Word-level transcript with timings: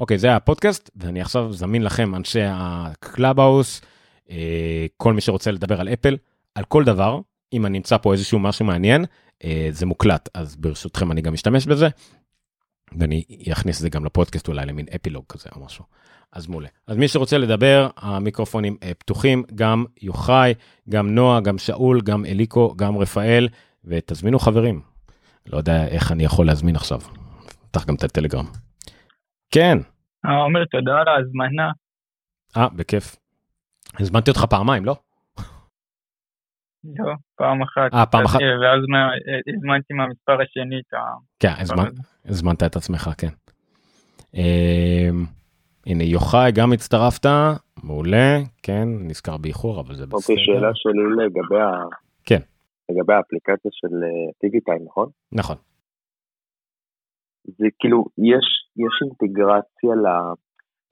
אוקיי, 0.00 0.18
זה 0.18 0.36
הפודקאסט, 0.36 0.90
ואני 0.96 1.20
עכשיו 1.20 1.52
זמין 1.52 1.82
לכם, 1.82 2.14
אנשי 2.14 2.40
הקלאבהאוס, 2.44 3.80
כל 4.96 5.12
מי 5.12 5.20
שרוצה 5.20 5.50
לדבר 5.50 5.80
על 5.80 5.88
אפל, 5.88 6.16
על 6.54 6.64
כל 6.64 6.84
דבר, 6.84 7.20
אם 7.52 7.66
אני 7.66 7.78
אמצא 7.78 7.96
פה 7.96 8.12
איזשהו 8.12 8.38
משהו 8.38 8.64
מעניין, 8.64 9.04
אה, 9.44 9.68
זה 9.70 9.86
מוקלט, 9.86 10.28
אז 10.34 10.56
ברשותכם 10.56 11.12
אני 11.12 11.20
גם 11.20 11.34
אשתמש 11.34 11.66
בזה, 11.66 11.88
ואני 12.98 13.24
אכניס 13.52 13.76
את 13.76 13.82
זה 13.82 13.88
גם 13.88 14.04
לפודקאסט 14.04 14.48
אולי 14.48 14.66
למין 14.66 14.86
אפילוג 14.96 15.24
כזה 15.28 15.50
או 15.56 15.64
משהו. 15.64 15.84
אז 16.32 16.46
מעולה. 16.46 16.68
אז 16.86 16.96
מי 16.96 17.08
שרוצה 17.08 17.38
לדבר, 17.38 17.88
המיקרופונים 17.96 18.76
אה, 18.82 18.92
פתוחים, 18.98 19.44
גם 19.54 19.84
יוחאי, 20.02 20.54
גם 20.88 21.14
נועה, 21.14 21.40
גם 21.40 21.58
שאול, 21.58 22.00
גם 22.00 22.24
אליקו, 22.24 22.74
גם 22.76 22.98
רפאל, 22.98 23.48
ותזמינו 23.84 24.38
חברים. 24.38 24.80
לא 25.46 25.58
יודע 25.58 25.86
איך 25.86 26.12
אני 26.12 26.24
יכול 26.24 26.46
להזמין 26.46 26.76
עכשיו. 26.76 27.00
פתח 27.70 27.84
גם 27.84 27.94
את 27.94 28.04
הטלגרם. 28.04 28.46
כן. 29.54 29.78
אה, 30.26 30.36
עומר, 30.36 30.64
תודה 30.64 30.92
על 31.00 31.08
ההזמנה. 31.08 31.70
אה, 32.56 32.68
בכיף. 32.76 33.16
הזמנתי 34.00 34.30
אותך 34.30 34.44
פעמיים, 34.50 34.84
לא? 34.84 34.94
לא, 36.84 37.12
פעם 37.36 37.62
אחת. 37.62 37.94
אה, 37.94 38.06
פעם 38.06 38.24
אחת. 38.24 38.40
ואז 38.62 38.80
הזמנתי 39.56 39.94
מהמספר 39.94 40.42
השני 40.42 40.80
את 40.80 40.94
ה... 40.94 40.98
כן, 41.38 41.52
הזמנת 42.24 42.62
את 42.62 42.76
עצמך, 42.76 43.10
כן. 43.18 43.28
אמ, 44.34 45.24
הנה, 45.86 46.04
יוחאי, 46.04 46.52
גם 46.52 46.72
הצטרפת, 46.72 47.26
מעולה, 47.84 48.38
כן, 48.62 48.88
נזכר 49.00 49.36
באיחור, 49.36 49.80
אבל 49.80 49.94
זה 49.94 50.06
בסדר. 50.06 50.16
אוקיי, 50.16 50.36
שאלה 50.44 50.70
שלי 50.74 51.24
לגבי 51.24 51.60
ה... 51.60 51.84
כן. 52.24 52.40
לגבי 52.90 53.14
האפליקציה 53.14 53.70
של 53.72 53.96
טיגיטיים, 54.40 54.84
נכון? 54.86 55.08
נכון. 55.32 55.56
זה 57.44 57.66
כאילו, 57.78 58.04
יש, 58.18 58.59
יש 58.84 58.94
אינטגרציה 59.02 59.94
ל... 60.04 60.06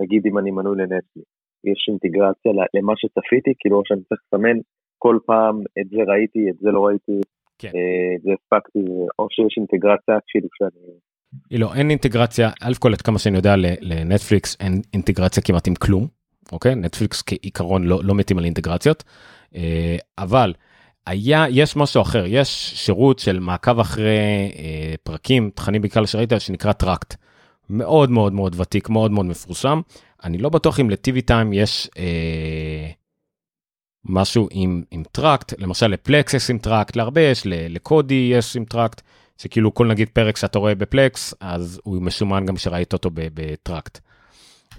נגיד 0.03 0.23
אם 0.27 0.39
אני 0.39 0.51
מנוי 0.51 0.77
לנטפליקס, 0.77 1.31
יש 1.65 1.81
אינטגרציה 1.89 2.53
למה 2.75 2.93
שצפיתי, 2.97 3.53
כאילו 3.59 3.83
שאני 3.85 4.01
צריך 4.09 4.21
לסמן 4.27 4.59
כל 4.99 5.19
פעם 5.27 5.61
את 5.61 5.89
זה 5.91 6.03
ראיתי, 6.13 6.51
את 6.51 6.59
זה 6.61 6.71
לא 6.71 6.87
ראיתי, 6.87 7.21
כן. 7.59 7.69
אה, 7.69 8.15
זה 8.23 8.31
הספקתי, 8.33 8.79
או 9.19 9.27
שיש 9.31 9.55
אינטגרציה 9.57 10.15
כאילו 10.29 10.49
שאני... 10.59 11.59
לא, 11.61 11.75
אין 11.75 11.91
אינטגרציה, 11.91 12.51
א' 12.63 12.73
כל 12.79 12.93
עד 12.93 13.01
כמה 13.01 13.19
שאני 13.19 13.37
יודע 13.37 13.55
לנטפליקס 13.81 14.57
אין 14.61 14.81
אינטגרציה 14.95 15.43
כמעט 15.43 15.69
עם 15.69 15.75
כלום, 15.75 16.07
אוקיי? 16.53 16.75
נטפליקס 16.75 17.23
כעיקרון 17.27 17.85
לא, 17.85 18.01
לא 18.05 18.15
מתים 18.15 18.39
על 18.39 18.45
אינטגרציות, 18.45 19.05
אה, 19.57 19.97
אבל 20.19 20.53
היה, 21.07 21.45
יש 21.51 21.77
משהו 21.77 22.03
אחר, 22.03 22.25
יש 22.27 22.49
שירות 22.87 23.19
של 23.19 23.41
מעקב 23.41 23.81
אחרי 23.81 24.53
אה, 24.59 24.95
פרקים, 25.03 25.51
תכנים 25.55 25.81
בעיקר 25.81 26.05
שראית, 26.05 26.31
שנקרא 26.39 26.73
Trakt. 26.73 27.28
מאוד 27.71 28.11
מאוד 28.11 28.33
מאוד 28.33 28.61
ותיק, 28.61 28.89
מאוד 28.89 29.11
מאוד 29.11 29.27
מפורסם. 29.27 29.81
אני 30.25 30.39
לא 30.39 30.49
בטוח 30.49 30.81
אם 30.81 30.91
ל 30.91 31.01
TV 31.01 31.23
Time 31.23 31.53
יש 31.53 31.91
אה, 31.99 32.91
משהו 34.05 34.49
עם, 34.51 34.83
עם 34.91 35.03
Trakt, 35.13 35.55
למשל 35.59 35.87
ל 35.87 35.96
Plex 35.96 36.35
יש 36.35 36.51
עם 36.51 36.59
Trakt, 36.59 36.97
להרבה 36.97 37.21
יש, 37.21 37.43
ל 37.47 37.63
Kodi 37.63 38.31
יש 38.33 38.57
עם 38.57 38.65
Trakt, 38.65 39.01
שכאילו 39.39 39.75
כל 39.75 39.87
נגיד 39.87 40.09
פרק 40.13 40.37
שאתה 40.37 40.59
רואה 40.59 40.75
ב 40.75 40.85
Plex, 40.85 41.35
אז 41.41 41.81
הוא 41.85 42.03
מסומן 42.03 42.47
גם 42.47 42.57
שראית 42.57 42.93
אותו 42.93 43.11
ב 43.15 43.27
Trakt. 43.27 43.99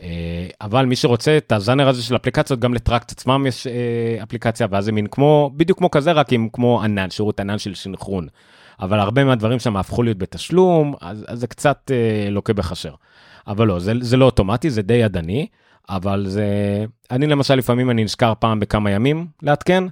אה, 0.01 0.47
אבל 0.61 0.85
מי 0.85 0.95
שרוצה 0.95 1.37
את 1.37 1.51
הז'אנר 1.51 1.87
הזה 1.87 2.03
של 2.03 2.15
אפליקציות, 2.15 2.59
גם 2.59 2.73
לטראקט 2.73 3.11
עצמם 3.11 3.45
יש 3.47 3.67
אה, 3.67 4.23
אפליקציה, 4.23 4.67
ואז 4.71 4.85
זה 4.85 4.91
מין 4.91 5.07
כמו, 5.07 5.51
בדיוק 5.55 5.77
כמו 5.77 5.91
כזה, 5.91 6.11
רק 6.11 6.33
עם 6.33 6.49
כמו 6.53 6.83
ענן, 6.83 7.09
שירות 7.09 7.39
ענן 7.39 7.57
של 7.57 7.73
שנחרון. 7.73 8.27
אבל 8.81 8.99
הרבה 8.99 9.23
מהדברים 9.23 9.59
שם 9.59 9.77
הפכו 9.77 10.03
להיות 10.03 10.17
בתשלום, 10.17 10.93
אז, 11.01 11.25
אז 11.27 11.39
זה 11.39 11.47
קצת 11.47 11.91
אה, 11.93 12.29
לוקה 12.29 12.53
בחשר. 12.53 12.93
אבל 13.47 13.67
לא, 13.67 13.79
זה, 13.79 13.93
זה 13.99 14.17
לא 14.17 14.25
אוטומטי, 14.25 14.69
זה 14.69 14.81
די 14.81 14.93
ידני, 14.93 15.47
אבל 15.89 16.25
זה... 16.27 16.45
אני 17.11 17.27
למשל, 17.27 17.55
לפעמים 17.55 17.89
אני 17.89 18.03
נזכר 18.03 18.33
פעם 18.39 18.59
בכמה 18.59 18.91
ימים 18.91 19.27
לעדכן, 19.41 19.83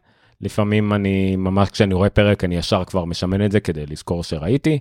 לפעמים 0.41 0.93
אני, 0.93 1.35
ממש 1.35 1.69
כשאני 1.69 1.93
רואה 1.93 2.09
פרק, 2.09 2.43
אני 2.43 2.55
ישר 2.55 2.83
כבר 2.83 3.05
משמן 3.05 3.45
את 3.45 3.51
זה 3.51 3.59
כדי 3.59 3.85
לזכור 3.85 4.23
שראיתי, 4.23 4.79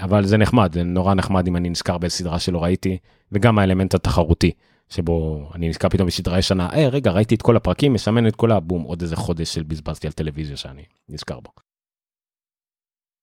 אבל 0.00 0.24
זה 0.24 0.36
נחמד, 0.36 0.72
זה 0.74 0.82
נורא 0.82 1.14
נחמד 1.14 1.46
אם 1.46 1.56
אני 1.56 1.70
נזכר 1.70 1.98
בסדרה 1.98 2.38
שלא 2.38 2.62
ראיתי, 2.62 2.98
וגם 3.32 3.58
האלמנט 3.58 3.94
התחרותי, 3.94 4.50
שבו 4.88 5.48
אני 5.54 5.68
נזכר 5.68 5.88
פתאום 5.88 6.06
בסדרה 6.06 6.38
ישנה, 6.38 6.68
היי, 6.72 6.88
רגע, 6.88 7.10
ראיתי 7.10 7.34
את 7.34 7.42
כל 7.42 7.56
הפרקים, 7.56 7.94
משמן 7.94 8.26
את 8.26 8.36
כל 8.36 8.52
הבום, 8.52 8.82
עוד 8.82 9.02
איזה 9.02 9.16
חודש 9.16 9.54
של 9.54 9.62
בזבזתי 9.62 10.06
על 10.06 10.12
טלוויזיה 10.12 10.56
שאני 10.56 10.82
נזכר 11.08 11.40
בו. 11.40 11.67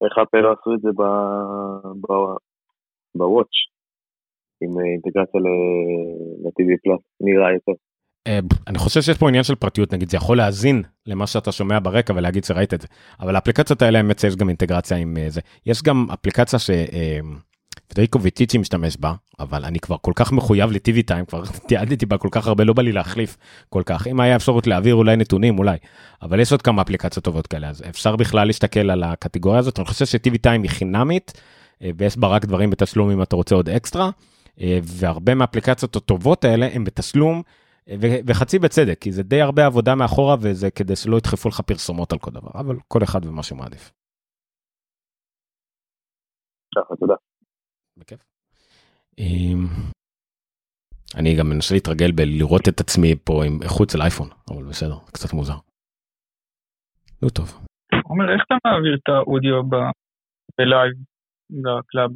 איך 0.04 0.14
אפל 0.24 0.46
עשו 0.52 0.74
את 0.74 0.82
זה 0.82 0.90
בוואץ', 3.16 3.56
עם 4.62 4.72
אינטגרציה 4.80 5.40
ל-TV 5.42 6.70
פלאס, 6.84 7.02
נראה 7.22 7.54
יותר. 7.54 7.72
אה, 8.28 8.40
אני 8.68 8.78
חושב 8.78 9.02
שיש 9.02 9.18
פה 9.18 9.28
עניין 9.28 9.44
של 9.44 9.56
פרטיות 9.56 9.94
נגיד 9.94 10.10
זה 10.10 10.18
יכול 10.18 10.38
להאזין 10.38 10.82
למה 11.06 11.28
שאתה 11.28 11.52
שומע 11.52 11.80
ברקע 11.84 12.14
ולהגיד 12.14 12.44
שראית 12.44 12.74
את 12.74 12.82
זה 12.82 12.88
אבל 13.20 13.36
האפליקציות 13.36 13.82
האלה 13.82 13.98
האמת 13.98 14.20
שיש 14.20 14.36
גם 14.36 14.50
אינטגרציה 14.50 14.98
עם 14.98 15.18
אה, 15.18 15.30
זה 15.30 15.42
יש 15.66 15.84
גם 15.84 16.08
אפליקציה 16.14 16.60
שפדריקו 17.86 18.22
ויטיצ'י 18.22 18.58
משתמש 18.58 18.98
בה 18.98 19.14
אבל 19.40 19.66
אני 19.66 19.80
כבר 19.80 19.96
כל 20.02 20.12
כך 20.16 20.32
מחויב 20.32 20.72
לטיווי 20.72 21.04
טיים 21.04 21.26
כבר 21.26 21.44
תיעדתי 21.68 22.06
בה 22.06 22.18
כל 22.18 22.28
כך 22.32 22.48
הרבה 22.48 22.64
לא 22.64 22.74
בא 22.74 22.82
לי 22.82 22.92
להחליף 22.92 23.38
כל 23.70 23.84
כך 23.86 24.08
אם 24.08 24.20
היה 24.20 24.36
אפשרות 24.36 24.68
להעביר 24.68 24.96
אולי 24.96 25.16
נתונים 25.16 25.60
אולי 25.60 25.78
אבל 26.22 26.40
יש 26.40 26.52
עוד 26.52 26.62
כמה 26.62 26.82
אפליקציות 26.82 27.26
טובות 27.26 27.48
כאלה 27.48 27.70
אז 27.70 27.84
אפשר 27.90 28.16
בכלל 28.16 28.48
להסתכל 28.48 28.90
על 28.90 29.04
הקטגוריה 29.04 29.60
הזאת 29.60 29.80
אני 29.80 29.86
חושב 29.86 30.06
שטיווי 30.06 30.38
טיים 30.38 30.64
היא 30.64 30.72
חינמית 30.72 31.42
אה, 31.82 31.90
ויש 31.98 32.18
בה 32.18 32.28
רק 32.28 32.46
דברים 32.46 32.70
בתשלום 32.70 33.10
אם 33.10 33.22
אתה 33.22 33.36
רוצה 33.36 33.56
עוד 33.56 33.70
אקסטרה 33.70 34.10
והרבה 34.84 35.36
מהאפליקציות 35.36 35.96
הטובות 35.96 36.46
האלה 36.46 36.68
הם 36.74 36.84
בתשלום. 36.84 37.42
וחצי 38.28 38.60
בצדק, 38.60 38.98
כי 39.02 39.12
זה 39.12 39.24
די 39.24 39.42
הרבה 39.42 39.66
עבודה 39.66 39.96
מאחורה 39.96 40.36
וזה 40.42 40.72
כדי 40.72 40.96
שלא 40.96 41.18
ידחפו 41.18 41.50
לך 41.50 41.62
פרסומות 41.62 42.14
על 42.14 42.20
כל 42.20 42.32
דבר, 42.32 42.50
אבל 42.54 42.76
כל 42.88 43.04
אחד 43.04 43.26
ומה 43.26 43.44
שהוא 43.44 43.58
מעדיף. 43.58 43.92
תודה. 47.00 47.16
בכיף. 47.98 48.20
אמ, 49.20 49.68
אני 51.16 51.36
גם 51.36 51.50
מנסה 51.50 51.74
להתרגל 51.74 52.12
בלראות 52.12 52.70
את 52.70 52.80
עצמי 52.80 53.16
פה 53.24 53.46
עם 53.46 53.60
איכות 53.64 53.90
של 53.90 54.02
אייפון, 54.02 54.30
אבל 54.50 54.64
בסדר, 54.64 54.98
קצת 55.14 55.34
מוזר. 55.34 55.58
נו 57.22 57.30
טוב. 57.30 57.66
עומר, 58.04 58.34
איך 58.34 58.44
אתה 58.48 58.56
מעביר 58.66 58.96
את 58.96 59.10
האודיו 59.10 59.64
בלייב 60.58 60.94
בקלאב 61.50 62.12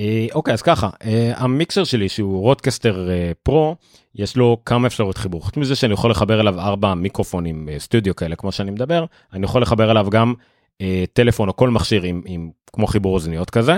אה, 0.00 0.26
אוקיי 0.34 0.54
אז 0.54 0.62
ככה 0.62 0.90
אה, 1.04 1.32
המיקסר 1.36 1.84
שלי 1.84 2.08
שהוא 2.08 2.40
RODECaster 2.40 3.10
אה, 3.10 3.32
Pro 3.42 3.76
יש 4.14 4.36
לו 4.36 4.56
כמה 4.64 4.86
אפשרויות 4.86 5.18
חיבור 5.18 5.44
חוץ 5.44 5.56
מזה 5.56 5.76
שאני 5.76 5.92
יכול 5.92 6.10
לחבר 6.10 6.40
אליו 6.40 6.60
ארבע 6.60 6.94
מיקרופונים 6.94 7.68
סטודיו 7.78 8.16
כאלה 8.16 8.36
כמו 8.36 8.52
שאני 8.52 8.70
מדבר 8.70 9.04
אני 9.32 9.44
יכול 9.44 9.62
לחבר 9.62 9.90
אליו 9.90 10.06
גם 10.10 10.34
טלפון 11.12 11.48
או 11.48 11.56
כל 11.56 11.70
מכשיר 11.70 12.02
עם, 12.02 12.22
עם 12.26 12.50
כמו 12.72 12.86
חיבור 12.86 13.14
אוזניות 13.14 13.50
כזה 13.50 13.72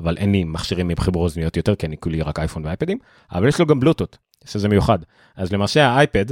אבל 0.00 0.16
אין 0.16 0.32
לי 0.32 0.44
מכשירים 0.44 0.88
עם 0.88 0.96
חיבור 0.96 1.22
אוזניות 1.22 1.56
יותר 1.56 1.74
כי 1.74 1.86
אני 1.86 1.96
כולי 1.96 2.22
רק 2.22 2.38
אייפון 2.38 2.64
ואייפדים 2.64 2.98
אבל 3.32 3.48
יש 3.48 3.60
לו 3.60 3.66
גם 3.66 3.80
בלוטות' 3.80 4.18
שזה 4.44 4.68
מיוחד 4.68 4.98
אז 5.36 5.52
למעשה 5.52 5.86
האייפד 5.86 6.24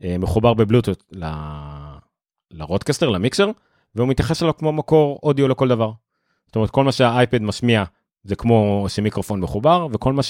מחובר 0.00 0.54
בבלוטות' 0.54 1.04
ל... 1.12 1.24
ל 2.50 2.55
RODECaster 2.55 3.08
למיקסר 3.08 3.50
והוא 3.94 4.08
מתייחס 4.08 4.42
אליו 4.42 4.56
כמו 4.56 4.72
מקור 4.72 5.20
אודיו 5.22 5.48
לכל 5.48 5.68
דבר. 5.68 5.92
זאת 6.46 6.56
אומרת 6.56 6.70
כל 6.70 6.84
מה 6.84 6.92
שהאייפד 6.92 7.42
משמיע 7.42 7.84
זה 8.24 8.36
כמו 8.36 8.84
שמיקרופון 8.88 9.40
מחובר 9.40 9.86
וכל 9.92 10.12
מה 10.12 10.22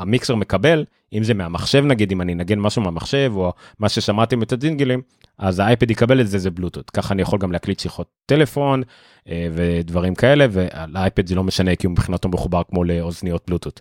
שהמיקסר 0.00 0.34
מקבל 0.34 0.84
אם 1.12 1.24
זה 1.24 1.34
מהמחשב 1.34 1.84
נגיד 1.84 2.12
אם 2.12 2.20
אני 2.20 2.32
אנגן 2.32 2.58
משהו 2.58 2.82
מהמחשב 2.82 3.32
או 3.34 3.52
מה 3.78 3.88
ששמעתם 3.88 4.42
את 4.42 4.52
הדינגלים 4.52 5.02
אז 5.38 5.58
האייפד 5.58 5.90
יקבל 5.90 6.20
את 6.20 6.28
זה 6.28 6.38
זה 6.38 6.50
בלוטות 6.50 6.90
ככה 6.90 7.14
אני 7.14 7.22
יכול 7.22 7.38
גם 7.38 7.52
להקליט 7.52 7.80
שיחות 7.80 8.06
טלפון 8.26 8.82
אה, 9.28 9.48
ודברים 9.54 10.14
כאלה 10.14 10.46
ולאייפד 10.50 11.26
זה 11.26 11.34
לא 11.34 11.44
משנה 11.44 11.76
כי 11.76 11.86
הוא 11.86 11.92
מבחינתו 11.92 12.28
מחובר 12.28 12.62
כמו 12.68 12.84
לאוזניות 12.84 13.42
בלוטות. 13.46 13.80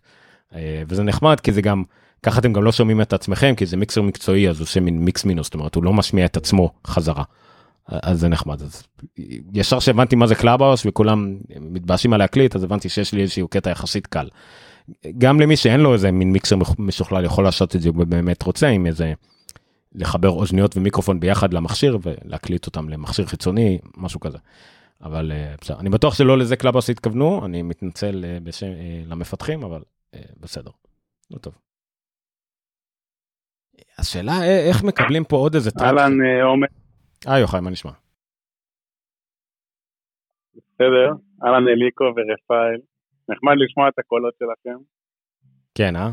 אה, 0.56 0.84
וזה 0.88 1.04
נחמד 1.04 1.40
כי 1.40 1.52
זה 1.52 1.62
גם 1.62 1.84
ככה 2.24 2.40
אתם 2.40 2.54
גם 2.54 2.64
לא 2.64 2.72
שומעים 2.72 3.02
את 3.02 3.14
עצמכם 3.14 3.56
כי 3.56 3.66
זה 3.66 3.78
מיקסר 3.78 4.02
מקצועי 4.02 4.50
אז 4.50 4.60
הוא 4.60 4.64
עושה 4.64 4.80
מין 4.80 5.00
מיקס 5.00 5.26
מינוס 5.26 5.48
זאת 5.48 5.54
אומרת 5.54 5.76
הוא 5.76 5.84
לא 5.84 5.94
משמיע 5.94 6.26
את 6.26 6.38
עצמו 6.38 6.72
חזרה. 6.88 7.24
אז 7.88 8.20
זה 8.20 8.28
נחמד 8.28 8.62
אז 8.62 8.84
ישר 9.54 9.80
שהבנתי 9.80 10.16
מה 10.16 10.28
זה 10.28 10.36
קלאבהאוס 10.36 10.86
וכולם 10.86 11.38
מתבאסים 11.60 12.14
על 12.14 12.20
להקליט 12.20 12.56
אז 12.56 12.64
הבנתי 12.64 12.90
שיש 12.90 13.14
לי 13.14 13.22
איזשהו 13.22 13.48
קטע 13.48 13.70
יחסית 13.70 14.08
קל. 14.08 14.28
גם 15.18 15.40
למי 15.40 15.56
שאין 15.56 15.80
לו 15.80 15.94
איזה 15.94 16.12
מין 16.12 16.32
מיקסר 16.32 16.56
משוכלל 16.80 17.26
יכול 17.26 17.44
לעשות 17.44 17.76
את 17.76 17.82
זה 17.82 17.90
הוא 17.90 18.06
באמת 18.06 18.44
רוצה 18.44 18.68
עם 18.68 18.86
איזה 18.86 19.14
לחבר 19.96 20.30
אוזניות 20.30 20.78
ומיקרופון 20.78 21.20
ביחד 21.20 21.54
למכשיר 21.54 21.98
ולהקליט 22.02 22.66
אותם 22.66 22.90
למכשיר 22.90 23.26
חיצוני 23.26 23.80
משהו 23.98 24.20
כזה. 24.20 24.38
אבל 25.02 25.32
אה, 25.32 25.56
בסדר 25.62 25.80
אני 25.80 25.90
בטוח 25.90 26.14
שלא 26.14 26.38
לזה 26.38 26.56
קלאבהאוס 26.56 26.90
התכוונו 26.90 27.46
אני 27.46 27.62
מתנצל 27.62 28.26
אה, 28.26 28.38
בשם 28.44 28.68
אה, 28.68 29.02
למפתחים 29.08 29.64
אבל 29.64 29.82
בסדר. 30.40 30.72
לא 31.32 31.38
טוב. 31.38 31.58
השאלה 33.98 34.34
איך 34.68 34.84
מקבלים 34.84 35.24
פה 35.24 35.36
עוד 35.36 35.56
איזה 35.56 35.72
track. 35.72 35.88
אהלן 35.88 36.14
עומר. 36.44 36.68
היי 37.26 37.42
יוחאי, 37.42 37.62
מה 37.62 37.70
נשמע? 37.70 37.92
בסדר, 40.56 41.12
אהלן 41.44 41.68
אליקו 41.68 42.04
ורפאל, 42.04 42.80
נחמד 43.30 43.54
לשמוע 43.58 43.90
את 43.90 44.00
הקולות 44.00 44.34
שלכם. 44.40 44.78
כן, 45.78 45.96
אה? 45.96 46.08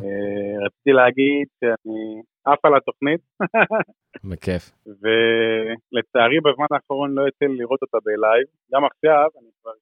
רציתי 0.66 0.92
להגיד 0.92 1.46
שאני 1.60 2.22
עף 2.44 2.64
על 2.64 2.76
התוכנית. 2.76 3.20
בכיף. 4.30 4.70
ולצערי 4.86 6.40
בזמן 6.40 6.66
האחרון 6.70 7.14
לא 7.14 7.22
יוצא 7.22 7.44
לי 7.44 7.56
לראות 7.56 7.82
אותה 7.82 7.98
בלייב. 8.04 8.46
גם 8.72 8.84
עכשיו, 8.84 9.28
אני 9.40 9.50
כבר, 9.60 9.72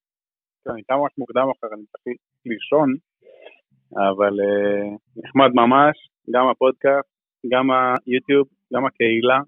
כן, 0.65 0.71
אני 0.71 0.82
קם 0.82 0.94
ממש 0.94 1.12
מוקדם 1.19 1.47
אחר, 1.55 1.75
אני 1.75 1.85
צריך 1.93 2.17
לישון, 2.47 2.94
אבל 3.93 4.35
נחמד 5.17 5.50
ממש, 5.55 5.97
גם 6.35 6.49
הפודקאסט, 6.49 7.09
גם 7.53 7.65
היוטיוב, 7.71 8.47
גם 8.75 8.87
הקהילה. 8.87 9.38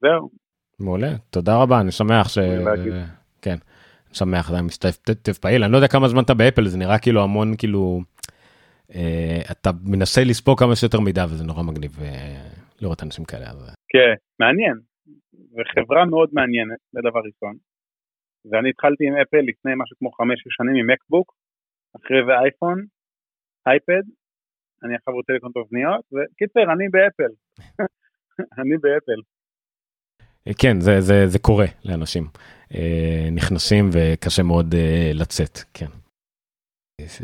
זהו. 0.00 0.30
מעולה, 0.80 1.12
תודה 1.30 1.62
רבה, 1.62 1.80
אני 1.80 1.90
שמח 1.90 2.28
ש... 2.28 2.38
כן, 3.42 3.50
אני 3.50 3.58
שמח, 4.12 4.50
זה 4.50 4.62
משתתף 4.62 5.38
פעיל, 5.38 5.64
אני 5.64 5.72
לא 5.72 5.76
יודע 5.76 5.88
כמה 5.88 6.08
זמן 6.08 6.22
אתה 6.22 6.34
באפל, 6.34 6.64
זה 6.66 6.78
נראה 6.78 6.98
כאילו 6.98 7.22
המון 7.22 7.48
כאילו, 7.58 8.00
אה, 8.94 9.40
אתה 9.52 9.70
מנסה 9.84 10.20
לספוג 10.24 10.58
כמה 10.58 10.76
שיותר 10.76 11.00
מידע 11.00 11.24
וזה 11.24 11.44
נורא 11.44 11.62
מגניב 11.62 11.92
אה, 12.02 12.50
לראות 12.80 13.02
אנשים 13.02 13.24
כאלה. 13.24 13.46
אז... 13.50 13.74
כן, 13.92 14.14
מעניין, 14.40 14.76
זו 15.32 15.62
חברה 15.74 16.04
מאוד 16.04 16.28
מעניינת, 16.32 16.78
זה 16.92 17.00
דבר 17.08 17.20
ראשון. 17.28 17.56
ואני 18.50 18.70
התחלתי 18.70 19.02
עם 19.08 19.14
אפל 19.22 19.42
לפני 19.50 19.72
משהו 19.80 19.96
כמו 19.98 20.10
חמש 20.18 20.38
שנים 20.56 20.74
עם 20.80 20.90
מקבוק, 20.90 21.32
אחרי 21.96 22.20
זה 22.26 22.32
אייפון, 22.42 22.78
אייפד, 23.66 24.04
אני 24.82 24.94
עכשיו 24.96 25.14
רוצה 25.14 25.32
לקנות 25.32 25.56
אוזניות, 25.56 26.04
וקיצר, 26.12 26.66
אני 26.74 26.86
באפל. 26.94 27.32
אני 28.60 28.76
באפל. 28.84 29.20
כן, 30.58 30.80
זה, 30.80 31.00
זה, 31.00 31.28
זה 31.28 31.38
קורה 31.38 31.66
לאנשים. 31.84 32.28
אה, 32.74 33.28
נכנסים 33.32 33.90
וקשה 33.92 34.42
מאוד 34.42 34.74
אה, 34.74 35.10
לצאת, 35.14 35.62
כן. 35.74 35.86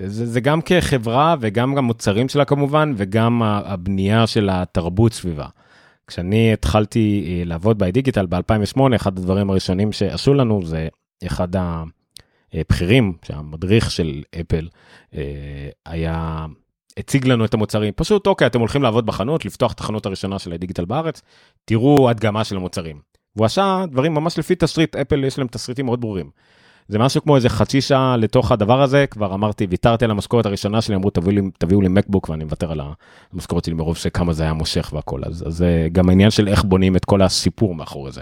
זה, 0.07 0.27
זה 0.27 0.41
גם 0.41 0.61
כחברה 0.63 1.37
וגם 1.41 1.79
המוצרים 1.79 2.29
שלה 2.29 2.45
כמובן, 2.45 2.95
וגם 2.97 3.43
הבנייה 3.43 4.27
של 4.27 4.49
התרבות 4.53 5.13
סביבה. 5.13 5.47
כשאני 6.07 6.53
התחלתי 6.53 7.25
אה, 7.27 7.45
לעבוד 7.45 7.79
ב-Digital 7.79 8.27
ב-2008, 8.29 8.97
אחד 8.97 9.19
הדברים 9.19 9.51
הראשונים 9.51 9.93
שעשו 9.93 10.35
לנו 10.35 10.63
זה 10.65 10.89
אחד 11.27 11.49
הבכירים, 12.55 13.17
שהמדריך 13.25 13.91
של 13.91 14.23
אפל 14.41 14.69
היה 15.87 16.47
הציג 16.99 17.27
לנו 17.27 17.45
את 17.45 17.55
המוצרים. 17.55 17.93
פשוט, 17.97 18.27
אוקיי, 18.27 18.47
אתם 18.47 18.61
הולכים 18.61 18.83
לעבוד 18.83 19.07
בחנות, 19.07 19.45
לפתוח 19.45 19.73
את 19.73 19.81
החנות 19.81 20.07
הראשונה 20.07 20.39
של 20.39 20.53
הדיגיטל 20.53 20.85
בארץ, 20.85 21.23
תראו 21.65 22.11
הדגמה 22.11 22.45
של 22.45 22.57
המוצרים. 22.57 23.08
והוא 23.39 23.47
עשה 23.47 23.85
דברים 23.91 24.15
ממש 24.15 24.39
לפי 24.39 24.55
תסריט, 24.55 24.97
אפל 24.97 25.25
יש 25.25 25.39
להם 25.39 25.47
תסריטים 25.47 25.87
מאוד 25.87 26.01
ברורים. 26.01 26.31
זה 26.89 26.99
משהו 26.99 27.23
כמו 27.23 27.37
איזה 27.37 27.49
חצי 27.49 27.81
שעה 27.81 28.17
לתוך 28.17 28.53
הדבר 28.53 28.83
הזה, 28.83 29.05
כבר 29.11 29.35
אמרתי, 29.35 29.67
ויתרתי 29.71 30.05
על 30.05 30.11
המשכורת 30.11 30.47
הראשונה 30.47 30.81
שלי, 30.81 30.95
אמרו 30.95 31.11
תביאו 31.11 31.33
לי, 31.33 31.41
תביאו 31.59 31.81
לי 31.81 31.89
מקבוק 31.89 32.29
ואני 32.29 32.45
מוותר 32.45 32.73
על 32.73 32.81
המשכורת 33.33 33.65
שלי 33.65 33.75
מרוב 33.75 33.97
שכמה 33.97 34.33
זה 34.33 34.43
היה 34.43 34.53
מושך 34.53 34.91
והכל. 34.95 35.21
אז 35.25 35.45
זה 35.49 35.89
גם 35.93 36.09
העניין 36.09 36.31
של 36.31 36.49
איך 36.49 36.65
בונים 36.65 36.97
את 36.97 37.05
כל 37.05 37.23
הסיפור 37.23 37.75
מאחורי 37.75 38.13
זה. 38.13 38.21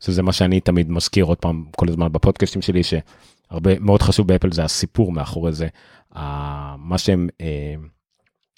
שזה 0.00 0.22
מה 0.22 0.32
שאני 0.32 0.60
תמיד 0.60 0.90
מזכיר 0.90 1.24
עוד 1.24 1.38
פעם 1.38 1.64
כל 1.76 1.88
הזמן 1.88 2.12
בפודקאסטים 2.12 2.62
שלי, 2.62 2.80
שהרבה 2.82 3.78
מאוד 3.78 4.02
חשוב 4.02 4.28
באפל 4.28 4.52
זה 4.52 4.64
הסיפור 4.64 5.12
מאחורי 5.12 5.52
זה. 5.52 5.68
מה 6.76 6.94
שהם... 6.96 7.28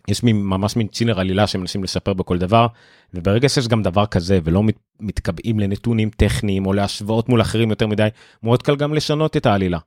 יש 0.09 0.23
ממש 0.23 0.77
מין 0.77 0.89
צ'ילר 0.89 1.21
עלילה 1.21 1.47
שמנסים 1.47 1.85
לשפר 1.85 2.13
בכל 2.13 2.39
דבר, 2.39 2.67
וברגע 3.15 3.49
שיש 3.49 3.69
גם 3.69 3.83
דבר 3.83 4.07
כזה 4.07 4.39
ולא 4.45 4.63
מת, 4.63 4.77
מתקבעים 5.01 5.61
לנתונים 5.61 6.11
טכניים 6.11 6.67
או 6.67 6.73
להשוואות 6.73 7.29
מול 7.29 7.41
אחרים 7.41 7.71
יותר 7.71 7.87
מדי, 7.87 8.09
מאוד 8.43 8.63
קל 8.63 8.77
גם 8.77 8.95
לשנות 8.95 9.37
את 9.37 9.47
העלילה. 9.47 9.79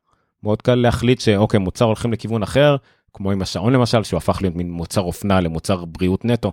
מאוד 0.44 0.62
קל 0.62 0.76
להחליט 0.76 1.20
שאוקיי, 1.20 1.60
מוצר 1.60 1.86
הולכים 1.86 2.14
לכיוון 2.14 2.44
אחר, 2.44 2.76
כמו 3.14 3.32
עם 3.32 3.42
השעון 3.42 3.74
למשל, 3.74 4.04
שהוא 4.04 4.18
הפך 4.18 4.38
להיות 4.42 4.56
מין 4.56 4.72
מוצר 4.72 5.02
אופנה 5.02 5.42
למוצר 5.42 5.86
בריאות 5.86 6.26
נטו. 6.26 6.52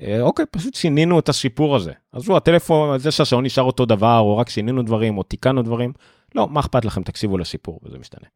אה, 0.00 0.20
אוקיי, 0.20 0.44
פשוט 0.50 0.74
שינינו 0.74 1.18
את 1.18 1.28
השיפור 1.28 1.76
הזה. 1.76 1.92
אז 2.12 2.28
הוא 2.28 2.36
הטלפון, 2.36 2.98
זה 2.98 3.10
שהשעון 3.10 3.44
נשאר 3.44 3.64
אותו 3.64 3.86
דבר, 3.86 4.18
או 4.18 4.38
רק 4.38 4.48
שינינו 4.48 4.82
דברים, 4.82 5.18
או 5.18 5.22
תיקנו 5.22 5.62
דברים, 5.62 5.92
לא, 6.34 6.48
מה 6.48 6.60
אכפת 6.60 6.84
לכם, 6.84 7.02
תקשיבו 7.02 7.38
לשיפור, 7.38 7.80
וזה 7.82 7.98
משתנה. 7.98 8.28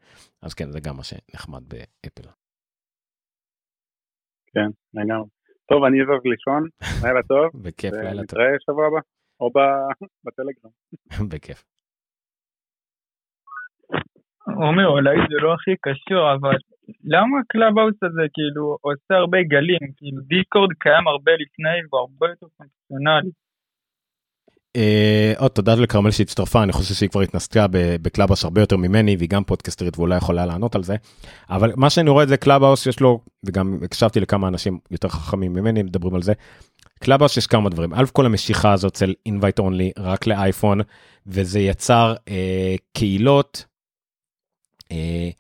אז 0.43 0.55
כן, 0.55 0.71
זה 0.71 0.81
גם 0.81 0.97
מה 0.97 1.03
שנחמד 1.05 1.63
באפל. 1.69 2.44
כן, 4.55 4.71
לגמרי. 4.95 5.29
טוב, 5.69 5.85
אני 5.85 6.03
אזוז 6.03 6.23
לישון, 6.33 6.63
לילה 7.05 7.23
טוב. 7.23 7.63
בכיף, 7.65 7.93
לילה 7.93 8.11
טוב. 8.11 8.21
נתראה 8.21 8.47
שבוע 8.67 8.87
הבא, 8.87 9.01
או 9.41 9.51
בטלגרם. 10.25 10.71
בכיף. 11.31 11.65
עומר, 14.47 14.87
אולי 14.89 15.17
זה 15.31 15.37
לא 15.45 15.55
הכי 15.55 15.75
קשור, 15.87 16.25
אבל 16.35 16.57
למה 17.05 17.35
הקלאבהאוס 17.41 17.99
הזה 18.03 18.25
כאילו 18.35 18.65
עושה 18.81 19.15
הרבה 19.15 19.39
גלים? 19.43 19.85
כאילו 19.97 20.21
דיסקורד 20.31 20.73
קיים 20.85 21.09
הרבה 21.09 21.33
לפני 21.43 21.79
והוא 21.91 22.01
הרבה 22.01 22.27
יותר 22.33 22.47
פונקציונלי. 22.57 23.31
אה, 24.77 25.33
עוד 25.39 25.51
תודה 25.51 25.75
לכרמל 25.75 26.11
שהצטרפה 26.11 26.63
אני 26.63 26.73
חושב 26.73 26.95
שהיא 26.95 27.09
כבר 27.09 27.21
התנסתה 27.21 27.67
בקלאבהאוס 27.73 28.45
הרבה 28.45 28.61
יותר 28.61 28.77
ממני 28.77 29.17
והיא 29.17 29.29
גם 29.29 29.45
פודקסטרית 29.45 29.99
ואולי 29.99 30.17
יכולה 30.17 30.47
לענות 30.47 30.75
על 30.75 30.83
זה 30.83 30.97
אבל 31.51 31.73
מה 31.77 31.91
שאני 31.91 32.11
רואה 32.11 32.23
את 32.23 32.29
זה 32.29 32.37
קלאבהאוס 32.37 32.87
יש 32.87 33.01
לו 33.01 33.21
וגם 33.45 33.79
הקשבתי 33.85 34.21
לכמה 34.21 34.49
אנשים 34.49 34.79
יותר 34.91 35.09
חכמים 35.09 35.53
ממני 35.53 35.83
מדברים 35.83 36.15
על 36.15 36.23
זה. 36.23 36.33
קלאבהאוס 37.01 37.37
יש 37.37 37.47
כמה 37.47 37.71
דברים 37.71 37.95
אלף 37.95 38.11
כל 38.11 38.27
המשיכה 38.27 38.73
הזאת 38.73 38.97
של 38.97 39.15
invite 39.29 39.61
only 39.61 40.03
רק 40.03 40.27
לאייפון 40.27 40.81
וזה 41.27 41.61
יצר 41.61 42.15
אה, 42.29 42.75
קהילות. 42.93 43.65
אה, 44.93 45.31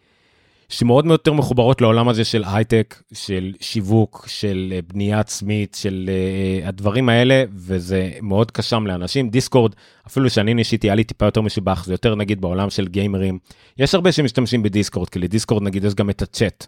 שמאוד 0.74 1.06
מאוד 1.06 1.20
יותר 1.20 1.32
מחוברות 1.32 1.80
לעולם 1.80 2.08
הזה 2.08 2.24
של 2.24 2.44
הייטק, 2.46 3.02
של 3.12 3.52
שיווק, 3.60 4.26
של 4.28 4.72
אה, 4.76 4.80
בנייה 4.86 5.20
עצמית, 5.20 5.74
של 5.80 6.10
אה, 6.10 6.68
הדברים 6.68 7.08
האלה, 7.08 7.44
וזה 7.54 8.10
מאוד 8.22 8.50
קסם 8.50 8.86
לאנשים. 8.86 9.28
דיסקורד, 9.28 9.72
אפילו 10.06 10.30
שאני 10.30 10.54
ניסיתי, 10.54 10.86
היה 10.86 10.94
לי 10.94 11.04
טיפה 11.04 11.24
יותר 11.24 11.40
משובח, 11.40 11.84
זה 11.84 11.94
יותר 11.94 12.14
נגיד 12.14 12.40
בעולם 12.40 12.70
של 12.70 12.88
גיימרים. 12.88 13.38
יש 13.78 13.94
הרבה 13.94 14.12
שמשתמשים 14.12 14.62
בדיסקורד, 14.62 15.08
כי 15.08 15.18
לדיסקורד 15.18 15.62
נגיד 15.62 15.84
יש 15.84 15.94
גם 15.94 16.10
את 16.10 16.22
הצ'אט, 16.22 16.66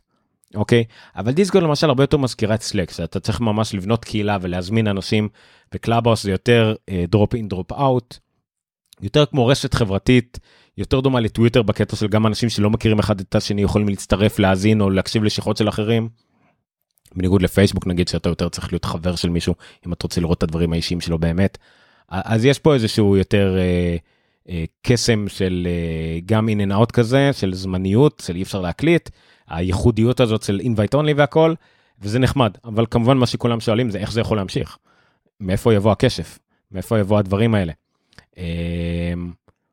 אוקיי? 0.55 0.85
אבל 1.17 1.33
דיסקורד 1.33 1.65
למשל 1.65 1.89
הרבה 1.89 2.03
יותר 2.03 2.17
מזכירה 2.17 2.55
את 2.55 2.63
Slack, 2.63 2.91
שאתה 2.91 3.21
צריך 3.21 3.41
ממש 3.41 3.75
לבנות 3.75 4.05
קהילה 4.05 4.39
ולהזמין 4.41 4.87
אנשים, 4.87 5.29
וקלאבהאוס 5.75 6.23
זה 6.23 6.31
יותר 6.31 6.75
drop 7.09 7.35
in 7.35 7.49
drop 7.49 7.73
out, 7.73 8.19
יותר 9.01 9.27
כמו 9.27 9.47
רשת 9.47 9.75
חברתית. 9.75 10.39
יותר 10.79 11.01
דומה 11.01 11.21
לטוויטר 11.21 11.63
בקטע 11.63 11.97
של 11.97 12.07
גם 12.07 12.27
אנשים 12.27 12.49
שלא 12.49 12.71
מכירים 12.71 12.99
אחד 12.99 13.21
את 13.21 13.35
השני 13.35 13.63
יכולים 13.63 13.89
להצטרף 13.89 14.39
להאזין 14.39 14.81
או 14.81 14.91
להקשיב 14.91 15.25
לשיחות 15.25 15.57
של 15.57 15.69
אחרים. 15.69 16.09
בניגוד 17.15 17.43
לפייסבוק 17.43 17.87
נגיד 17.87 18.09
שאתה 18.09 18.29
יותר 18.29 18.49
צריך 18.49 18.73
להיות 18.73 18.85
חבר 18.85 19.17
של 19.17 19.29
מישהו 19.29 19.55
אם 19.87 19.93
אתה 19.93 20.05
רוצה 20.05 20.21
לראות 20.21 20.39
את 20.39 20.43
הדברים 20.43 20.73
האישיים 20.73 21.01
שלו 21.01 21.19
באמת. 21.19 21.59
אז 22.09 22.45
יש 22.45 22.59
פה 22.59 22.75
איזשהו 22.75 23.17
יותר 23.17 23.57
אה, 23.59 23.97
אה, 24.49 24.65
קסם 24.83 25.29
של 25.29 25.69
אה, 25.71 26.19
גם 26.27 26.49
in 26.49 26.73
and 26.73 26.87
כזה 26.93 27.31
של 27.33 27.55
זמניות 27.55 28.23
של 28.27 28.37
אי 28.37 28.43
אפשר 28.43 28.61
להקליט 28.61 29.11
הייחודיות 29.49 30.21
הזאת 30.21 30.43
של 30.43 30.61
invite 30.63 30.95
only 30.95 31.13
והכל 31.17 31.55
וזה 32.01 32.19
נחמד 32.19 32.57
אבל 32.65 32.87
כמובן 32.91 33.17
מה 33.17 33.27
שכולם 33.27 33.61
שואלים 33.61 33.91
זה 33.91 33.99
איך 33.99 34.13
זה 34.13 34.21
יכול 34.21 34.37
להמשיך. 34.37 34.79
מאיפה 35.41 35.75
יבוא 35.75 35.93
הכשף 35.93 36.39
מאיפה 36.73 36.99
יבוא 36.99 37.19
הדברים 37.19 37.55
האלה. 37.55 37.73
אה, 38.39 38.45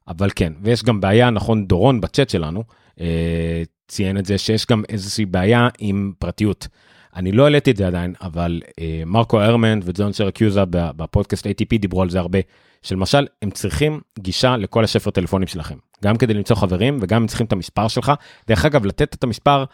אבל 0.07 0.29
כן, 0.35 0.53
ויש 0.61 0.83
גם 0.83 1.01
בעיה, 1.01 1.29
נכון, 1.29 1.67
דורון 1.67 2.01
בצ'אט 2.01 2.29
שלנו 2.29 2.63
אה, 3.01 3.63
ציין 3.87 4.17
את 4.17 4.25
זה, 4.25 4.37
שיש 4.37 4.65
גם 4.65 4.83
איזושהי 4.89 5.25
בעיה 5.25 5.67
עם 5.79 6.11
פרטיות. 6.19 6.67
אני 7.15 7.31
לא 7.31 7.43
העליתי 7.43 7.71
את 7.71 7.77
זה 7.77 7.87
עדיין, 7.87 8.13
אבל 8.21 8.61
אה, 8.79 9.03
מרקו 9.05 9.41
הרמנד 9.41 9.83
וג'ון 9.85 10.13
סרקיוזה 10.13 10.61
בפודקאסט 10.69 11.47
ATP 11.47 11.77
דיברו 11.79 12.01
על 12.01 12.09
זה 12.09 12.19
הרבה, 12.19 12.39
שלמשל, 12.81 13.27
הם 13.41 13.51
צריכים 13.51 14.01
גישה 14.19 14.57
לכל 14.57 14.83
השפר 14.83 15.11
טלפונים 15.11 15.47
שלכם, 15.47 15.75
גם 16.03 16.17
כדי 16.17 16.33
למצוא 16.33 16.55
חברים 16.55 16.97
וגם 17.01 17.21
הם 17.21 17.27
צריכים 17.27 17.47
את 17.47 17.51
המספר 17.51 17.87
שלך. 17.87 18.11
דרך 18.47 18.65
אגב, 18.65 18.85
לתת 18.85 19.13
את 19.13 19.23
המספר, 19.23 19.65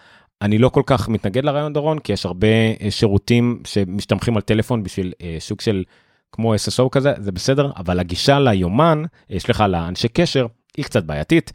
אני 0.42 0.58
לא 0.58 0.70
כל 0.70 0.84
כך 0.86 1.10
מתנגד 1.10 1.46
לרעיון 1.46 1.74
דורון, 1.74 2.00
כי 2.00 2.14
יש 2.14 2.26
הרבה 2.26 2.48
אה, 2.82 2.92
שירותים 2.92 3.62
שמשתמכים 3.66 4.36
על 4.36 4.42
טלפון 4.42 4.84
בשביל 4.84 5.14
אה, 5.22 5.36
סוג 5.40 5.62
של 5.62 5.84
כמו 6.32 6.56
SSO 6.56 6.90
כזה, 6.92 7.14
זה 7.18 7.32
בסדר, 7.32 7.72
אבל 7.78 8.00
הגישה 8.00 8.40
ליומן, 8.40 9.04
סליחה, 9.38 9.68
לאנשי 9.68 10.08
קשר, 10.08 10.48
היא 10.78 10.86
קצת 10.86 11.04
בעייתית. 11.04 11.52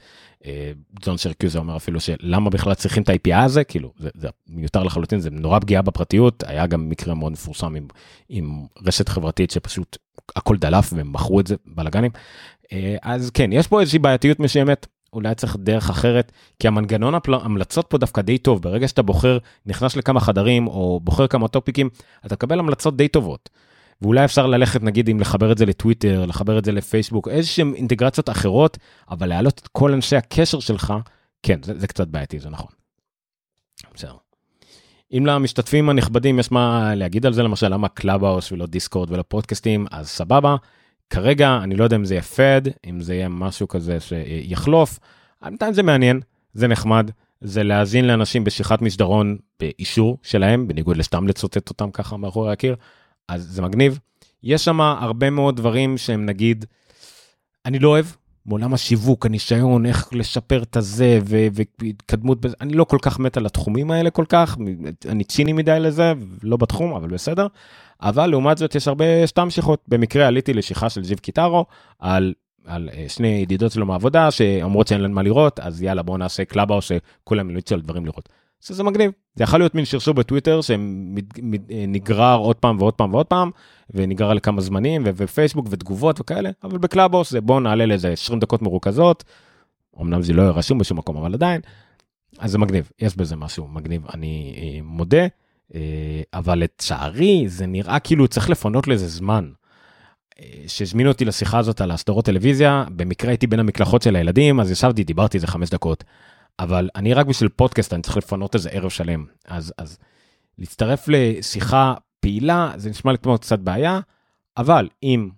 אה, 0.47 0.73
ג'ון 1.01 1.19
שרקיוזר 1.19 1.59
אומר 1.59 1.77
אפילו 1.77 2.01
שלמה 2.01 2.51
בכלל 2.51 2.75
צריכים 2.75 3.03
את 3.03 3.09
ה-IPI 3.09 3.37
הזה, 3.45 3.65
כאילו, 3.65 3.93
זה, 3.99 4.09
זה 4.15 4.29
מיותר 4.49 4.83
לחלוטין, 4.83 5.21
זה 5.21 5.31
נורא 5.31 5.59
פגיעה 5.59 5.83
בפרטיות, 5.83 6.45
היה 6.47 6.67
גם 6.67 6.89
מקרה 6.89 7.15
מאוד 7.15 7.33
מפורסם 7.33 7.75
עם, 7.75 7.87
עם 8.29 8.67
רשת 8.87 9.09
חברתית 9.09 9.51
שפשוט 9.51 9.99
הכל 10.37 10.57
דלף 10.57 10.93
והם 10.93 11.13
מכרו 11.13 11.41
את 11.41 11.47
זה 11.47 11.57
בלאגנים. 11.67 12.11
אה, 12.73 12.97
אז 13.03 13.31
כן, 13.31 13.53
יש 13.53 13.67
פה 13.67 13.81
איזושהי 13.81 13.99
בעייתיות 13.99 14.41
מסוימת. 14.41 14.87
אולי 15.13 15.35
צריך 15.35 15.57
דרך 15.61 15.91
אחרת, 15.91 16.33
כי 16.59 16.69
המנגנון 16.69 17.15
המלצות 17.29 17.87
פה 17.89 17.99
דווקא 17.99 18.23
די 18.23 18.39
טוב, 18.39 18.63
ברגע 18.63 18.89
שאתה 18.89 19.03
בוחר, 19.03 19.39
נכנס 19.67 19.97
לכמה 19.97 20.21
חדרים 20.21 20.67
או 20.67 21.01
בוחר 21.03 21.27
כמה 21.27 21.49
טופיקים, 21.49 21.89
אתה 22.27 22.35
מקבל 22.35 22.59
המלצות 22.59 22.97
די 22.97 23.09
טובות. 23.09 23.51
ואולי 24.03 24.25
אפשר 24.25 24.47
ללכת 24.47 24.83
נגיד 24.83 25.09
אם 25.09 25.21
לחבר 25.21 25.53
את 25.53 25.59
זה 25.59 25.67
לטוויטר, 25.67 26.27
לחבר 26.27 26.59
את 26.59 26.65
זה 26.65 26.73
לפייסבוק, 26.73 27.29
איזשהם 27.29 27.75
אינטגרציות 27.75 28.31
אחרות, 28.31 28.79
אבל 29.11 29.29
להעלות 29.29 29.61
את 29.63 29.69
כל 29.69 29.93
אנשי 29.93 30.17
הקשר 30.17 30.61
שלך, 30.61 30.95
כן, 31.43 31.63
זה, 31.63 31.79
זה 31.79 31.87
קצת 31.87 32.09
בעייתי, 32.09 32.41
זה 32.41 32.51
נכון. 32.51 32.71
בסדר. 33.95 34.15
אם 35.13 35.27
למשתתפים 35.27 35.89
הנכבדים 35.89 36.39
יש 36.39 36.53
מה 36.53 36.95
להגיד 36.95 37.27
על 37.27 37.33
זה, 37.33 37.43
למשל 37.43 37.69
למה 37.69 37.89
קלאבהאוס 37.89 38.53
ולא 38.53 38.67
דיסקורד 38.67 39.11
ולא 39.11 39.25
פודקאסטים, 39.29 39.87
אז 39.91 40.09
סבבה. 40.09 40.57
כרגע 41.11 41.59
אני 41.63 41.77
לא 41.77 41.85
יודע 41.85 41.97
אם 41.97 42.05
זה 42.05 42.15
יהיה 42.15 42.23
fad, 42.23 42.63
אם 42.87 43.01
זה 43.01 43.15
יהיה 43.15 43.29
משהו 43.29 43.69
כזה 43.69 43.99
שיחלוף, 44.01 44.99
בינתיים 45.43 45.73
זה 45.73 45.83
מעניין, 45.83 46.21
זה 46.53 46.69
נחמד, 46.69 47.11
זה 47.41 47.63
להאזין 47.63 48.07
לאנשים 48.07 48.45
בשיחת 48.45 48.83
מסדרון 48.83 49.37
באישור 49.61 50.19
שלהם, 50.23 50.69
בניגוד 50.69 50.97
לסתם 50.97 51.29
לצוטט 51.29 51.69
אותם 51.69 51.91
ככה 51.91 52.17
מאחורי 52.17 52.53
הקיר, 52.53 52.77
אז 53.29 53.43
זה 53.43 53.63
מגניב. 53.63 53.99
יש 54.43 54.65
שם 54.65 54.81
הרבה 54.81 55.31
מאוד 55.31 55.57
דברים 55.57 55.99
שהם 55.99 56.27
נגיד, 56.27 56.65
אני 57.67 57.79
לא 57.79 57.89
אוהב, 57.89 58.07
מעולם 58.47 58.75
השיווק, 58.75 59.27
הניסיון, 59.27 59.87
איך 59.87 60.09
לשפר 60.13 60.63
את 60.63 60.77
הזה 60.77 61.19
והתקדמות 61.25 62.41
בזה, 62.41 62.57
אני 62.61 62.73
לא 62.73 62.85
כל 62.85 62.99
כך 63.03 63.19
מת 63.19 63.37
על 63.37 63.47
התחומים 63.47 63.91
האלה 63.91 64.11
כל 64.11 64.25
כך, 64.29 64.57
אני 65.09 65.25
ציני 65.25 65.53
מדי 65.53 65.77
לזה, 65.81 66.13
לא 66.43 66.57
בתחום, 66.57 66.95
אבל 66.95 67.09
בסדר. 67.09 67.47
אבל 68.03 68.27
לעומת 68.27 68.59
זאת 68.59 68.75
יש 68.75 68.89
הרבה 68.89 69.27
סתם 69.27 69.51
שיחות, 69.51 69.85
במקרה 69.89 70.27
עליתי 70.27 70.55
לשיחה 70.55 70.91
של 70.91 71.05
זיו 71.05 71.17
קיטרו 71.23 71.67
על 71.99 72.35
על 72.67 72.91
אה, 72.93 73.05
שני 73.09 73.29
ידידות 73.29 73.73
שלו 73.73 73.87
מהעבודה 73.87 74.31
שאומרות 74.31 74.87
שאין 74.87 75.01
להם 75.01 75.13
מה 75.13 75.23
לראות 75.23 75.61
אז 75.61 75.83
יאללה 75.83 76.03
בוא 76.03 76.19
נעשה 76.19 76.45
קלאבהאוס 76.45 76.83
שכולם 76.83 77.51
יציעו 77.51 77.77
על 77.77 77.83
דברים 77.83 78.07
לראות. 78.07 78.29
שזה 78.67 78.83
מגניב 78.83 79.11
זה 79.35 79.45
יכול 79.45 79.61
להיות 79.61 79.75
מין 79.75 79.85
שרשור 79.85 80.15
בטוויטר 80.15 80.61
שנגרר 80.61 82.33
אה, 82.33 82.35
עוד 82.35 82.57
פעם 82.57 82.77
ועוד 82.79 82.95
פעם 82.95 83.15
ועוד 83.15 83.27
פעם 83.27 83.51
ונגרר 83.95 84.33
לכמה 84.35 84.61
זמנים 84.61 85.03
ופייסבוק 85.07 85.67
ותגובות 85.71 86.21
וכאלה 86.21 86.51
אבל 86.65 86.79
בקלאבהאוס 86.79 87.31
זה 87.31 87.41
בוא 87.41 87.61
נעלה 87.61 87.87
לאיזה 87.87 88.09
20 88.13 88.41
דקות 88.41 88.63
מרוכזות. 88.63 89.25
אמנם 90.01 90.23
זה 90.23 90.33
לא 90.33 90.43
יהיה 90.43 90.51
רשום 90.51 90.79
בשום 90.79 90.99
מקום 90.99 91.17
אבל 91.17 91.35
עדיין. 91.35 91.61
אז 92.39 92.51
זה 92.51 92.59
מגניב 92.59 92.91
יש 92.99 93.17
בזה 93.17 93.37
משהו 93.37 93.69
מגניב 93.69 94.07
אני 94.15 94.55
אה, 94.57 94.81
מודה 94.83 95.27
אבל 96.35 96.59
לצערי 96.59 97.45
זה 97.49 97.67
נראה 97.67 97.99
כאילו 97.99 98.29
צריך 98.29 98.51
לפנות 98.51 98.89
לזה 98.89 99.09
זמן. 99.09 99.51
שהזמינו 100.67 101.11
אותי 101.11 101.25
לשיחה 101.25 101.59
הזאת 101.59 101.81
על 101.81 101.91
הסדרות 101.91 102.25
טלוויזיה, 102.25 102.85
במקרה 102.97 103.31
הייתי 103.31 103.47
בין 103.47 103.61
המקלחות 103.61 104.03
של 104.03 104.17
הילדים, 104.17 104.61
אז 104.61 104.71
ישבתי, 104.71 105.05
דיברתי 105.05 105.37
איזה 105.37 105.47
חמש 105.47 105.71
דקות. 105.71 106.05
אבל 106.59 106.89
אני 106.97 107.15
רק 107.15 107.27
בשביל 107.27 107.49
פודקאסט, 107.49 107.95
אני 107.95 108.03
צריך 108.03 108.17
לפנות 108.17 108.55
איזה 108.55 108.71
ערב 108.71 108.91
שלם. 108.91 109.25
אז, 109.49 109.73
אז 109.79 109.99
להצטרף 110.59 111.05
לשיחה 111.09 111.95
פעילה, 112.21 112.73
זה 112.77 112.91
נשמע 112.91 113.13
לי 113.13 113.19
כמו 113.19 113.39
קצת 113.39 113.59
בעיה, 113.59 114.01
אבל 114.57 114.89
אם 115.03 115.29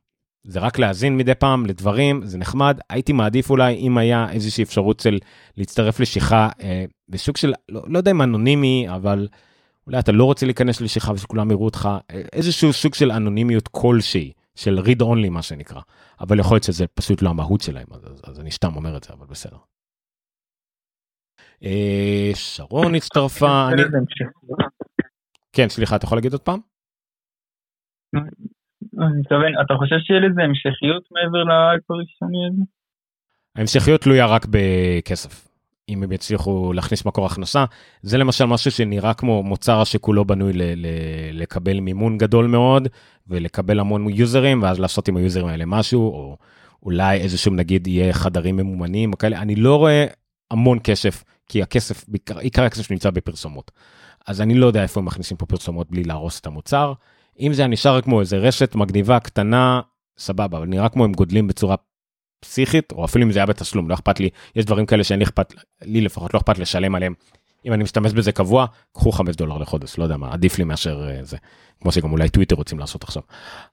זה 0.44 0.60
רק 0.60 0.78
להאזין 0.78 1.16
מדי 1.16 1.34
פעם 1.34 1.66
לדברים, 1.66 2.26
זה 2.26 2.38
נחמד. 2.38 2.78
הייתי 2.90 3.12
מעדיף 3.12 3.50
אולי 3.50 3.74
אם 3.74 3.98
היה 3.98 4.30
איזושהי 4.30 4.64
אפשרות 4.64 5.00
של 5.00 5.18
להצטרף 5.56 6.00
לשיחה 6.00 6.48
אה, 6.60 6.84
בשוק 7.08 7.36
של, 7.36 7.52
לא, 7.68 7.82
לא 7.86 7.98
יודע 7.98 8.10
אם 8.10 8.22
אנונימי, 8.22 8.86
אבל 8.88 9.28
אולי 9.86 9.98
אתה 9.98 10.12
לא 10.12 10.24
רוצה 10.24 10.46
להיכנס 10.46 10.80
לשיחה 10.80 11.12
ושכולם 11.12 11.50
יראו 11.50 11.64
אותך, 11.64 11.88
אה, 12.10 12.22
איזשהו 12.32 12.72
סוג 12.72 12.94
של 12.94 13.12
אנונימיות 13.12 13.68
כלשהי. 13.68 14.32
של 14.56 14.78
read 14.78 15.02
only 15.02 15.30
מה 15.30 15.42
שנקרא, 15.42 15.80
אבל 16.20 16.40
יכול 16.40 16.54
להיות 16.54 16.64
שזה 16.64 16.86
פשוט 16.86 17.22
לא 17.22 17.30
המהות 17.30 17.60
שלהם, 17.60 17.86
אז, 17.90 18.00
אז, 18.04 18.20
אז 18.24 18.40
אני 18.40 18.50
סתם 18.50 18.76
אומר 18.76 18.96
את 18.96 19.04
זה, 19.04 19.10
אבל 19.12 19.26
בסדר. 19.26 19.56
אה, 21.64 22.30
שרון 22.34 22.94
הצטרפה, 22.94 23.68
אני... 23.72 23.82
כן, 25.52 25.68
סליחה, 25.68 25.96
אתה 25.96 26.04
יכול 26.04 26.18
להגיד 26.18 26.32
עוד 26.32 26.42
פעם? 26.42 26.58
אני 28.14 29.20
מתכוון, 29.20 29.52
אתה 29.64 29.74
חושב 29.78 29.96
שיהיה 29.98 30.20
לזה 30.20 30.42
המשכיות 30.42 31.08
מעבר 31.10 31.44
לאייפ 31.44 31.90
הראשוני 31.90 32.46
הזה? 32.48 32.62
ההמשכיות 33.56 34.00
תלויה 34.00 34.26
רק 34.26 34.46
בכסף. 34.50 35.48
אם 35.88 36.02
הם 36.02 36.12
יצליחו 36.12 36.72
להכניס 36.72 37.06
מקור 37.06 37.26
הכנסה. 37.26 37.64
זה 38.02 38.18
למשל 38.18 38.44
משהו 38.44 38.70
שנראה 38.70 39.14
כמו 39.14 39.42
מוצר 39.42 39.84
שכולו 39.84 40.24
בנוי 40.24 40.52
ל- 40.52 40.62
ל- 40.62 41.42
לקבל 41.42 41.80
מימון 41.80 42.18
גדול 42.18 42.46
מאוד 42.46 42.88
ולקבל 43.26 43.80
המון 43.80 44.08
יוזרים 44.08 44.62
ואז 44.62 44.80
לעשות 44.80 45.08
עם 45.08 45.16
היוזרים 45.16 45.46
האלה 45.46 45.64
משהו 45.66 46.00
או 46.00 46.36
אולי 46.82 47.20
איזשהו 47.20 47.54
נגיד 47.54 47.86
יהיה 47.86 48.12
חדרים 48.12 48.56
ממומנים 48.56 49.12
או 49.12 49.18
כאלה 49.18 49.42
אני 49.42 49.54
לא 49.54 49.76
רואה 49.76 50.06
המון 50.50 50.78
כסף 50.84 51.24
כי 51.48 51.62
הכסף 51.62 52.04
עיקר 52.40 52.64
הכסף 52.64 52.90
נמצא 52.90 53.10
בפרסומות. 53.10 53.70
אז 54.26 54.40
אני 54.40 54.54
לא 54.54 54.66
יודע 54.66 54.82
איפה 54.82 55.00
הם 55.00 55.06
מכניסים 55.06 55.36
פה 55.36 55.46
פרסומות 55.46 55.90
בלי 55.90 56.04
להרוס 56.04 56.40
את 56.40 56.46
המוצר. 56.46 56.92
אם 57.40 57.52
זה 57.52 57.66
נשאר 57.66 58.00
כמו 58.00 58.20
איזה 58.20 58.36
רשת 58.36 58.74
מגניבה 58.74 59.20
קטנה 59.20 59.80
סבבה 60.18 60.58
אבל 60.58 60.66
נראה 60.66 60.88
כמו 60.88 61.04
הם 61.04 61.12
גודלים 61.12 61.46
בצורה 61.46 61.76
פסיכית 62.40 62.92
או 62.92 63.04
אפילו 63.04 63.24
אם 63.24 63.32
זה 63.32 63.38
היה 63.38 63.46
בתשלום 63.46 63.88
לא 63.88 63.94
אכפת 63.94 64.20
לי 64.20 64.30
יש 64.56 64.64
דברים 64.64 64.86
כאלה 64.86 65.04
שאין 65.04 65.18
לי 65.18 65.24
אכפת 65.24 65.54
לי 65.82 66.00
לפחות 66.00 66.34
לא 66.34 66.38
אכפת 66.38 66.58
לשלם 66.58 66.94
עליהם. 66.94 67.14
אם 67.66 67.72
אני 67.72 67.84
משתמש 67.84 68.12
בזה 68.12 68.32
קבוע 68.32 68.66
קחו 68.92 69.12
5 69.12 69.36
דולר 69.36 69.58
לחודש 69.58 69.98
לא 69.98 70.04
יודע 70.04 70.16
מה 70.16 70.32
עדיף 70.32 70.58
לי 70.58 70.64
מאשר 70.64 71.08
uh, 71.08 71.24
זה. 71.24 71.36
כמו 71.80 71.92
שגם 71.92 72.12
אולי 72.12 72.28
טוויטר 72.28 72.56
רוצים 72.56 72.78
לעשות 72.78 73.02
עכשיו. 73.02 73.22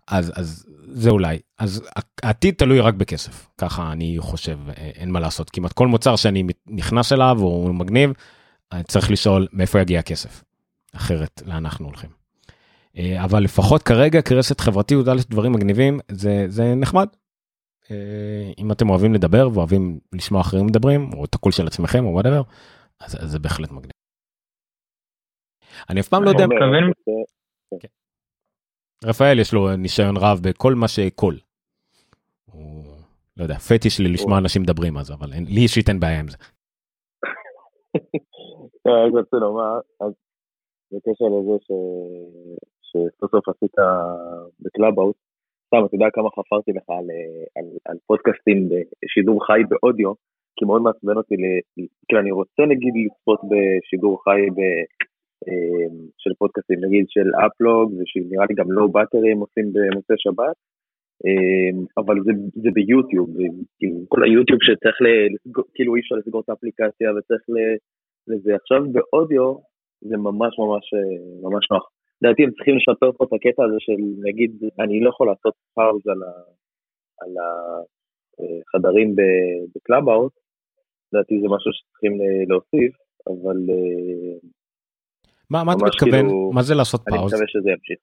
אז 0.07 0.31
אז 0.35 0.65
זה 0.87 1.09
אולי. 1.09 1.39
אז 1.59 1.83
העתיד 2.23 2.55
תלוי 2.57 2.79
רק 2.79 2.93
בכסף. 2.93 3.47
ככה 3.57 3.91
אני 3.91 4.15
חושב 4.19 4.57
אה, 4.69 4.73
אין 4.95 5.11
מה 5.11 5.19
לעשות. 5.19 5.49
כמעט 5.49 5.73
כל 5.73 5.87
מוצר 5.87 6.15
שאני 6.15 6.43
נכנס 6.67 7.13
אליו 7.13 7.37
הוא 7.39 7.75
מגניב 7.75 8.11
אני 8.71 8.83
צריך 8.83 9.11
לשאול 9.11 9.47
מאיפה 9.53 9.81
יגיע 9.81 9.99
הכסף. 9.99 10.43
אחרת 10.95 11.41
לאן 11.45 11.55
אנחנו 11.55 11.85
הולכים. 11.85 12.09
אה, 12.97 13.23
אבל 13.23 13.43
לפחות 13.43 13.83
כרגע 13.83 14.21
כרשת 14.21 14.59
חברתית 14.59 14.97
דברים 15.29 15.51
מגניבים 15.51 15.99
זה 16.11 16.45
זה 16.49 16.75
נחמד. 16.75 17.07
אה, 17.91 17.95
אם 18.57 18.71
אתם 18.71 18.89
אוהבים 18.89 19.13
לדבר 19.13 19.49
ואוהבים 19.53 19.99
לשמוע 20.13 20.41
אחרים 20.41 20.65
מדברים 20.65 21.09
או 21.13 21.25
את 21.25 21.35
הקול 21.35 21.51
של 21.51 21.67
עצמכם 21.67 22.05
או 22.05 22.13
whatever 22.13 22.41
אז 23.03 23.31
זה 23.31 23.39
בהחלט 23.39 23.71
מגניב. 23.71 23.91
אני 25.89 25.99
אף 25.99 26.07
פעם 26.07 26.23
לא 26.23 26.29
יודע. 26.29 26.45
כן. 27.79 27.87
רפאל 29.05 29.39
יש 29.39 29.53
לו 29.53 29.75
ניסיון 29.75 30.17
רב 30.17 30.39
בכל 30.47 30.73
מה 30.75 30.87
שקול. 30.87 31.35
לא 33.37 33.43
יודע 33.43 33.55
פטיש 33.55 33.99
לי 33.99 34.09
לשמוע 34.13 34.37
אנשים 34.37 34.61
מדברים 34.61 34.97
אז 34.97 35.11
אבל 35.11 35.27
לי 35.55 35.61
אישית 35.61 35.89
אין 35.89 35.99
בעיה 35.99 36.19
עם 36.19 36.27
זה. 36.27 36.37
אני 38.85 39.19
רוצה 39.19 39.37
לומר 39.37 39.79
אז 40.01 40.13
בקשר 40.91 41.25
לזה 41.25 41.55
שסוף 42.81 43.31
סוף 43.31 43.49
עשית 43.49 43.75
בקלאבהאוס 44.59 45.15
סתם, 45.67 45.85
אתה 45.85 45.95
יודע 45.95 46.05
כמה 46.13 46.29
חפרתי 46.29 46.71
לך 46.71 46.89
על, 46.89 47.07
על, 47.55 47.67
על 47.85 47.97
פודקאסטים 48.07 48.69
בשידור 48.69 49.45
חי 49.45 49.61
באודיו, 49.69 50.13
כי 50.55 50.65
מאוד 50.65 50.81
מעצבן 50.81 51.17
אותי, 51.17 51.35
ל, 51.35 51.45
כאילו 52.07 52.21
אני 52.21 52.31
רוצה 52.31 52.61
נגיד 52.67 52.93
לצפות 53.05 53.41
בשידור 53.49 54.23
חי 54.23 54.41
ב, 54.57 54.59
אמ, 55.47 55.95
של 56.17 56.33
פודקאסטים, 56.39 56.79
נגיד 56.85 57.05
של 57.09 57.27
אפלוג, 57.45 57.93
ושנראה 57.93 58.45
לי 58.49 58.55
גם 58.55 58.71
לא 58.71 58.87
באטרים 58.87 59.39
עושים 59.39 59.65
במוצאי 59.73 60.15
שבת, 60.17 60.57
אמ, 61.25 61.85
אבל 61.97 62.15
זה, 62.25 62.31
זה 62.63 62.69
ביוטיוב, 62.73 63.29
כאילו 63.79 63.97
כל 64.07 64.23
היוטיוב 64.23 64.59
שצריך, 64.61 64.97
לסגור, 65.05 65.65
כאילו 65.75 65.95
אי 65.95 66.01
אפשר 66.01 66.15
לסגור 66.15 66.41
את 66.41 66.49
האפליקציה 66.49 67.11
וצריך 67.13 67.41
לזה, 68.27 68.55
עכשיו 68.55 68.81
באודיו 68.93 69.55
זה 70.01 70.17
ממש 70.17 70.53
ממש 70.59 70.85
ממש 71.43 71.63
נוח. 71.71 71.85
לדעתי 72.21 72.43
הם 72.43 72.51
צריכים 72.51 72.75
לשפר 72.77 73.11
פה 73.11 73.23
את 73.23 73.33
הקטע 73.33 73.63
הזה 73.65 73.75
של 73.79 73.99
נגיד, 74.27 74.51
אני 74.79 74.99
לא 74.99 75.09
יכול 75.09 75.27
לעשות 75.27 75.53
פאוז 75.75 76.01
על, 76.07 76.21
על 77.21 77.33
החדרים 78.73 79.15
בקלאבהאוס, 79.75 80.33
לדעתי 81.13 81.41
זה 81.41 81.47
משהו 81.55 81.71
שצריכים 81.73 82.13
להוסיף, 82.49 82.93
אבל... 83.27 83.57
אה, 83.69 84.37
מה, 85.49 85.63
מה 85.63 85.73
אתה 85.73 85.85
מתכוון? 85.85 86.25
כאילו, 86.25 86.51
מה 86.53 86.61
זה 86.61 86.75
לעשות 86.75 87.01
pause? 87.01 87.17
אני 87.17 87.25
מקווה 87.25 87.47
שזה 87.47 87.69
ימשיך. 87.69 87.99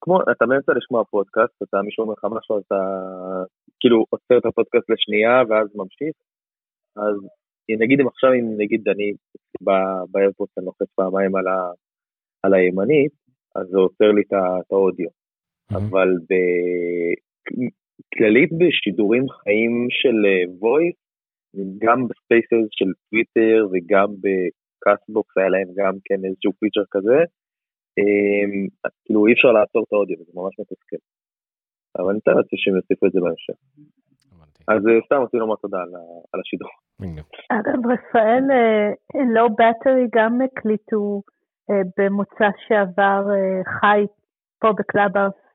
כמו, 0.00 0.22
אתה 0.22 0.46
באמצע 0.46 0.72
לשמוע 0.76 1.04
פודקאסט, 1.04 1.62
אתה 1.62 1.82
מישהו 1.82 2.02
אומר 2.02 2.14
לך 2.18 2.24
משהו, 2.36 2.58
אתה 2.58 2.80
כאילו 3.80 4.04
עוצר 4.10 4.38
את 4.38 4.46
הפודקאסט 4.46 4.90
לשנייה 4.90 5.42
ואז 5.48 5.68
ממשיך, 5.74 6.14
אז 6.96 7.14
נגיד 7.82 8.00
אם 8.00 8.06
עכשיו, 8.08 8.30
אם 8.32 8.46
נגיד 8.58 8.88
אני 8.88 9.12
באיירפודס 10.12 10.58
אני 10.58 10.66
לוחץ 10.66 10.90
פעמיים 10.94 11.36
על, 11.36 11.46
ה, 11.46 11.70
על 12.42 12.54
הימנית, 12.54 13.12
אז 13.56 13.66
זה 13.66 13.78
עוצר 13.78 14.10
לי 14.10 14.22
את 14.22 14.32
האודיו. 14.72 15.08
Mm-hmm. 15.08 15.76
אבל 15.76 16.08
בכללית 18.10 18.50
בשידורים 18.58 19.28
חיים 19.28 19.86
של 19.90 20.16
voice, 20.62 21.09
גם 21.78 22.08
ב 22.08 22.17
Spaces 22.17 22.68
של 22.70 22.90
טוויטר 23.10 23.66
וגם 23.70 24.08
בקאסטבוקס 24.22 25.38
היה 25.38 25.48
להם 25.48 25.68
גם 25.76 25.94
כן 26.04 26.24
איזשהו 26.24 26.52
פיצ'ר 26.60 26.84
כזה, 26.90 27.18
אמ, 27.98 28.66
כאילו 29.04 29.26
אי 29.26 29.32
אפשר 29.32 29.52
לעצור 29.52 29.82
את 29.88 29.92
האודיו, 29.92 30.16
זה 30.18 30.32
ממש 30.34 30.54
מתסכל. 30.60 31.02
אבל 31.98 32.10
אני 32.10 32.20
לעצמי 32.26 32.58
שהם 32.58 32.76
יוסיפו 32.76 33.06
את 33.06 33.12
זה 33.12 33.20
בהמשך. 33.20 33.58
אז 34.68 34.80
אה, 34.88 35.00
סתם 35.06 35.16
רוצים 35.16 35.40
לומר 35.40 35.56
תודה 35.56 35.78
על 36.32 36.40
השידור. 36.40 36.70
אגב, 37.48 37.86
רפאל, 37.92 38.44
לא 39.34 39.48
בטרי 39.48 40.06
גם 40.14 40.38
הקליטו 40.44 41.22
אה, 41.70 41.82
במוצא 41.96 42.48
שעבר 42.66 43.22
אה, 43.34 43.80
חי 43.80 44.06
פה 44.60 44.72
בקלאבהאוס. 44.78 45.49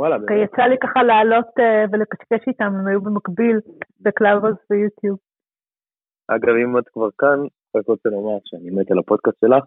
וואלה, 0.00 0.18
באמת. 0.18 0.30
יצא 0.44 0.62
לי 0.62 0.76
ככה 0.78 1.02
לעלות 1.02 1.50
אה, 1.58 1.84
ולקשקש 1.92 2.48
איתם, 2.48 2.72
הם 2.78 2.86
היו 2.86 3.00
במקביל 3.00 3.56
בקלאבהאוס 4.00 4.58
ויוטיוב. 4.70 5.18
אגב, 6.28 6.54
אם 6.62 6.78
את 6.78 6.88
כבר 6.88 7.10
כאן, 7.18 7.38
רק 7.76 7.86
רוצה 7.86 8.08
לומר 8.08 8.38
שאני 8.44 8.70
מת 8.70 8.90
על 8.90 8.98
הפודקאסט 8.98 9.40
שלך, 9.40 9.64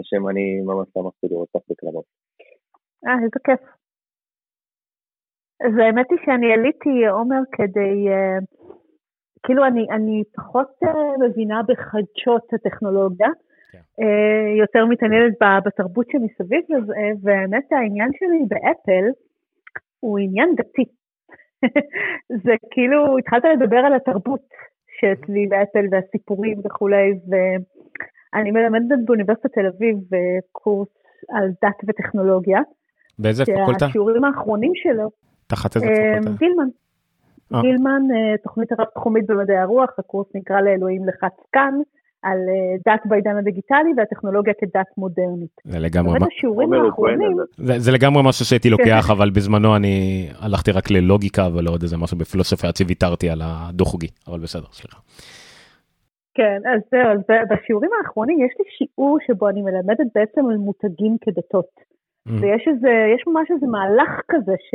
השם, 0.00 0.28
אני 0.28 0.60
ממש 0.60 0.88
שמחתי 0.94 1.26
לראות 1.30 1.48
אותך 1.54 1.66
בקלאבאוס. 1.70 2.06
אה, 3.06 3.14
איזה 3.24 3.38
כיף. 3.46 3.62
אז 5.66 5.72
האמת 5.82 6.06
היא 6.10 6.18
שאני 6.24 6.52
עליתי, 6.52 7.06
עומר, 7.06 7.42
כדי... 7.52 7.94
Uh, 8.08 8.44
כאילו, 9.46 9.64
אני, 9.66 9.86
אני 9.90 10.22
פחות 10.36 10.72
מבינה 11.24 11.60
בחדשות 11.68 12.52
הטכנולוגיה, 12.52 13.28
כן. 13.72 13.78
uh, 13.78 14.58
יותר 14.58 14.86
מתעניינת 14.86 15.34
בתרבות 15.66 16.06
שמסביב 16.10 16.64
לזה, 16.68 16.92
והאמת 17.22 17.72
העניין 17.72 18.10
שלי 18.18 18.40
באפל 18.48 19.04
הוא 20.00 20.18
עניין 20.18 20.54
דתי. 20.56 20.84
זה 22.44 22.52
כאילו, 22.70 23.18
התחלת 23.18 23.44
לדבר 23.44 23.76
על 23.76 23.94
התרבות 23.94 24.40
שאצלי 25.00 25.46
באפל 25.46 25.86
והסיפורים 25.90 26.58
וכולי, 26.64 27.12
ואני 27.28 28.50
מלמדת 28.50 28.98
באוניברסיטת 29.04 29.52
תל 29.52 29.66
אביב 29.66 29.96
קורס 30.52 30.88
על 31.28 31.48
דת 31.62 31.88
וטכנולוגיה. 31.88 32.60
באיזה 33.18 33.44
פקולטה? 33.44 33.86
שהשיעורים 33.86 34.24
האחרונים 34.24 34.72
שלו. 34.74 35.10
תחת 35.46 35.76
איזה 35.76 35.86
פקולטה? 35.86 36.38
גילמן. 36.38 36.68
אה. 37.54 37.60
גילמן, 37.62 38.02
תוכנית 38.42 38.72
הרב-תחומית 38.72 39.26
במדעי 39.26 39.56
הרוח, 39.56 39.90
הקורס 39.98 40.26
נקרא 40.34 40.60
לאלוהים 40.60 41.08
לחץ 41.08 41.36
כאן. 41.52 41.74
על 42.22 42.38
אה, 42.38 42.92
דת 42.92 43.00
בעידן 43.04 43.36
הדיגיטלי 43.36 43.90
והטכנולוגיה 43.96 44.54
כדת 44.60 44.86
מודרנית. 44.96 45.50
זה 45.64 45.78
לגמרי, 45.78 46.18
השיעורים 46.32 46.72
האחרונים... 46.72 47.36
זה, 47.56 47.78
זה 47.78 47.92
לגמרי 47.92 48.22
משהו 48.24 48.44
שהייתי 48.44 48.70
לוקח, 48.70 49.04
כן. 49.06 49.12
אבל 49.12 49.30
בזמנו 49.30 49.76
אני 49.76 50.28
הלכתי 50.40 50.70
רק 50.70 50.90
ללוגיקה 50.90 51.48
ולא 51.54 51.70
עוד 51.70 51.82
איזה 51.82 51.96
משהו 51.96 52.18
בפילוסופיה 52.18 52.68
עד 52.68 52.76
שוויתרתי 52.76 53.30
על 53.30 53.40
הדו-חוגי, 53.44 54.08
אבל 54.28 54.38
בסדר, 54.38 54.66
סליחה. 54.72 54.98
כן, 56.34 56.60
אז 56.74 56.80
זהו, 56.90 57.10
אז 57.12 57.20
בשיעורים 57.50 57.90
האחרונים 57.98 58.38
יש 58.38 58.54
לי 58.58 58.64
שיעור 58.78 59.18
שבו 59.26 59.48
אני 59.48 59.62
מלמדת 59.62 60.06
בעצם 60.14 60.40
על 60.50 60.56
מותגים 60.56 61.16
כדתות. 61.20 61.70
Mm. 62.28 62.32
ויש 62.40 62.68
איזה, 62.68 62.92
יש 63.14 63.22
ממש 63.26 63.50
איזה 63.50 63.66
מהלך 63.66 64.20
כזה 64.28 64.54
ש, 64.68 64.70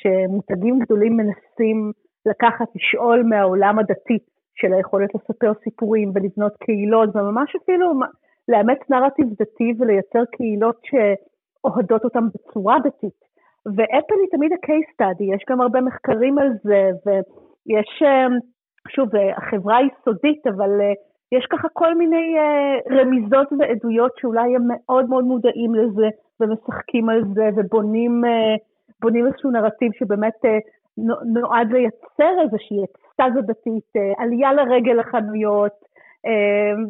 שמותגים 0.00 0.78
גדולים 0.78 1.16
מנסים 1.16 1.92
לקחת, 2.26 2.68
לשאול 2.76 3.22
מהעולם 3.22 3.78
הדתי. 3.78 4.18
של 4.54 4.72
היכולת 4.72 5.10
לספר 5.14 5.52
סיפורים 5.64 6.12
ולבנות 6.14 6.56
קהילות, 6.56 7.16
וממש 7.16 7.56
אפילו 7.62 7.92
לאמץ 8.48 8.78
נרטיב 8.90 9.26
דתי 9.28 9.72
ולייצר 9.78 10.24
קהילות 10.32 10.80
שאוהדות 10.84 12.04
אותם 12.04 12.28
בצורה 12.34 12.76
דתית. 12.84 13.24
ואפל 13.66 14.14
היא 14.20 14.30
תמיד 14.30 14.52
ה-case 14.52 14.90
study, 14.94 15.34
יש 15.34 15.44
גם 15.50 15.60
הרבה 15.60 15.80
מחקרים 15.80 16.38
על 16.38 16.48
זה, 16.62 16.90
ויש, 17.06 18.02
אה, 18.02 18.26
שוב, 18.88 19.16
אה, 19.16 19.36
החברה 19.36 19.76
היא 19.76 19.90
סודית, 20.04 20.46
אבל 20.46 20.80
אה, 20.80 20.92
יש 21.32 21.46
ככה 21.50 21.68
כל 21.72 21.94
מיני 21.94 22.34
רמיזות 22.90 23.48
ועדויות 23.58 24.12
שאולי 24.20 24.56
הם 24.56 24.62
מאוד 24.68 25.08
מאוד 25.08 25.24
מודעים 25.24 25.74
לזה, 25.74 26.08
ומשחקים 26.40 27.08
על 27.08 27.22
זה, 27.34 27.48
ובונים 27.56 28.22
איזשהו 29.26 29.50
נרטיב 29.50 29.92
שבאמת 29.92 30.34
נועד 31.34 31.72
לייצר 31.72 32.40
איזושהי 32.42 32.76
אקסטזה 33.20 33.40
דתית, 33.40 33.96
אה, 33.96 34.24
עלייה 34.24 34.52
לרגל 34.52 34.92
לחנויות, 34.92 35.72
אה, 36.26 36.84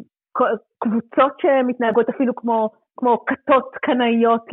קבוצות 0.79 1.33
שמתנהגות 1.41 2.09
אפילו 2.09 2.35
כמו, 2.35 2.69
כמו 2.97 3.25
כתות 3.25 3.75
קנאיות 3.81 4.45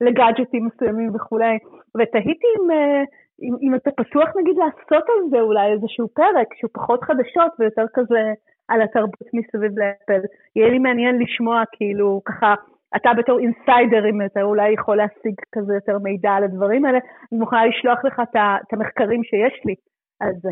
לגאדג'טים 0.00 0.66
מסוימים 0.66 1.14
וכולי, 1.14 1.58
ותהיתי 1.96 2.46
אם, 2.56 2.70
אה, 2.70 3.02
אם, 3.42 3.54
אם 3.62 3.74
אתה 3.74 3.90
פתוח 3.90 4.28
נגיד 4.40 4.56
לעשות 4.56 5.04
על 5.08 5.30
זה 5.30 5.40
אולי 5.40 5.72
איזשהו 5.72 6.08
פרק 6.08 6.54
שהוא 6.54 6.70
פחות 6.74 7.04
חדשות 7.04 7.52
ויותר 7.58 7.84
כזה 7.94 8.22
על 8.68 8.82
התרבות 8.82 9.28
מסביב 9.34 9.78
לאפל. 9.78 10.20
יהיה 10.56 10.68
לי 10.68 10.78
מעניין 10.78 11.18
לשמוע 11.18 11.62
כאילו 11.72 12.20
ככה 12.24 12.54
אתה 12.96 13.10
בתור 13.18 13.38
insider, 13.38 14.08
אם 14.10 14.22
אתה 14.26 14.42
אולי 14.42 14.72
יכול 14.72 14.96
להשיג 14.96 15.34
כזה 15.52 15.74
יותר 15.74 15.98
מידע 15.98 16.30
על 16.30 16.44
הדברים 16.44 16.84
האלה, 16.84 16.98
אני 17.32 17.40
מוכנה 17.40 17.66
לשלוח 17.66 18.04
לך 18.04 18.22
את 18.34 18.72
המחקרים 18.72 19.24
שיש 19.24 19.60
לי 19.64 19.74
על 20.20 20.32
זה. 20.42 20.50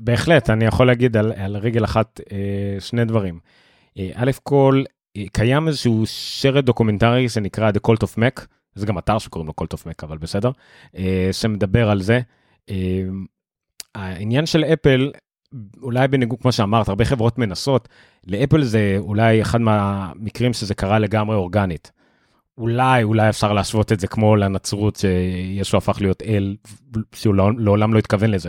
בהחלט, 0.00 0.50
אני 0.50 0.64
יכול 0.64 0.86
להגיד 0.86 1.16
על, 1.16 1.32
על 1.36 1.56
רגל 1.56 1.84
אחת 1.84 2.20
אה, 2.32 2.80
שני 2.80 3.04
דברים. 3.04 3.38
אה, 3.98 4.10
א' 4.14 4.30
כל, 4.42 4.84
אה, 5.16 5.22
קיים 5.32 5.68
איזשהו 5.68 6.02
סרט 6.06 6.64
דוקומנטרי 6.64 7.28
שנקרא 7.28 7.70
The 7.70 7.90
Cult 7.90 8.06
of 8.06 8.18
Mac, 8.18 8.44
זה 8.74 8.86
גם 8.86 8.98
אתר 8.98 9.18
שקוראים 9.18 9.46
לו 9.46 9.54
Cult 9.60 9.78
of 9.78 9.82
Mac, 9.82 10.02
אבל 10.02 10.18
בסדר, 10.18 10.50
שמדבר 11.32 11.90
על 11.90 12.02
זה. 12.02 12.20
העניין 13.94 14.46
של 14.46 14.64
אפל, 14.64 15.12
אולי 15.82 16.08
בניגוד, 16.08 16.40
כמו 16.40 16.52
שאמרת, 16.52 16.88
הרבה 16.88 17.04
חברות 17.04 17.38
מנסות, 17.38 17.88
לאפל 18.26 18.62
זה 18.62 18.96
אולי 18.98 19.42
אחד 19.42 19.60
מהמקרים 19.60 20.52
שזה 20.52 20.74
קרה 20.74 20.98
לגמרי 20.98 21.36
אורגנית. 21.36 21.92
אולי, 22.58 23.02
אולי 23.02 23.28
אפשר 23.28 23.52
להשוות 23.52 23.92
את 23.92 24.00
זה 24.00 24.06
כמו 24.06 24.36
לנצרות 24.36 24.96
שישו 24.96 25.76
הפך 25.76 26.00
להיות 26.00 26.22
אל, 26.22 26.56
שהוא 27.14 27.34
לא, 27.34 27.50
לעולם 27.58 27.94
לא 27.94 27.98
התכוון 27.98 28.30
לזה. 28.30 28.48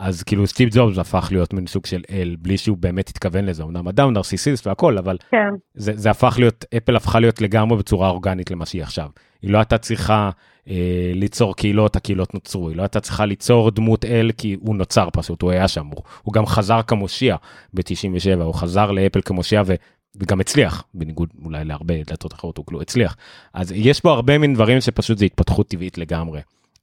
אז 0.00 0.22
כאילו 0.22 0.46
סטיב 0.46 0.68
ג'ובס 0.72 0.98
הפך 0.98 1.28
להיות 1.30 1.52
מין 1.52 1.66
סוג 1.66 1.86
של 1.86 2.02
אל 2.10 2.36
בלי 2.38 2.58
שהוא 2.58 2.76
באמת 2.76 3.08
התכוון 3.08 3.44
לזה 3.44 3.62
אמנם 3.62 3.88
אדם 3.88 4.12
נרסיסיסט 4.12 4.66
והכל 4.66 4.98
אבל 4.98 5.16
כן. 5.30 5.48
זה, 5.74 5.92
זה 5.96 6.10
הפך 6.10 6.36
להיות 6.38 6.64
אפל 6.76 6.96
הפכה 6.96 7.20
להיות 7.20 7.40
לגמרי 7.40 7.78
בצורה 7.78 8.08
אורגנית 8.08 8.50
למה 8.50 8.66
שהיא 8.66 8.82
עכשיו. 8.82 9.08
היא 9.42 9.50
לא 9.50 9.58
הייתה 9.58 9.78
צריכה 9.78 10.30
אה, 10.68 11.10
ליצור 11.14 11.56
קהילות 11.56 11.96
הקהילות 11.96 12.34
נוצרו 12.34 12.68
היא 12.68 12.76
לא 12.76 12.82
הייתה 12.82 13.00
צריכה 13.00 13.26
ליצור 13.26 13.70
דמות 13.70 14.04
אל 14.04 14.30
כי 14.38 14.56
הוא 14.60 14.76
נוצר 14.76 15.08
פשוט 15.12 15.42
הוא 15.42 15.50
היה 15.50 15.68
שם 15.68 15.86
הוא, 15.86 16.02
הוא 16.22 16.34
גם 16.34 16.46
חזר 16.46 16.82
כמושיע 16.82 17.36
ב-97 17.74 18.42
הוא 18.42 18.54
חזר 18.54 18.90
לאפל 18.90 19.20
כמושיע 19.24 19.62
ו... 19.66 19.74
וגם 20.16 20.40
הצליח 20.40 20.84
בניגוד 20.94 21.28
אולי 21.44 21.64
להרבה 21.64 21.94
דלתות 22.06 22.32
אחרות 22.32 22.56
הוא 22.56 22.66
כאילו 22.66 22.80
הצליח 22.80 23.16
אז 23.54 23.72
יש 23.72 24.02
בו 24.02 24.10
הרבה 24.10 24.38
מין 24.38 24.54
דברים 24.54 24.80
שפשוט 24.80 25.18
זה 25.18 25.24
התפתחות 25.24 25.68
טבעית 25.68 25.98
לגמרי. 25.98 26.40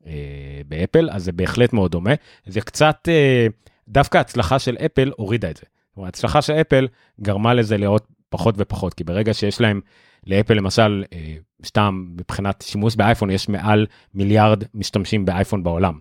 אה, 0.07 0.61
באפל, 0.67 1.09
אז 1.11 1.23
זה 1.23 1.31
בהחלט 1.31 1.73
מאוד 1.73 1.91
דומה. 1.91 2.13
זה 2.45 2.61
קצת, 2.61 3.07
אה, 3.07 3.47
דווקא 3.87 4.17
ההצלחה 4.17 4.59
של 4.59 4.77
אפל 4.85 5.11
הורידה 5.17 5.49
את 5.49 5.57
זה. 5.57 5.63
ההצלחה 5.97 6.41
של 6.41 6.53
אפל 6.53 6.87
גרמה 7.21 7.53
לזה 7.53 7.77
לראות 7.77 8.07
פחות 8.29 8.55
ופחות, 8.57 8.93
כי 8.93 9.03
ברגע 9.03 9.33
שיש 9.33 9.61
להם, 9.61 9.81
לאפל 10.27 10.53
למשל, 10.53 11.03
אה, 11.13 11.35
סתם 11.65 12.07
מבחינת 12.17 12.63
שימוש 12.67 12.95
באייפון, 12.95 13.29
יש 13.29 13.49
מעל 13.49 13.85
מיליארד 14.13 14.63
משתמשים 14.73 15.25
באייפון 15.25 15.63
בעולם. 15.63 15.99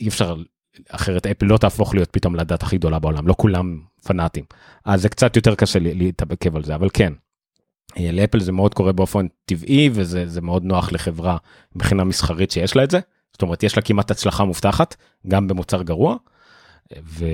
אי 0.00 0.08
אפשר, 0.08 0.36
אחרת 0.88 1.26
אפל 1.26 1.46
לא 1.46 1.56
תהפוך 1.58 1.94
להיות 1.94 2.10
פתאום 2.10 2.36
לדת 2.36 2.62
הכי 2.62 2.78
גדולה 2.78 2.98
בעולם, 2.98 3.28
לא 3.28 3.34
כולם 3.38 3.80
פנאטים. 4.04 4.44
אז 4.84 5.02
זה 5.02 5.08
קצת 5.08 5.36
יותר 5.36 5.54
קשה 5.54 5.78
להתעכב 5.82 6.56
על 6.56 6.64
זה, 6.64 6.74
אבל 6.74 6.88
כן, 6.92 7.12
לאפל 8.12 8.40
זה 8.40 8.52
מאוד 8.52 8.74
קורה 8.74 8.92
באופן 8.92 9.26
טבעי 9.44 9.90
וזה 9.92 10.40
מאוד 10.40 10.64
נוח 10.64 10.92
לחברה 10.92 11.36
מבחינה 11.76 12.04
מסחרית 12.04 12.50
שיש 12.50 12.76
לה 12.76 12.84
את 12.84 12.90
זה. 12.90 13.00
זאת 13.32 13.42
אומרת 13.42 13.62
יש 13.62 13.76
לה 13.76 13.82
כמעט 13.82 14.10
הצלחה 14.10 14.44
מובטחת 14.44 14.96
גם 15.28 15.48
במוצר 15.48 15.82
גרוע. 15.82 16.16
ו... 17.04 17.24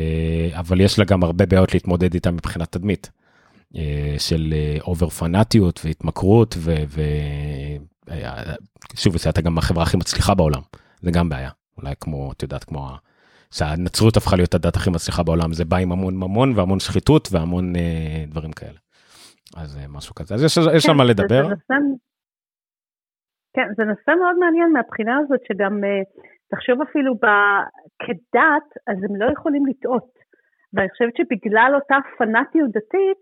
אבל 0.53 0.81
יש 0.81 0.99
לה 0.99 1.05
גם 1.05 1.23
הרבה 1.23 1.47
בעיות 1.47 1.75
להתמודד 1.75 2.15
איתה 2.15 2.31
מבחינת 2.31 2.73
תדמית. 2.73 3.11
אה, 3.77 4.15
של 4.19 4.55
אובר 4.81 5.07
אה, 5.07 5.11
פנאטיות 5.11 5.81
והתמכרות 5.85 6.57
ושוב 8.95 9.17
זה 9.17 9.29
הייתה 9.29 9.41
גם 9.41 9.59
החברה 9.59 9.83
הכי 9.83 9.97
מצליחה 9.97 10.35
בעולם 10.35 10.61
זה 11.03 11.11
גם 11.11 11.29
בעיה 11.29 11.51
אולי 11.79 11.95
כמו 12.01 12.33
את 12.33 12.43
יודעת 12.43 12.65
כמו 12.65 12.91
שהנצרות 13.51 14.17
הפכה 14.17 14.37
להיות 14.37 14.55
הדת 14.55 14.77
הכי 14.77 14.91
מצליחה 14.91 15.23
בעולם 15.23 15.53
זה 15.53 15.65
בא 15.65 15.77
עם 15.77 15.93
המון 15.93 16.17
ממון 16.17 16.53
והמון 16.57 16.81
שחיתות 16.81 17.29
והמון 17.33 17.73
דברים 18.29 18.53
כאלה. 18.53 18.82
אז 19.57 19.79
אה, 19.79 19.87
משהו 19.89 20.15
כזה. 20.15 20.35
אז 20.35 20.45
יש, 20.45 20.57
יש 20.77 20.87
כן, 20.87 20.91
על 20.91 20.97
מה 20.97 21.05
לדבר. 21.05 21.43
זה 21.43 21.55
נושא, 21.55 21.75
כן, 23.57 23.69
זה 23.77 23.85
נושא 23.85 24.11
מאוד 24.21 24.37
מעניין 24.39 24.73
מהבחינה 24.73 25.19
הזאת 25.19 25.41
שגם 25.49 25.75
uh, 25.85 25.87
תחשוב 26.51 26.83
אפילו 26.83 27.15
ב... 27.15 27.27
כדת, 28.05 28.69
אז 28.87 28.97
הם 29.05 29.17
לא 29.17 29.27
יכולים 29.33 29.67
לטעות. 29.67 30.13
ואני 30.75 30.89
חושבת 30.91 31.17
שבגלל 31.17 31.71
אותה 31.75 31.97
פנאטיות 32.19 32.71
דתית, 32.71 33.21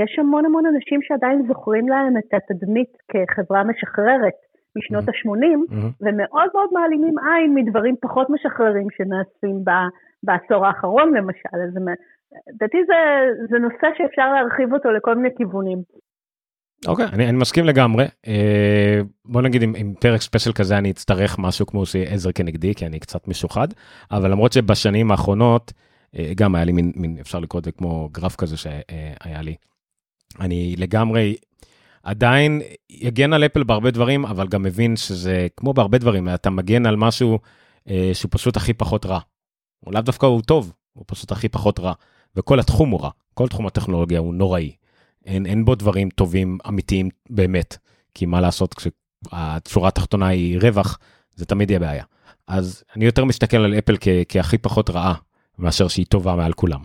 יש 0.00 0.18
המון 0.18 0.44
המון 0.46 0.66
אנשים 0.66 1.02
שעדיין 1.02 1.46
זוכרים 1.48 1.88
להם 1.88 2.16
את 2.16 2.30
התדמית 2.34 2.92
כחברה 3.10 3.64
משחררת 3.64 4.38
משנות 4.76 5.04
mm-hmm. 5.04 5.30
ה-80, 5.30 5.72
mm-hmm. 5.72 5.92
ומאוד 6.02 6.50
מאוד 6.54 6.68
מעלימים 6.72 7.14
עין 7.18 7.54
מדברים 7.54 7.94
פחות 8.02 8.26
משחררים 8.30 8.86
שנעשים 8.96 9.64
ב... 9.64 9.70
בעשור 10.22 10.66
האחרון 10.66 11.14
למשל. 11.16 11.48
אז 11.52 11.76
לדעתי 12.54 12.78
זה, 12.86 12.96
זה 13.50 13.58
נושא 13.58 13.86
שאפשר 13.98 14.32
להרחיב 14.32 14.72
אותו 14.72 14.90
לכל 14.90 15.14
מיני 15.14 15.28
כיוונים. 15.36 15.82
אוקיי, 16.86 17.06
okay, 17.06 17.12
אני, 17.12 17.28
אני 17.28 17.36
מסכים 17.36 17.64
לגמרי. 17.64 18.04
אה, 18.26 19.00
בוא 19.24 19.42
נגיד 19.42 19.62
עם, 19.62 19.72
עם 19.76 19.94
פרק 20.00 20.20
ספיישל 20.20 20.52
כזה 20.52 20.78
אני 20.78 20.90
אצטרך 20.90 21.38
משהו 21.38 21.66
כמו 21.66 21.86
שעזר 21.86 22.32
כנגדי, 22.32 22.74
כי 22.74 22.86
אני 22.86 22.98
קצת 23.00 23.28
משוחד, 23.28 23.68
אבל 24.10 24.30
למרות 24.30 24.52
שבשנים 24.52 25.10
האחרונות, 25.10 25.72
אה, 26.18 26.32
גם 26.36 26.54
היה 26.54 26.64
לי 26.64 26.72
מין, 26.72 26.92
מין 26.96 27.16
אפשר 27.20 27.38
לקרוא 27.38 27.58
את 27.58 27.64
זה 27.64 27.72
כמו 27.72 28.08
גרף 28.12 28.36
כזה 28.36 28.56
שהיה 28.56 29.42
לי. 29.42 29.54
אני 30.40 30.74
לגמרי 30.78 31.36
עדיין 32.02 32.60
אגן 33.08 33.32
על 33.32 33.44
אפל 33.44 33.62
בהרבה 33.64 33.90
דברים, 33.90 34.26
אבל 34.26 34.48
גם 34.48 34.62
מבין 34.62 34.96
שזה 34.96 35.46
כמו 35.56 35.72
בהרבה 35.72 35.98
דברים, 35.98 36.28
אתה 36.28 36.50
מגן 36.50 36.86
על 36.86 36.96
משהו 36.96 37.38
אה, 37.88 38.10
שהוא 38.12 38.28
פשוט 38.32 38.56
הכי 38.56 38.72
פחות 38.72 39.06
רע. 39.06 39.20
הוא 39.80 39.94
לאו 39.94 40.02
דווקא 40.02 40.26
הוא 40.26 40.42
טוב, 40.42 40.72
הוא 40.92 41.04
פשוט 41.06 41.32
הכי 41.32 41.48
פחות 41.48 41.80
רע. 41.80 41.92
וכל 42.36 42.60
התחום 42.60 42.90
הוא 42.90 43.00
רע, 43.02 43.10
כל 43.34 43.48
תחום 43.48 43.66
הטכנולוגיה 43.66 44.18
הוא 44.18 44.34
נוראי. 44.34 44.72
אין, 45.26 45.46
אין 45.46 45.64
בו 45.64 45.74
דברים 45.74 46.08
טובים 46.08 46.58
אמיתיים 46.68 47.08
באמת, 47.30 47.76
כי 48.14 48.26
מה 48.26 48.40
לעשות 48.40 48.74
כשהשורה 48.74 49.88
התחתונה 49.88 50.26
היא 50.26 50.58
רווח, 50.62 50.98
זה 51.34 51.46
תמיד 51.46 51.70
יהיה 51.70 51.80
בעיה. 51.80 52.04
אז 52.48 52.84
אני 52.96 53.04
יותר 53.04 53.24
מסתכל 53.24 53.56
על 53.56 53.74
אפל 53.78 53.96
כ, 54.00 54.08
כהכי 54.28 54.58
פחות 54.58 54.90
רעה, 54.90 55.14
מאשר 55.58 55.88
שהיא 55.88 56.06
טובה 56.06 56.34
מעל 56.36 56.52
כולם. 56.52 56.80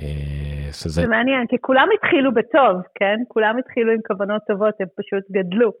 אה, 0.00 0.72
שזה... 0.72 1.00
זה 1.02 1.06
מעניין, 1.06 1.46
כי 1.46 1.56
כולם 1.60 1.88
התחילו 1.94 2.34
בטוב, 2.34 2.82
כן? 2.94 3.16
כולם 3.28 3.58
התחילו 3.58 3.92
עם 3.92 4.00
כוונות 4.06 4.42
טובות, 4.46 4.74
הם 4.80 4.86
פשוט 4.96 5.24
גדלו. 5.30 5.72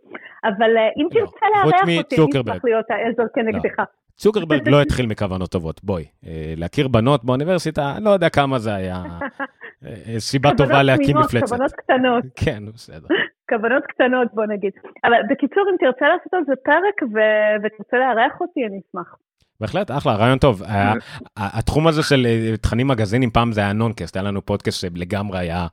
אבל 0.44 0.76
אה, 0.76 0.88
אם 0.96 1.08
לא, 1.12 1.20
תרצה 1.20 1.46
לארח 1.54 1.64
אותי, 1.98 2.16
אני 2.16 2.40
אשמח 2.40 2.64
להיות 2.64 2.86
העזר 2.90 3.24
כנגדך. 3.34 3.82
צוקרברג 4.20 4.68
לא 4.68 4.82
התחיל 4.82 5.06
מכוונות 5.06 5.50
טובות, 5.50 5.84
בואי. 5.84 6.04
אה, 6.26 6.54
להכיר 6.56 6.88
בנות 6.88 7.24
באוניברסיטה, 7.24 7.94
לא 8.00 8.10
יודע 8.10 8.28
כמה 8.28 8.58
זה 8.58 8.74
היה 8.74 9.04
סיבה 10.18 10.50
טובה 10.56 10.82
להקים 10.82 11.16
מפלצת. 11.16 11.46
כוונות 11.48 11.72
קטנות. 11.72 12.24
כן, 12.36 12.62
בסדר. 12.74 13.06
כוונות 13.48 13.82
קטנות, 13.88 14.28
בוא 14.34 14.46
נגיד. 14.46 14.72
אבל 15.04 15.16
בקיצור, 15.30 15.64
אם 15.70 15.76
תרצה 15.80 16.06
לעשות 16.08 16.34
על 16.34 16.40
זה 16.46 16.52
פרק 16.64 17.10
ותרצה 17.64 17.96
לארח 17.96 18.40
אותי, 18.40 18.60
אני 18.66 18.80
אשמח. 18.88 19.14
בהחלט, 19.60 19.90
אחלה, 19.90 20.14
רעיון 20.14 20.38
טוב. 20.38 20.62
התחום 21.36 21.86
הזה 21.86 22.02
של 22.02 22.26
אה, 22.26 22.56
תכנים 22.56 22.88
מגזינים, 22.88 23.30
פעם 23.30 23.52
זה 23.52 23.60
היה 23.60 23.72
נונקאסט, 23.72 24.16
היה 24.16 24.22
לנו 24.22 24.46
פודקאסט 24.46 24.80
שלגמרי 24.80 25.38
היה 25.38 25.66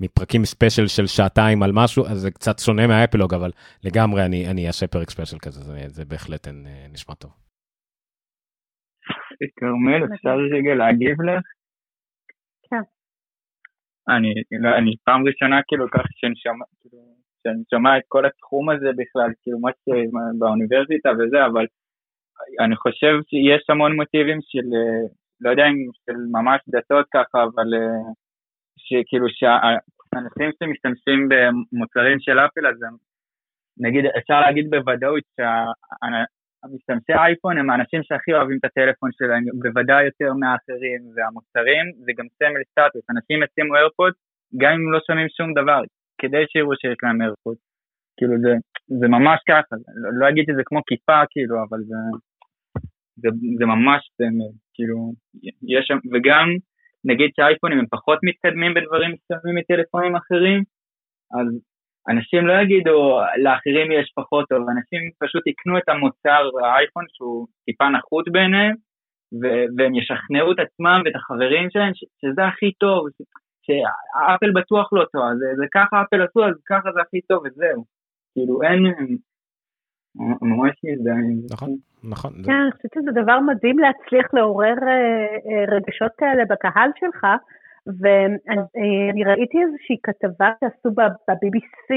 מפרקים 0.00 0.44
special 0.44 0.86
של 0.86 1.06
שעתיים 1.06 1.62
על 1.62 1.72
משהו, 1.72 2.06
אז 2.06 2.20
זה 2.20 2.30
קצת 2.30 2.58
שונה 2.58 2.86
מהאפלוג, 2.86 3.34
אבל 3.34 3.50
לגמרי 3.84 4.24
אני 4.24 4.66
אעשה 4.66 4.86
פרק 4.86 5.10
special 5.10 5.38
כזה, 5.38 5.60
זה 5.86 6.04
בהחלט 6.04 6.48
אה, 6.48 6.52
נשמע 6.92 7.14
טוב. 7.14 7.49
כרמל, 9.56 10.14
אפשר 10.14 10.36
רגע 10.54 10.74
להגיב 10.74 11.22
לך? 11.22 11.44
כן. 12.70 12.84
אני, 14.14 14.32
לא, 14.62 14.68
אני 14.78 14.90
פעם 15.04 15.26
ראשונה 15.28 15.60
כאילו 15.68 15.86
ככה 15.90 16.08
שאני 16.18 16.36
שומע, 16.36 16.64
כאילו, 16.80 16.98
שאני 17.42 17.62
שומע 17.70 17.98
את 17.98 18.02
כל 18.08 18.26
התחום 18.26 18.70
הזה 18.70 18.90
בכלל, 18.96 19.30
כאילו 19.42 19.58
מה 19.58 19.70
שבאוניברסיטה 19.80 21.10
וזה, 21.18 21.46
אבל 21.46 21.66
אני 22.64 22.76
חושב 22.76 23.14
שיש 23.28 23.70
המון 23.70 23.92
מוטיבים 23.96 24.38
של, 24.42 24.66
אה, 24.78 25.06
לא 25.40 25.50
יודע 25.50 25.66
אם 25.70 25.76
של 26.06 26.18
ממש 26.36 26.60
דתות 26.68 27.06
ככה, 27.14 27.38
אבל 27.42 27.68
אה, 27.74 28.02
שכאילו 28.78 29.26
שאנשים 29.38 30.50
שמשתמשים 30.58 31.28
במוצרים 31.30 32.20
של 32.20 32.38
אפל, 32.38 32.66
אז 32.66 32.82
הם, 32.82 32.94
נגיד, 33.78 34.04
אפשר 34.18 34.40
להגיד 34.40 34.70
בוודאות 34.70 35.28
שהמשתמשי 36.60 37.12
אייפון 37.12 37.58
הם 37.58 37.70
האנשים 37.70 38.00
שהכי 38.02 38.32
אוהבים 38.34 38.58
את 38.60 38.64
הטלפון 38.64 39.10
שלהם, 39.12 39.44
בוודאי 39.62 40.04
יותר 40.04 40.32
מהאחרים, 40.40 41.00
והמוצרים. 41.14 41.86
זה 42.04 42.12
גם 42.18 42.26
סמל 42.38 42.62
סטטוס, 42.70 43.04
אנשים 43.10 43.42
ישימו 43.42 43.76
איירפוד 43.76 44.12
גם 44.60 44.72
אם 44.72 44.92
לא 44.92 44.98
שומעים 45.06 45.28
שום 45.36 45.54
דבר, 45.54 45.80
כדי 46.20 46.44
שיראו 46.50 46.72
שיש 46.80 46.96
להם 47.02 47.22
איירפוד. 47.22 47.56
כאילו 48.16 48.34
זה, 48.44 48.52
זה 49.00 49.06
ממש 49.08 49.38
ככה, 49.48 49.74
לא, 50.02 50.08
לא 50.18 50.28
אגיד 50.28 50.44
שזה 50.48 50.62
כמו 50.64 50.80
כיפה 50.88 51.18
כאילו, 51.30 51.56
אבל 51.64 51.80
זה, 51.90 52.00
זה, 53.22 53.28
זה 53.58 53.64
ממש 53.66 54.00
סמל, 54.16 54.52
כאילו, 54.74 54.96
יש 55.74 55.84
שם, 55.88 55.98
וגם 56.12 56.46
נגיד 57.04 57.30
שהאייפונים 57.36 57.78
הם 57.78 57.86
פחות 57.86 58.18
מתקדמים 58.28 58.74
בדברים 58.74 59.10
מסוימים 59.14 59.54
מטלפונים 59.58 60.16
אחרים, 60.16 60.58
אז 61.38 61.48
אנשים 62.08 62.46
לא 62.46 62.52
יגידו 62.62 63.20
לאחרים 63.44 63.92
יש 63.92 64.12
פחות 64.16 64.48
טוב, 64.48 64.68
אנשים 64.68 65.00
פשוט 65.18 65.46
יקנו 65.46 65.78
את 65.78 65.88
המוצר 65.88 66.42
האייפון 66.64 67.04
שהוא 67.08 67.46
טיפה 67.64 67.88
נחות 67.88 68.24
בעיניהם, 68.32 68.74
והם 69.76 69.94
ישכנעו 69.94 70.52
את 70.52 70.58
עצמם 70.58 71.02
ואת 71.04 71.16
החברים 71.16 71.70
שלהם 71.70 71.94
ש- 71.94 72.10
שזה 72.20 72.46
הכי 72.46 72.72
טוב, 72.72 73.06
שאפל 73.66 74.50
בטוח 74.54 74.92
לא 74.92 75.04
טוב, 75.12 75.22
זה, 75.38 75.46
זה 75.56 75.66
ככה 75.74 76.02
אפל 76.02 76.22
עשו, 76.22 76.44
אז 76.44 76.54
ככה 76.68 76.92
זה 76.94 77.00
הכי 77.00 77.20
טוב 77.20 77.42
וזהו. 77.44 77.84
כאילו 78.32 78.62
אין, 78.62 78.80
ממש 80.42 80.74
מזדהה 80.84 81.14
עם 81.14 81.40
זה. 81.40 81.54
נכון, 81.54 81.70
נכון. 82.12 82.32
כן, 82.46 82.52
אני 82.62 82.72
חושבת 82.72 82.92
שזה 82.94 83.22
דבר 83.22 83.40
מדהים 83.40 83.78
להצליח 83.78 84.34
לעורר 84.34 84.76
אה, 84.82 85.26
אה, 85.46 85.64
רגשות 85.74 86.12
כאלה 86.18 86.44
בקהל 86.50 86.90
שלך, 87.00 87.26
ואני 87.86 89.24
ראיתי 89.24 89.62
איזושהי 89.62 89.96
כתבה 90.02 90.50
שעשו 90.60 90.90
ב-BBC, 90.94 91.90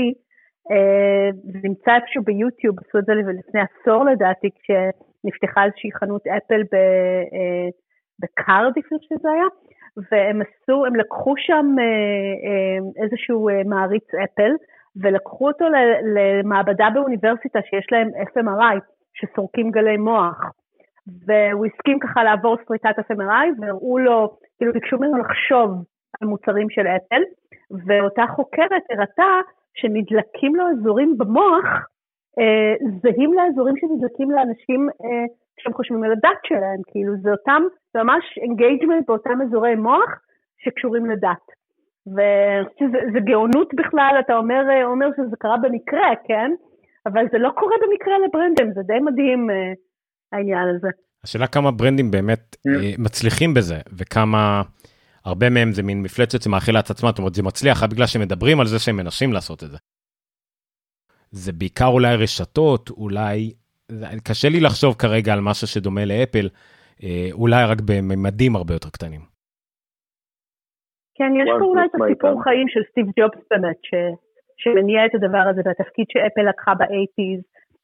אה, 0.72 1.30
זה 1.44 1.60
נמצא 1.64 1.96
איפשהו 1.96 2.24
ביוטיוב, 2.24 2.76
עשו 2.80 3.00
את 3.00 3.06
זה 3.06 3.14
לפני 3.14 3.62
עשור 3.62 4.06
לדעתי, 4.06 4.50
כשנפתחה 4.56 5.66
איזושהי 5.66 5.92
חנות 5.92 6.28
אפל 6.28 6.62
בקרדיף, 8.22 8.86
אני 8.92 9.00
חושבת 9.00 9.20
שזה 9.20 9.30
היה, 9.32 9.48
והם 10.12 10.42
עשו, 10.42 10.86
הם 10.86 10.96
לקחו 10.96 11.34
שם 11.38 11.76
איזשהו 13.04 13.50
מעריץ 13.66 14.08
אפל, 14.24 14.52
ולקחו 14.96 15.48
אותו 15.48 15.66
למעבדה 16.16 16.88
באוניברסיטה 16.94 17.60
שיש 17.70 17.88
להם 17.92 18.10
FMRI, 18.10 18.80
שסורקים 19.14 19.72
גלי 19.72 19.98
מוח. 19.98 20.42
והוא 21.08 21.66
הסכים 21.66 22.00
ככה 22.00 22.24
לעבור 22.24 22.58
סריטת 22.68 23.00
FMRI, 23.00 23.48
והראו 23.62 23.98
לו, 23.98 24.38
כאילו 24.58 24.74
ביקשו 24.74 24.98
ממנו 24.98 25.18
לחשוב 25.18 25.70
על 26.22 26.28
מוצרים 26.28 26.70
של 26.70 26.88
אפל, 26.88 27.22
ואותה 27.88 28.24
חוקרת 28.36 28.84
הראתה 28.90 29.32
שנדלקים 29.74 30.56
לו 30.56 30.64
אזורים 30.70 31.18
במוח, 31.18 31.66
אה, 32.40 32.74
זהים 33.02 33.34
לאזורים 33.34 33.76
שנדלקים 33.78 34.32
לאנשים 34.32 34.90
אה, 34.90 35.26
כשהם 35.58 35.74
חושבים 35.74 36.04
על 36.04 36.12
הדת 36.12 36.40
שלהם, 36.44 36.80
כאילו 36.88 37.14
זה 37.22 37.32
אותם, 37.32 37.64
זה 37.94 38.04
ממש 38.04 38.38
engagement 38.38 39.06
באותם 39.08 39.42
אזורי 39.42 39.76
מוח 39.76 40.20
שקשורים 40.64 41.06
לדת. 41.06 41.46
וזה 42.08 43.20
גאונות 43.20 43.74
בכלל, 43.74 44.16
אתה 44.20 44.38
אומר, 44.38 44.84
אומר 44.84 45.08
שזה 45.18 45.36
קרה 45.40 45.58
במקרה, 45.58 46.10
כן? 46.28 46.52
אבל 47.06 47.26
זה 47.32 47.38
לא 47.38 47.50
קורה 47.50 47.76
במקרה 47.82 48.14
לברנדים, 48.20 48.74
זה 48.74 48.82
די 48.82 49.00
מדהים 49.00 49.50
אה, 49.50 49.74
העניין 50.34 50.68
הזה. 50.76 50.88
השאלה 51.24 51.48
כמה 51.48 51.72
ברנדים 51.72 52.12
באמת 52.12 52.56
yeah. 52.56 52.84
אה, 52.84 52.92
מצליחים 52.98 53.54
בזה, 53.54 53.78
וכמה, 53.98 54.62
הרבה 55.26 55.50
מהם 55.50 55.72
זה 55.72 55.84
מין 55.84 56.02
מפלצת 56.02 56.42
שמאכילה 56.42 56.80
את 56.80 56.90
עצמה, 56.90 57.10
זאת 57.10 57.20
אומרת 57.20 57.34
זה 57.34 57.44
מצליח 57.44 57.84
רק 57.84 57.90
בגלל 57.90 58.08
שמדברים 58.08 58.60
על 58.60 58.66
זה 58.66 58.80
שהם 58.80 58.98
מנסים 58.98 59.34
לעשות 59.34 59.64
את 59.64 59.70
זה. 59.70 59.78
זה 61.32 61.52
בעיקר 61.54 61.86
אולי 61.86 62.16
רשתות, 62.16 62.90
אולי, 62.90 63.54
קשה 64.28 64.50
לי 64.50 64.60
לחשוב 64.60 64.94
כרגע 64.94 65.34
על 65.34 65.42
משהו 65.42 65.68
שדומה 65.68 66.06
לאפל, 66.06 66.50
אה, 67.04 67.30
אולי 67.32 67.66
רק 67.66 67.78
בממדים 67.88 68.56
הרבה 68.56 68.74
יותר 68.74 68.90
קטנים. 68.90 69.22
כן, 71.16 71.32
יש 71.42 71.50
פה 71.60 71.66
אולי 71.66 71.86
את 71.86 71.96
הסיפור 71.96 72.44
חיים 72.44 72.68
של 72.68 72.80
סטיב 72.90 73.06
ג'ובס 73.18 73.44
באמת, 73.52 73.80
שמניע 74.62 75.06
את 75.06 75.16
הדבר 75.16 75.46
הזה 75.50 75.62
והתפקיד 75.66 76.06
שאפל 76.12 76.50
לקחה 76.50 76.74
ב 76.80 76.86
eighties. 76.86 77.42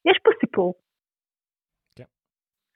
יש 0.08 0.18
פה 0.24 0.30
סיפור. 0.40 0.74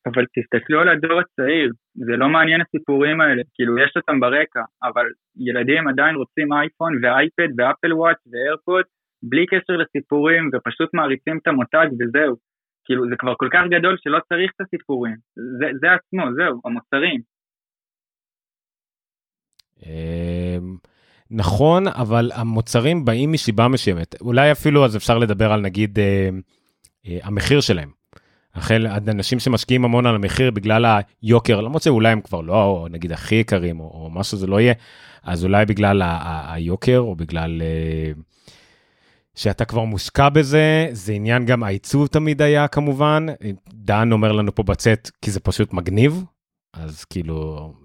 אבל 0.06 0.24
תסתכלו 0.34 0.80
על 0.80 0.88
הדור 0.88 1.20
הצעיר, 1.20 1.70
זה 1.94 2.12
לא 2.16 2.28
מעניין 2.28 2.60
הסיפורים 2.60 3.20
האלה, 3.20 3.42
כאילו 3.54 3.78
יש 3.78 3.92
אותם 3.96 4.20
ברקע, 4.20 4.62
אבל 4.82 5.06
ילדים 5.36 5.88
עדיין 5.88 6.14
רוצים 6.14 6.52
אייפון 6.52 6.92
ואייפד 7.02 7.50
ואפל 7.58 7.92
ווטש 7.92 8.16
ואיירפוד, 8.32 8.84
בלי 9.22 9.46
קשר 9.46 9.76
לסיפורים, 9.82 10.50
ופשוט 10.52 10.94
מעריצים 10.94 11.38
את 11.38 11.46
המותג 11.46 11.86
וזהו. 11.92 12.36
כאילו 12.84 13.08
זה 13.10 13.16
כבר 13.18 13.34
כל 13.36 13.48
כך 13.52 13.62
גדול 13.70 13.96
שלא 14.02 14.18
צריך 14.28 14.50
את 14.56 14.60
הסיפורים, 14.60 15.16
זה, 15.58 15.66
זה 15.80 15.86
עצמו, 15.92 16.24
זהו, 16.36 16.60
המוצרים. 16.64 17.20
אמ, 19.82 20.76
נכון, 21.30 21.88
אבל 21.88 22.30
המוצרים 22.34 23.04
באים 23.04 23.32
מסיבה 23.32 23.68
מסוימת. 23.68 24.20
אולי 24.20 24.52
אפילו 24.52 24.84
אז 24.84 24.96
אפשר 24.96 25.18
לדבר 25.18 25.52
על 25.52 25.60
נגיד 25.60 25.98
אה, 25.98 26.28
אה, 27.06 27.18
המחיר 27.22 27.60
שלהם. 27.60 28.03
החל 28.54 28.86
אנשים 29.08 29.38
שמשקיעים 29.38 29.84
המון 29.84 30.06
על 30.06 30.14
המחיר 30.14 30.50
בגלל 30.50 30.84
היוקר, 31.22 31.60
למרות 31.60 31.82
שאולי 31.82 32.08
הם 32.08 32.20
כבר 32.20 32.40
לא 32.40 32.86
נגיד 32.90 33.12
הכי 33.12 33.34
יקרים 33.34 33.80
או, 33.80 33.84
או 33.84 34.10
משהו 34.10 34.38
זה 34.38 34.46
לא 34.46 34.60
יהיה, 34.60 34.74
אז 35.22 35.44
אולי 35.44 35.66
בגלל 35.66 36.02
ה- 36.02 36.06
ה- 36.06 36.54
היוקר 36.54 36.98
או 36.98 37.14
בגלל 37.16 37.62
אה, 37.62 38.12
שאתה 39.34 39.64
כבר 39.64 39.84
מושקע 39.84 40.28
בזה, 40.28 40.86
זה 40.92 41.12
עניין 41.12 41.46
גם 41.46 41.62
העיצוב 41.62 42.06
תמיד 42.06 42.42
היה 42.42 42.68
כמובן. 42.68 43.26
דן 43.68 44.12
אומר 44.12 44.32
לנו 44.32 44.54
פה 44.54 44.62
בצ'אט 44.62 45.10
כי 45.22 45.30
זה 45.30 45.40
פשוט 45.40 45.72
מגניב, 45.72 46.24
אז 46.74 47.04
כאילו 47.04 47.34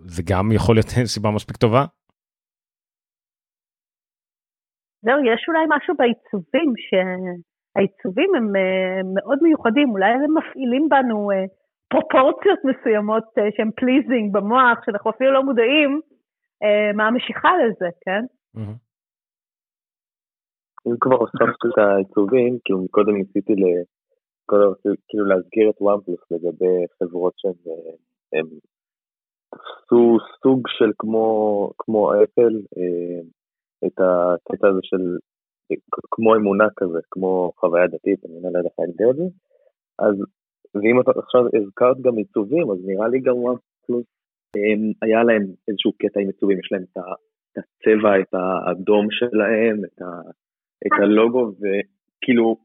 זה 0.05 0.23
גם 0.25 0.51
יכול 0.51 0.75
להיות 0.75 0.87
סיבה 1.05 1.31
מספיק 1.31 1.57
טובה. 1.57 1.85
זהו, 5.01 5.19
יש 5.33 5.45
אולי 5.47 5.65
משהו 5.69 5.93
בעיצובים, 5.97 6.73
שהעיצובים 7.73 8.35
הם 8.35 8.47
uh, 8.55 9.07
מאוד 9.15 9.39
מיוחדים, 9.41 9.89
אולי 9.89 10.11
הם 10.11 10.37
מפעילים 10.37 10.89
בנו 10.89 11.31
uh, 11.31 11.35
פרופורציות 11.89 12.59
מסוימות 12.63 13.23
uh, 13.23 13.41
שהן 13.57 13.71
pleasing 13.75 14.33
במוח, 14.33 14.77
שאנחנו 14.85 15.11
אפילו 15.11 15.31
לא 15.31 15.43
מודעים 15.43 16.01
מה 16.95 17.07
המשיכה 17.07 17.49
לזה, 17.57 17.89
כן? 18.01 18.23
אם 20.87 20.95
כבר 20.99 21.15
הוספת 21.15 21.61
את 21.65 21.77
העיצובים, 21.77 22.57
כאילו 22.63 22.87
קודם 22.91 23.15
ניסיתי 23.15 23.53
ל... 23.53 23.63
כאילו 25.07 25.25
להזכיר 25.25 25.69
את 25.69 25.81
וואנפלוס 25.81 26.19
לגבי 26.31 26.85
חברות 26.99 27.33
שהן 27.37 28.45
תפסו 29.51 30.17
סוג 30.43 30.67
של 30.67 30.91
כמו, 30.99 31.69
כמו 31.77 32.13
אפל, 32.13 32.53
אה, 32.77 33.21
את 33.87 33.99
הקטע 33.99 34.67
הזה 34.67 34.79
של 34.83 35.17
כמו 36.11 36.35
אמונה 36.35 36.67
כזה, 36.75 36.99
כמו 37.11 37.51
חוויה 37.55 37.87
דתית, 37.87 38.25
אני 38.25 38.33
לא 38.43 38.47
יודע 38.47 38.59
איך 38.59 38.79
להגדיר 38.79 39.09
את 39.09 39.15
זה, 39.15 39.23
אז 39.99 40.15
ואם 40.75 41.01
אתה 41.01 41.11
עכשיו 41.19 41.41
הזכרת 41.61 42.01
גם 42.01 42.17
עיצובים, 42.17 42.71
אז 42.71 42.77
נראה 42.85 43.07
לי 43.07 43.19
גם 43.19 43.37
וואן 43.37 43.55
פלוס, 43.85 44.05
היה 45.01 45.23
להם 45.23 45.43
איזשהו 45.67 45.91
קטע 45.91 46.19
עם 46.19 46.27
עיצובים, 46.27 46.59
יש 46.59 46.71
להם 46.71 46.83
את 46.83 46.97
הצבע, 47.57 48.19
את 48.19 48.33
האדום 48.33 49.07
שלהם, 49.11 49.85
את, 49.85 50.01
ה, 50.01 50.05
את 50.87 50.91
הלוגו, 51.01 51.51
וכאילו 51.61 52.57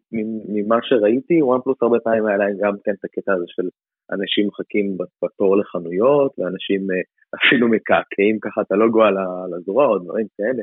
ממה 0.48 0.78
שראיתי, 0.82 1.42
וואן 1.42 1.60
פלוס 1.60 1.78
הרבה 1.82 1.98
פעמים 2.04 2.26
היה 2.26 2.36
להם 2.36 2.56
גם 2.60 2.74
כן 2.84 2.92
את 2.92 3.04
הקטע 3.04 3.32
הזה 3.32 3.44
של 3.46 3.68
אנשים 4.12 4.46
מחכים 4.46 4.96
בתור 5.24 5.56
לחנויות, 5.56 6.32
ואנשים 6.38 6.80
אה, 6.90 7.02
אפילו 7.38 7.68
מקעקעים 7.68 8.38
ככה 8.40 8.60
את 8.60 8.72
הלוגו 8.72 9.02
על 9.02 9.54
הזרוע 9.54 9.86
או 9.86 9.98
דברים 9.98 10.26
כאלה, 10.36 10.62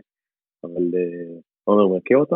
אבל 0.64 0.86
אה, 0.98 1.40
עומר 1.64 1.98
מכיר 1.98 2.18
אותם? 2.18 2.36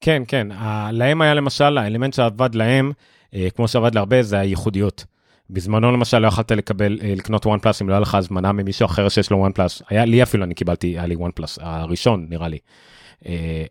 כן, 0.00 0.22
כן, 0.28 0.48
להם 0.92 1.22
היה 1.22 1.34
למשל, 1.34 1.78
האלמנט 1.78 2.14
שעבד 2.14 2.54
להם, 2.54 2.92
אה, 3.34 3.48
כמו 3.56 3.68
שעבד 3.68 3.94
להרבה, 3.94 4.22
זה 4.22 4.38
הייחודיות. 4.38 5.04
בזמנו 5.50 5.92
למשל 5.92 6.18
לא 6.18 6.26
יכולת 6.26 6.52
לקבל, 6.52 6.98
לקנות 7.02 7.46
וואן 7.46 7.58
פלאס 7.58 7.82
אם 7.82 7.88
לא 7.88 7.94
היה 7.94 8.00
לך 8.00 8.14
הזמנה 8.14 8.52
ממישהו 8.52 8.86
אחר 8.86 9.08
שיש 9.08 9.30
לו 9.30 9.38
וואן 9.38 9.52
פלאס. 9.52 9.82
היה 9.88 10.04
לי 10.04 10.22
אפילו, 10.22 10.44
אני 10.44 10.54
קיבלתי, 10.54 10.86
היה 10.86 11.06
לי 11.06 11.16
וואן 11.16 11.30
פלאס, 11.34 11.58
הראשון 11.62 12.26
נראה 12.30 12.48
לי. 12.48 12.58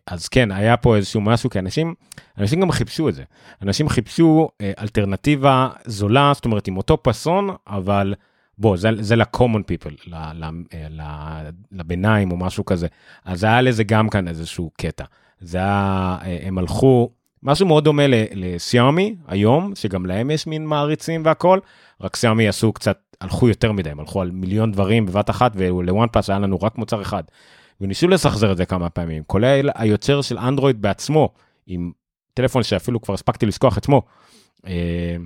אז 0.06 0.28
כן, 0.28 0.52
היה 0.52 0.76
פה 0.76 0.96
איזשהו 0.96 1.20
משהו, 1.20 1.50
כי 1.50 1.58
אנשים, 1.58 1.94
אנשים 2.38 2.60
גם 2.60 2.70
חיפשו 2.70 3.08
את 3.08 3.14
זה. 3.14 3.22
אנשים 3.62 3.88
חיפשו 3.88 4.48
אלטרנטיבה 4.80 5.68
זולה, 5.84 6.32
זאת 6.34 6.44
אומרת 6.44 6.68
עם 6.68 6.76
אותו 6.76 7.02
פאסון, 7.02 7.48
אבל 7.66 8.14
בוא, 8.58 8.76
זה, 8.76 8.88
זה 9.00 9.16
ל-common 9.16 9.60
people, 9.60 9.94
ל, 10.06 10.14
ל, 10.14 10.50
ל, 10.90 11.02
לביניים 11.72 12.32
או 12.32 12.36
משהו 12.36 12.64
כזה. 12.64 12.86
אז 13.24 13.44
היה 13.44 13.62
לזה 13.62 13.84
גם 13.84 14.08
כאן 14.08 14.28
איזשהו 14.28 14.70
קטע. 14.76 15.04
זה 15.40 15.58
היה, 15.58 16.18
הם 16.42 16.58
הלכו, 16.58 17.10
משהו 17.42 17.66
מאוד 17.66 17.84
דומה 17.84 18.02
לסיאמי 18.34 19.14
היום, 19.28 19.74
שגם 19.74 20.06
להם 20.06 20.30
יש 20.30 20.46
מין 20.46 20.66
מעריצים 20.66 21.22
והכל, 21.24 21.58
רק 22.00 22.16
סיאמי 22.16 22.48
עשו 22.48 22.72
קצת, 22.72 22.98
הלכו 23.20 23.48
יותר 23.48 23.72
מדי, 23.72 23.90
הם 23.90 24.00
הלכו 24.00 24.22
על 24.22 24.30
מיליון 24.30 24.72
דברים 24.72 25.06
בבת 25.06 25.30
אחת, 25.30 25.52
ולוואן 25.54 26.08
פלאס 26.12 26.30
היה 26.30 26.38
לנו 26.38 26.58
רק 26.62 26.78
מוצר 26.78 27.02
אחד. 27.02 27.22
וניסו 27.80 28.08
לסחזר 28.08 28.52
את 28.52 28.56
זה 28.56 28.66
כמה 28.66 28.90
פעמים, 28.90 29.22
כולל 29.26 29.70
היוצר 29.74 30.22
של 30.22 30.38
אנדרואיד 30.38 30.82
בעצמו, 30.82 31.28
עם 31.66 31.92
טלפון 32.34 32.62
שאפילו 32.62 33.00
כבר 33.00 33.14
הספקתי 33.14 33.46
לשכוח 33.46 33.78
את 33.78 33.84
שמו, 33.84 34.02
אה, 34.66 35.16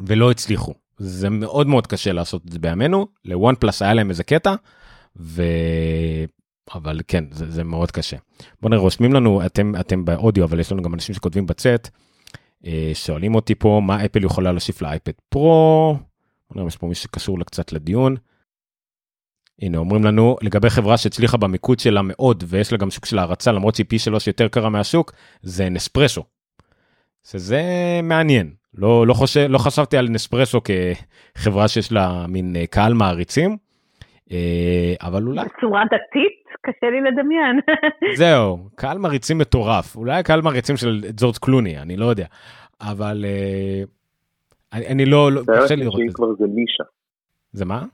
ולא 0.00 0.30
הצליחו. 0.30 0.74
זה 1.02 1.30
מאוד 1.30 1.66
מאוד 1.66 1.86
קשה 1.86 2.12
לעשות 2.12 2.42
את 2.46 2.52
זה 2.52 2.58
בימינו, 2.58 3.06
לוואן 3.24 3.54
פלאס 3.54 3.82
היה 3.82 3.94
להם 3.94 4.10
איזה 4.10 4.24
קטע, 4.24 4.54
ו... 5.16 5.42
אבל 6.74 7.00
כן, 7.08 7.24
זה, 7.30 7.50
זה 7.50 7.64
מאוד 7.64 7.90
קשה. 7.90 8.16
בוא 8.62 8.70
נראה, 8.70 8.82
רושמים 8.82 9.12
לנו, 9.12 9.46
אתם, 9.46 9.72
אתם 9.80 10.04
באודיו, 10.04 10.44
אבל 10.44 10.60
יש 10.60 10.72
לנו 10.72 10.82
גם 10.82 10.94
אנשים 10.94 11.14
שכותבים 11.14 11.46
בצאת, 11.46 11.88
אה, 12.66 12.90
שואלים 12.94 13.34
אותי 13.34 13.54
פה 13.54 13.80
מה 13.84 14.04
אפל 14.04 14.24
יכולה 14.24 14.52
להוסיף 14.52 14.82
לאייפד 14.82 15.12
פרו, 15.28 15.96
בוא 16.50 16.56
נראה, 16.56 16.68
יש 16.68 16.76
פה 16.76 16.86
מישהו 16.86 17.02
שקשור 17.04 17.44
קצת 17.44 17.72
לדיון. 17.72 18.16
הנה 19.62 19.78
אומרים 19.78 20.04
לנו 20.04 20.36
לגבי 20.42 20.70
חברה 20.70 20.96
שהצליחה 20.96 21.36
במיקוד 21.36 21.78
שלה 21.78 22.00
מאוד 22.02 22.44
ויש 22.46 22.72
לה 22.72 22.78
גם 22.78 22.90
שוק 22.90 23.06
של 23.06 23.18
הערצה 23.18 23.52
למרות 23.52 23.74
שהיא 23.74 23.86
פי 23.88 23.98
שלוש 23.98 24.26
יותר 24.26 24.48
קרה 24.48 24.68
מהשוק 24.68 25.12
זה 25.42 25.68
נספרסו. 25.68 26.24
שזה 27.22 27.60
מעניין 28.02 28.50
לא 28.74 29.06
לא 29.06 29.14
חושב 29.14 29.46
לא 29.48 29.58
חשבתי 29.58 29.96
על 29.96 30.08
נספרסו 30.08 30.60
כחברה 30.64 31.68
שיש 31.68 31.92
לה 31.92 32.26
מין 32.28 32.56
אה, 32.56 32.66
קהל 32.66 32.94
מעריצים. 32.94 33.56
אה, 34.32 34.94
אבל 35.02 35.26
אולי 35.26 35.44
בצורה 35.56 35.84
דתית 35.84 36.40
קשה 36.62 36.90
לי 36.90 37.00
לדמיין 37.00 37.60
זהו 38.20 38.58
קהל 38.74 38.98
מעריצים 38.98 39.38
מטורף 39.38 39.96
אולי 39.96 40.22
קהל 40.22 40.40
מעריצים 40.40 40.76
של 40.76 41.00
ג'ורג' 41.20 41.36
קלוני 41.36 41.78
אני 41.78 41.96
לא 41.96 42.06
יודע 42.06 42.26
אבל 42.80 43.24
אה, 43.24 43.82
אני, 44.72 44.86
אני 44.86 45.04
לא, 45.04 45.32
לא 45.32 45.40
קשה 45.40 45.74
לי 45.74 45.82
לראות 45.82 46.00
את 46.00 46.16
זה. 46.16 46.24
זה 46.38 46.46
נישה. 46.54 46.84
זה 47.52 47.64
מה? 47.64 47.84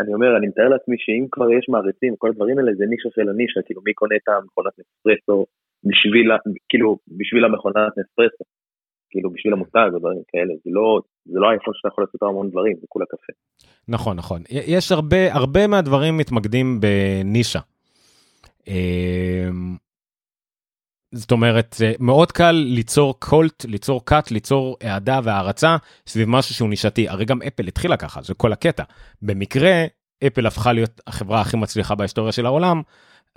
אני 0.00 0.14
אומר, 0.14 0.36
אני 0.36 0.46
מתאר 0.46 0.68
לעצמי 0.68 0.96
שאם 0.98 1.26
כבר 1.30 1.50
יש 1.50 1.68
מעריצים, 1.68 2.16
כל 2.16 2.28
הדברים 2.28 2.58
האלה 2.58 2.72
זה 2.74 2.84
נישה 2.86 3.08
של 3.14 3.28
הנישה, 3.28 3.62
כאילו 3.66 3.82
מי 3.84 3.92
קונה 3.94 4.16
את 4.16 4.28
המכונת 4.28 4.72
נספרסו 4.78 5.46
בשביל, 5.84 6.30
כאילו, 6.68 6.98
בשביל 7.18 7.44
המכונת 7.44 7.92
נספרסו, 7.98 8.44
כאילו 9.10 9.30
בשביל 9.30 9.52
המותג 9.52 9.88
או 9.94 9.98
דברים 9.98 10.22
כאלה, 10.28 10.54
זה 10.64 10.70
לא, 10.72 11.00
זה 11.24 11.38
לא 11.40 11.50
האיפה 11.50 11.70
שאתה 11.74 11.88
יכול 11.88 12.04
לעשות 12.04 12.22
המון 12.22 12.50
דברים, 12.50 12.76
זה 12.80 12.86
כולה 12.88 13.06
קפה. 13.06 13.32
נכון, 13.88 14.16
נכון. 14.16 14.42
יש 14.50 14.92
הרבה, 14.92 15.34
הרבה 15.34 15.66
מהדברים 15.66 16.16
מתמקדים 16.16 16.80
בנישה. 16.80 17.60
אמ, 18.68 19.76
זאת 21.14 21.32
אומרת, 21.32 21.76
מאוד 22.00 22.32
קל 22.32 22.52
ליצור 22.52 23.20
קולט, 23.20 23.64
ליצור 23.64 24.04
קאט, 24.04 24.30
ליצור 24.30 24.76
אהדה 24.84 25.20
והערצה 25.24 25.76
סביב 26.06 26.28
משהו 26.28 26.54
שהוא 26.54 26.68
נישתי. 26.68 27.08
הרי 27.08 27.24
גם 27.24 27.42
אפל 27.42 27.66
התחילה 27.66 27.96
ככה, 27.96 28.22
זה 28.22 28.34
כל 28.34 28.52
הקטע. 28.52 28.82
במקרה, 29.22 29.84
אפל 30.26 30.46
הפכה 30.46 30.72
להיות 30.72 31.00
החברה 31.06 31.40
הכי 31.40 31.56
מצליחה 31.56 31.94
בהיסטוריה 31.94 32.32
של 32.32 32.46
העולם, 32.46 32.82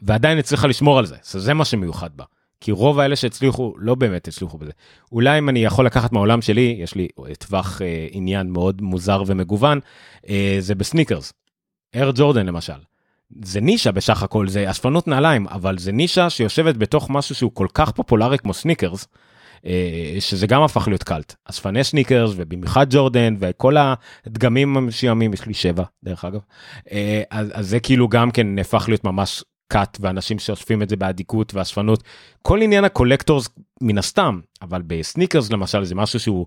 ועדיין 0.02 0.38
הצליחה 0.38 0.68
לשמור 0.68 1.00
על 1.00 1.06
זה, 1.06 1.16
זה 1.22 1.54
מה 1.54 1.66
שמיוחד 1.66 2.10
בה. 2.16 2.24
כי 2.62 2.72
רוב 2.72 3.00
האלה 3.00 3.16
שהצליחו 3.16 3.74
לא 3.78 3.96
באמת 3.96 4.28
הצליחו 4.28 4.58
בזה. 4.58 4.72
אולי 5.12 5.40
אם 5.40 5.50
אני 5.50 5.66
יכול 5.66 5.86
לקחת 5.86 6.12
מהעולם 6.12 6.42
שלי, 6.42 6.78
יש 6.80 6.96
לי 6.96 7.08
טווח 7.40 7.82
אה, 7.82 8.08
עניין 8.12 8.50
מאוד 8.50 8.82
מוזר 8.82 9.24
ומגוון, 9.28 9.80
אה, 10.30 10.58
זה 10.60 10.76
בסניקרס. 10.76 11.34
אייר 11.96 12.12
ג'ורדן 12.16 12.46
למשל. 12.46 12.74
זה 13.44 13.62
נישה 13.62 13.92
בסך 13.92 14.24
הכל, 14.24 14.48
זה 14.48 14.72
אספנות 14.72 15.08
נעליים, 15.08 15.48
אבל 15.48 15.78
זה 15.78 15.92
נישה 15.92 16.30
שיושבת 16.30 16.78
בתוך 16.78 17.10
משהו 17.10 17.36
שהוא 17.36 17.52
כל 17.54 17.68
כך 17.74 17.92
פופולרי 17.92 18.38
כמו 18.38 18.54
סניקרס, 18.54 19.08
אה, 19.66 20.16
שזה 20.20 20.48
גם 20.48 20.62
הפך 20.62 20.88
להיות 20.88 21.04
cult. 21.04 21.36
אספני 21.46 21.84
סניקרס 21.84 22.32
ובמיוחד 22.36 22.88
ג'ורדן 22.90 23.36
וכל 23.40 23.76
הדגמים 23.78 24.78
המשיעמים, 24.78 25.34
יש 25.34 25.46
לי 25.46 25.54
שבע 25.54 25.84
דרך 26.04 26.26
אגב, 26.26 26.40
אה, 26.92 27.24
אז, 27.32 27.48
אז 27.54 27.70
זה 27.70 27.80
כאילו 27.80 28.08
גם 28.08 28.32
כן 28.32 28.60
הפך 28.60 28.86
להיות 28.88 29.04
ממש 29.04 29.44
cult 29.68 29.98
ואנשים 30.02 30.40
שאוספים 30.40 30.82
את 30.82 30.90
זה 30.90 30.96
באדיקות 30.96 31.54
ואספנות. 31.54 32.04
כל 32.42 32.62
עניין 32.62 32.84
ה 32.84 32.90
collectors 32.90 33.50
מן 33.82 33.98
הסתם, 33.98 34.40
אבל 34.62 34.82
בסניקרס 34.88 35.52
למשל 35.52 35.84
זה 35.84 35.96
משהו 35.96 36.20
שהוא, 36.20 36.46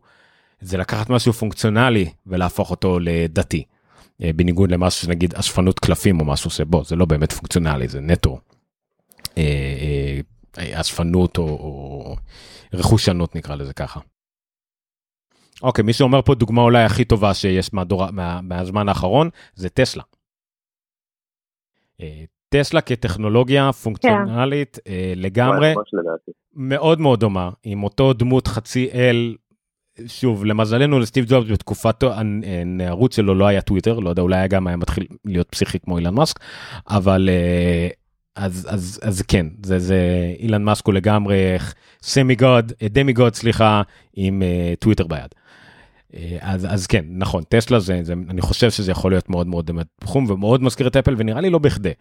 זה 0.61 0.77
לקחת 0.77 1.11
משהו 1.11 1.33
פונקציונלי 1.33 2.11
ולהפוך 2.27 2.71
אותו 2.71 2.99
לדתי. 3.01 3.65
אה, 4.23 4.33
בניגוד 4.33 4.71
למשהו 4.71 5.01
שנגיד 5.01 5.35
אספנות 5.35 5.79
קלפים 5.79 6.21
או 6.21 6.25
משהו 6.25 6.51
שבו 6.51 6.85
זה 6.85 6.97
לא 6.97 7.05
באמת 7.05 7.33
פונקציונלי 7.33 7.89
זה 7.89 8.01
נטו 8.01 8.39
אה, 9.39 10.21
אה, 10.59 10.81
אספנות 10.81 11.39
או, 11.39 11.45
או 11.45 12.17
רכושנות 12.73 13.37
נקרא 13.37 13.55
לזה 13.55 13.73
ככה. 13.73 14.01
אוקיי 15.63 15.85
מי 15.85 15.93
שאומר 15.93 16.23
פה 16.23 16.35
דוגמה 16.35 16.63
אולי 16.63 16.85
הכי 16.85 17.05
טובה 17.05 17.35
שיש 17.35 17.75
מהדור, 17.75 18.11
מה, 18.11 18.41
מהזמן 18.41 18.89
האחרון 18.89 19.31
זה 19.55 19.69
טסלה. 19.69 20.03
טסלה 22.49 22.81
כטכנולוגיה 22.81 23.73
פונקציונלית 23.73 24.77
yeah. 24.77 24.91
לגמרי 25.17 25.75
מאוד 26.55 27.01
מאוד 27.01 27.21
דומה 27.21 27.51
עם 27.65 27.85
אותו 27.85 28.13
דמות 28.13 28.47
חצי 28.47 28.89
אל 28.95 29.37
שוב 30.07 30.45
למזלנו 30.45 30.99
לסטיב 30.99 31.25
ג'ובס 31.29 31.51
בתקופתו 31.51 32.13
הנערות 32.15 33.13
שלו 33.13 33.35
לא 33.35 33.47
היה 33.47 33.61
טוויטר 33.61 33.99
לא 33.99 34.11
יודע 34.11 34.23
אולי 34.23 34.49
גם 34.49 34.67
היה 34.67 34.77
מתחיל 34.77 35.07
להיות 35.25 35.49
פסיכי 35.51 35.79
כמו 35.79 35.99
אילן 35.99 36.15
מאסק 36.15 36.41
אבל 36.89 37.29
אה, 37.33 37.89
אז 38.37 38.67
אז 38.71 39.01
אז 39.03 39.23
כן 39.23 39.47
זה 39.65 39.79
זה 39.79 39.99
אילן 40.39 40.63
מאסק 40.63 40.87
הוא 40.87 40.95
לגמרי 40.95 41.57
semi 42.03 42.35
god 42.35 42.73
demi 42.83 43.13
god 43.13 43.35
סליחה 43.35 43.83
עם 44.15 44.43
טוויטר 44.79 45.07
ביד. 45.07 45.35
אה, 46.15 46.37
אז 46.41 46.67
אז 46.71 46.87
כן 46.87 47.05
נכון 47.09 47.43
טסלה 47.49 47.81
זה, 47.81 48.01
זה 48.03 48.13
אני 48.31 48.41
חושב 48.41 48.71
שזה 48.71 48.91
יכול 48.91 49.13
להיות 49.13 49.31
מאוד 49.31 49.47
מאוד 49.47 49.71
תחום 50.01 50.31
ומאוד 50.31 50.63
מזכיר 50.63 50.87
את 50.87 50.97
אפל 50.97 51.15
ונראה 51.19 51.41
לי 51.41 51.51
לא 51.51 51.59
בכדי. 51.59 51.93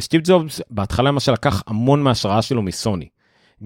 סטיב 0.00 0.20
ג'ובס 0.24 0.60
בהתחלה 0.70 1.10
למשל 1.10 1.32
לקח 1.32 1.62
המון 1.66 2.02
מההשראה 2.02 2.42
שלו 2.42 2.62
מסוני. 2.62 3.08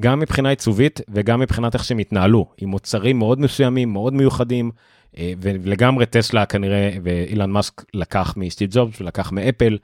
גם 0.00 0.20
מבחינה 0.20 0.48
עיצובית 0.48 1.00
וגם 1.08 1.40
מבחינת 1.40 1.74
איך 1.74 1.84
שהם 1.84 1.98
התנהלו, 1.98 2.46
עם 2.58 2.68
מוצרים 2.68 3.18
מאוד 3.18 3.40
מסוימים, 3.40 3.92
מאוד 3.92 4.14
מיוחדים, 4.14 4.70
אה, 5.18 5.32
ולגמרי 5.40 6.06
טסלה 6.06 6.46
כנראה, 6.46 6.90
ואילן 7.02 7.50
מאסק 7.50 7.84
לקח 7.94 8.34
מסטיב 8.36 8.70
ג'ובס 8.72 9.00
ולקח 9.00 9.32
מאפל, 9.32 9.78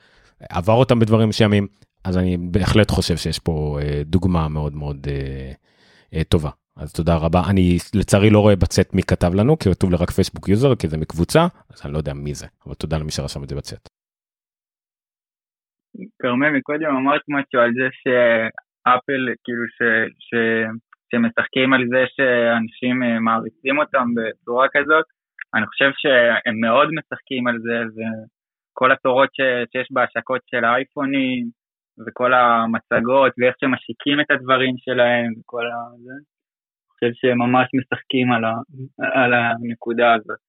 עבר 0.48 0.72
אותם 0.72 0.98
בדברים 0.98 1.28
מסוימים, 1.28 1.66
אז 2.04 2.18
אני 2.18 2.36
בהחלט 2.36 2.90
חושב 2.90 3.16
שיש 3.16 3.38
פה 3.38 3.78
אה, 3.82 4.02
דוגמה 4.04 4.48
מאוד 4.48 4.74
מאוד 4.74 5.06
אה, 6.14 6.24
טובה. 6.24 6.50
אז 6.76 6.92
תודה 6.92 7.16
רבה. 7.16 7.42
אני 7.46 7.78
לצערי 7.94 8.30
לא 8.30 8.40
רואה 8.40 8.56
בצ'אט 8.56 8.94
מי 8.94 9.02
כתב 9.02 9.34
לנו, 9.34 9.58
כי 9.58 9.70
כתוב 9.70 9.90
לי 9.90 9.96
רק 9.96 10.10
Facebook 10.10 10.48
user, 10.48 10.74
כי 10.74 10.88
זה 10.88 10.96
מקבוצה, 10.96 11.46
אז 11.74 11.80
אני 11.84 11.92
לא 11.92 11.98
יודע 11.98 12.12
מי 12.12 12.34
זה, 12.34 12.46
אבל 12.66 12.74
תודה 12.74 12.98
למי 12.98 13.10
שרשם 13.10 13.44
את 13.44 13.48
זה 13.48 13.54
בצאת. 13.54 13.88
כרמל, 16.22 16.50
מקודם 16.50 16.96
אמרת 16.96 17.22
משהו 17.28 17.60
על 17.60 17.72
זה 17.78 17.88
אפל, 18.94 19.22
כאילו 19.44 19.64
ש, 19.76 19.80
ש, 20.26 20.30
שמשחקים 21.10 21.72
על 21.72 21.84
זה 21.92 22.02
שאנשים 22.14 23.02
אה, 23.02 23.20
מעריצים 23.20 23.78
אותם 23.78 24.06
בצורה 24.16 24.66
כזאת, 24.76 25.04
אני 25.54 25.66
חושב 25.66 25.90
שהם 25.96 26.56
מאוד 26.60 26.88
משחקים 26.98 27.46
על 27.46 27.58
זה, 27.58 27.78
וכל 27.94 28.92
התורות 28.92 29.30
ש, 29.34 29.40
שיש 29.72 29.88
בהשקות 29.90 30.40
של 30.50 30.64
האייפונים, 30.64 31.46
וכל 32.06 32.32
המצגות 32.34 33.32
ואיך 33.38 33.54
שהם 33.60 33.74
משיקים 33.74 34.20
את 34.20 34.30
הדברים 34.30 34.74
שלהם 34.78 35.32
וכל 35.38 35.66
ה... 35.66 35.76
אני 37.02 37.12
חושב 37.12 37.34
ממש 37.34 37.66
משחקים 37.78 38.32
על, 38.32 38.44
ה... 38.44 38.54
על 39.20 39.32
הנקודה 39.34 40.14
הזאת. 40.14 40.40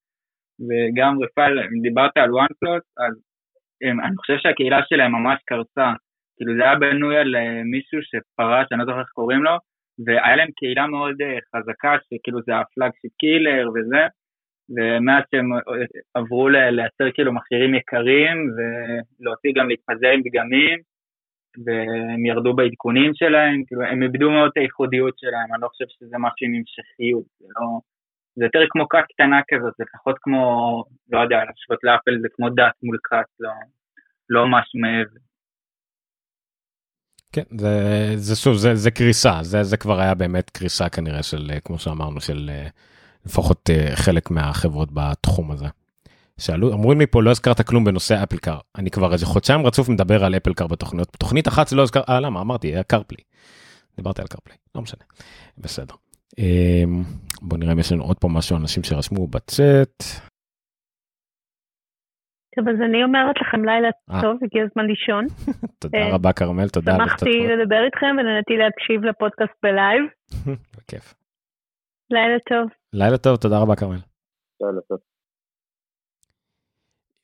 וגם 0.68 1.14
רפאל, 1.24 1.60
אם 1.60 1.82
דיברת 1.82 2.18
על 2.18 2.32
וואן 2.34 2.48
פלוס, 2.60 2.84
אז 2.98 3.14
אני 3.84 4.18
חושב 4.18 4.38
שהקהילה 4.38 4.80
שלהם 4.90 5.12
ממש 5.12 5.40
קרסה. 5.46 5.92
כאילו 6.38 6.56
זה 6.58 6.64
היה 6.64 6.76
בנוי 6.76 7.18
על 7.18 7.36
אה, 7.36 7.64
מישהו 7.64 8.00
שפרש, 8.02 8.68
אני 8.72 8.80
לא 8.80 8.86
זוכר 8.86 9.00
איך 9.00 9.10
קוראים 9.10 9.44
לו, 9.44 9.52
והיה 10.06 10.36
להם 10.36 10.52
קהילה 10.58 10.88
מאוד 10.88 11.22
אה, 11.22 11.38
חזקה, 11.56 11.96
שכאילו 12.06 12.40
זה 12.46 12.52
ה 12.58 12.64
flagship 12.64 13.12
killer 13.20 13.70
וזה, 13.76 14.04
ומאז 14.76 15.24
שהם 15.32 15.54
אה, 15.54 15.60
עברו 16.14 16.50
לייצר 16.50 17.12
כאילו 17.14 17.34
מכשירים 17.34 17.76
יקרים, 17.76 18.38
ולהוציא 18.56 19.52
גם 19.56 19.70
להתפזר 19.70 20.08
עם 20.08 20.22
דגמים, 20.26 20.80
והם 21.66 22.26
ירדו 22.26 22.54
בעדכונים 22.54 23.12
שלהם, 23.14 23.64
כאילו 23.68 23.82
הם 23.82 24.04
איבדו 24.04 24.32
מאוד 24.32 24.50
את 24.52 24.58
הייחודיות 24.58 25.20
שלהם, 25.20 25.54
אני 25.54 25.62
לא 25.62 25.68
חושב 25.68 25.86
שזה 25.88 26.18
משהו 26.20 26.46
עם 26.48 26.54
המשכיות, 26.56 27.26
זה 27.40 27.48
לא... 27.56 27.93
זה 28.36 28.44
יותר 28.46 28.60
כמו 28.70 28.90
כת 28.90 29.04
קטנה 29.14 29.42
כזאת, 29.48 29.74
זה 29.78 29.84
פחות 29.94 30.16
כמו, 30.22 30.44
לא 31.12 31.20
יודע, 31.20 31.36
להשוות 31.36 31.80
לאפל 31.84 32.22
זה 32.22 32.28
כמו 32.36 32.50
דת 32.50 32.76
מול 32.84 32.98
כת, 33.04 33.30
לא, 33.40 33.52
לא 34.30 34.48
משהו 34.48 34.80
מעבר. 34.80 35.20
כן, 37.32 37.58
זה, 37.58 37.70
זה 38.16 38.36
שוב, 38.36 38.56
זה, 38.56 38.76
זה 38.76 38.92
קריסה, 38.92 39.34
זה, 39.42 39.64
זה 39.64 39.78
כבר 39.78 40.00
היה 40.00 40.16
באמת 40.16 40.50
קריסה 40.50 40.90
כנראה 40.90 41.24
של, 41.24 41.52
כמו 41.66 41.80
שאמרנו, 41.80 42.22
של 42.22 42.50
אה, 42.54 42.68
לפחות 43.26 43.70
אה, 43.70 43.96
חלק 43.96 44.32
מהחברות 44.32 44.90
בתחום 44.94 45.52
הזה. 45.52 45.66
שאלו, 46.38 46.74
אמרו 46.74 46.94
לי 46.94 47.08
פה, 47.08 47.24
לא 47.24 47.32
הזכרת 47.32 47.62
כלום 47.62 47.84
בנושא 47.84 48.24
אפל 48.24 48.38
קאר. 48.38 48.60
אני 48.76 48.92
כבר 48.92 49.14
איזה 49.14 49.26
חודשיים 49.26 49.66
רצוף 49.66 49.90
מדבר 49.90 50.26
על 50.26 50.36
אפל 50.36 50.54
קאר 50.54 50.68
בתוכניות. 50.68 51.10
בתוכנית 51.14 51.48
אחת 51.48 51.68
זה 51.68 51.76
לא 51.76 51.82
הזכר, 51.82 52.02
אה 52.10 52.20
למה, 52.20 52.42
אמרתי, 52.42 52.68
היה 52.68 52.84
קארפלי. 52.84 53.24
דיברתי 53.98 54.22
על 54.22 54.28
קארפלי, 54.28 54.56
לא 54.76 54.82
משנה. 54.82 55.04
בסדר. 55.58 55.96
אמ, 56.38 57.04
בוא 57.42 57.58
נראה 57.58 57.74
אם 57.74 57.80
יש 57.80 57.92
לנו 57.92 58.04
עוד 58.04 58.18
פה 58.18 58.28
משהו, 58.28 58.58
אנשים 58.58 58.84
שרשמו 58.84 59.28
בצאט. 59.28 60.04
טוב, 62.56 62.68
אז 62.70 62.76
אני 62.90 63.04
אומרת 63.04 63.36
לכם 63.42 63.66
לילה 63.66 63.90
אה. 64.12 64.22
טוב, 64.22 64.38
הגיע 64.44 64.64
הזמן 64.64 64.86
לישון. 64.86 65.26
תודה 65.82 65.98
אה, 65.98 66.14
רבה, 66.14 66.34
כרמל, 66.34 66.70
תודה. 66.70 66.96
שמחתי 66.98 67.30
לדבר 67.30 67.84
איתכם 67.86 68.16
ונהניתי 68.20 68.54
להקשיב 68.58 69.04
לפודקאסט 69.04 69.54
בלייב. 69.64 70.04
בכיף. 70.78 71.14
לילה 72.10 72.40
טוב. 72.50 72.70
לילה 72.94 73.18
טוב, 73.18 73.36
תודה 73.36 73.60
רבה, 73.60 73.76
כרמל. 73.76 74.00
לילה 74.62 74.82
טוב. 74.88 74.98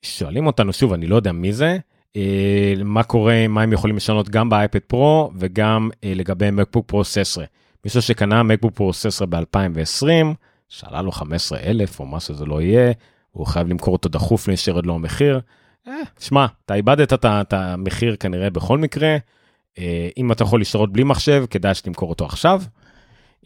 שואלים 0.05 0.47
אותנו 0.47 0.73
שוב, 0.73 0.93
אני 0.93 1.07
לא 1.07 1.15
יודע 1.15 1.31
מי 1.31 1.53
זה, 1.53 1.77
אה, 2.15 2.73
מה 2.85 3.03
קורה, 3.03 3.47
מה 3.49 3.61
הם 3.61 3.73
יכולים 3.73 3.95
לשנות 3.95 4.29
גם 4.29 4.49
באייפד 4.49 4.79
פרו 4.79 5.31
וגם 5.39 5.89
לגבי 6.05 6.51
מקבוק 6.51 6.87
פרו 6.87 7.03
16. 7.03 7.45
מישהו 7.85 8.01
שקנה 8.01 8.43
מקבוק 8.43 8.73
פרו 8.75 8.93
16 8.93 9.27
ב-2020, 9.27 10.07
שעלה 10.69 11.01
לו 11.01 11.11
15,000 11.11 11.99
או 11.99 12.05
מה 12.05 12.19
שזה 12.19 12.45
לא 12.45 12.61
יהיה, 12.61 12.91
הוא 13.31 13.45
חייב 13.45 13.67
למכור 13.67 13.93
אותו 13.93 14.09
דחוף 14.09 14.41
לפני 14.41 14.57
שירד 14.57 14.85
לו 14.85 14.95
המחיר. 14.95 15.39
אה, 15.87 15.93
שמע, 16.19 16.45
אתה 16.65 16.73
איבדת 16.73 17.13
את 17.25 17.53
המחיר 17.53 18.15
כנראה 18.15 18.49
בכל 18.49 18.77
מקרה. 18.77 19.17
אה, 19.79 20.09
אם 20.17 20.31
אתה 20.31 20.43
יכול 20.43 20.61
לשרות 20.61 20.93
בלי 20.93 21.03
מחשב, 21.03 21.45
כדאי 21.49 21.75
שתמכור 21.75 22.09
אותו 22.09 22.25
עכשיו. 22.25 22.61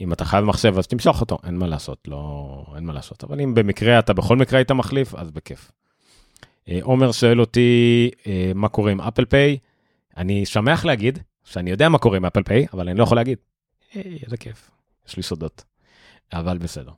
אם 0.02 0.14
אתה 0.14 0.26
חייב 0.26 0.46
מחשב 0.46 0.78
אז 0.78 0.88
תמשוך 0.88 1.22
אותו, 1.22 1.38
אין 1.44 1.58
מה 1.58 1.68
לעשות, 1.68 2.08
לא, 2.08 2.66
אין 2.76 2.86
מה 2.86 2.94
לעשות. 2.94 3.24
אבל 3.24 3.42
אם 3.42 3.54
במקרה 3.54 4.00
אתה 4.00 4.14
בכל 4.14 4.38
מקרה 4.38 4.60
היית 4.60 4.72
מחליף, 4.72 5.16
אז 5.16 5.32
בכיף. 5.32 5.72
אה, 6.70 6.80
עומר 6.82 7.12
שואל 7.12 7.42
אותי 7.42 8.10
מה 8.56 8.70
קורה 8.70 8.92
עם 8.92 9.02
אפל 9.02 9.26
פיי. 9.26 9.58
אני 10.18 10.46
שמח 10.46 10.86
להגיד 10.86 11.20
שאני 11.44 11.72
יודע 11.72 11.90
מה 11.90 11.98
קורה 11.98 12.18
עם 12.18 12.26
אפל 12.26 12.44
פיי, 12.44 12.66
אבל 12.74 12.90
אני 12.90 12.98
לא 12.98 13.04
יכול 13.04 13.18
להגיד. 13.18 13.38
איזה 13.96 14.38
כיף, 14.38 14.72
יש 15.08 15.18
לי 15.18 15.24
סודות. 15.24 15.64
אבל 16.34 16.58
בסדר. 16.58 16.92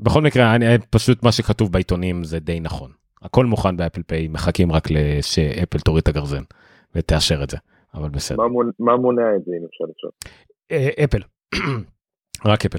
בכל 0.00 0.22
מקרה, 0.22 0.54
אני, 0.54 0.66
פשוט 0.90 1.22
מה 1.22 1.32
שכתוב 1.32 1.72
בעיתונים 1.72 2.24
זה 2.24 2.40
די 2.40 2.60
נכון. 2.60 2.92
הכל 3.22 3.46
מוכן 3.46 3.76
באפל 3.76 4.02
פיי, 4.02 4.28
מחכים 4.28 4.72
רק 4.72 4.88
שאפל 5.22 5.78
תוריד 5.78 6.02
את 6.02 6.08
הגרזן 6.08 6.42
ותאשר 6.94 7.42
את 7.42 7.50
זה, 7.50 7.56
אבל 7.94 8.08
בסדר. 8.08 8.38
מה, 8.38 8.48
מונע, 8.48 8.70
מה 8.78 8.96
מונע 8.96 9.22
את 9.36 9.44
זה 9.44 9.52
אם 9.60 9.66
אפשר 9.66 9.84
לשאול? 9.96 10.12
אה, 10.70 11.04
אפל, 11.04 11.22
רק 12.52 12.66
אפל. 12.66 12.78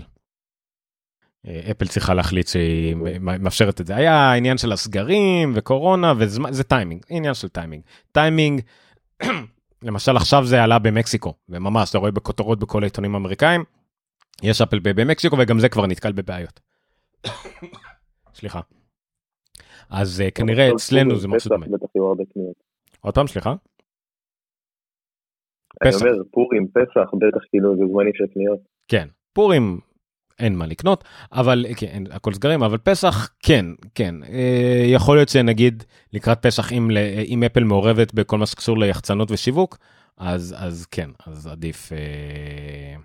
אה, 1.48 1.62
אפל 1.72 1.88
צריכה 1.88 2.14
להחליט 2.14 2.48
שהיא 2.48 2.96
מאפשרת 3.20 3.82
את 3.82 3.88
זה. 3.88 3.96
היה 3.96 4.34
עניין 4.34 4.58
של 4.58 4.72
הסגרים 4.72 5.52
וקורונה 5.56 6.14
וזה 6.18 6.64
טיימינג, 6.64 7.04
עניין 7.10 7.34
של 7.34 7.48
טיימינג. 7.48 7.84
טיימינג, 8.12 8.62
למשל 9.84 10.18
עכשיו 10.18 10.46
זה 10.46 10.64
עלה 10.64 10.80
במקסיקו, 10.80 11.34
וממש 11.50 11.90
אתה 11.90 11.98
רואה 11.98 12.12
בכותרות 12.12 12.60
בכל 12.60 12.84
העיתונים 12.84 13.16
האמריקאים, 13.16 13.64
יש 14.44 14.62
אפל 14.62 14.80
במקסיקו 14.84 15.36
וגם 15.40 15.60
זה 15.60 15.70
כבר 15.70 15.88
נתקל 15.88 16.12
בבעיות. 16.12 16.60
סליחה. 18.40 18.62
אז 19.90 20.22
אה, 20.22 20.32
כנראה 20.32 20.70
אצלנו 20.76 21.16
זה 21.16 21.28
משהו 21.28 21.50
דומה. 21.50 21.66
עוד 23.02 23.16
פעם 23.16 23.28
סליחה. 23.28 23.54
אני 25.82 25.96
אומר 25.96 26.24
פורים 26.32 26.68
פסח 26.68 27.10
בטח 27.14 27.46
כאילו 27.50 27.76
זה 27.78 27.84
זמני 27.92 28.12
של 28.14 28.28
קניות. 28.34 28.60
כן 28.88 29.08
פורים 29.34 29.80
אין 30.40 30.56
מה 30.56 30.66
לקנות 30.66 31.04
אבל 31.32 31.66
כן 31.76 32.04
הכל 32.12 32.34
סגרים 32.34 32.64
אבל 32.64 32.78
פסח 32.78 33.30
כן 33.40 33.66
כן 33.96 34.16
אה, 34.24 34.84
יכול 34.86 35.18
להיות 35.18 35.30
שנגיד 35.30 35.84
לקראת 36.14 36.42
פסח 36.42 36.72
אם 36.72 36.92
אם 37.28 37.44
אפל 37.44 37.64
מעורבת 37.64 38.14
בכל 38.14 38.38
מה 38.38 38.46
שקשור 38.46 38.78
ליחצנות 38.78 39.32
ושיווק 39.32 39.78
אז 40.18 40.56
אז 40.58 40.86
כן 40.92 41.10
אז 41.26 41.48
עדיף. 41.48 41.92
אה, 41.94 42.96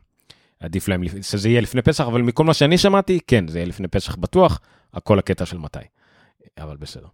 עדיף 0.61 0.89
להם 0.89 1.03
שזה 1.23 1.49
יהיה 1.49 1.61
לפני 1.61 1.83
פסח, 1.83 2.05
אבל 2.05 2.23
מכל 2.23 2.45
מה 2.45 2.55
שאני 2.55 2.79
שמעתי, 2.79 3.19
כן, 3.27 3.49
זה 3.49 3.59
יהיה 3.59 3.67
לפני 3.67 3.89
פסח 3.89 4.17
בטוח, 4.17 4.61
הכל 4.95 5.19
הקטע 5.19 5.47
של 5.47 5.59
מתי. 5.59 5.79
אבל 6.59 6.77
בסדר. 6.77 7.07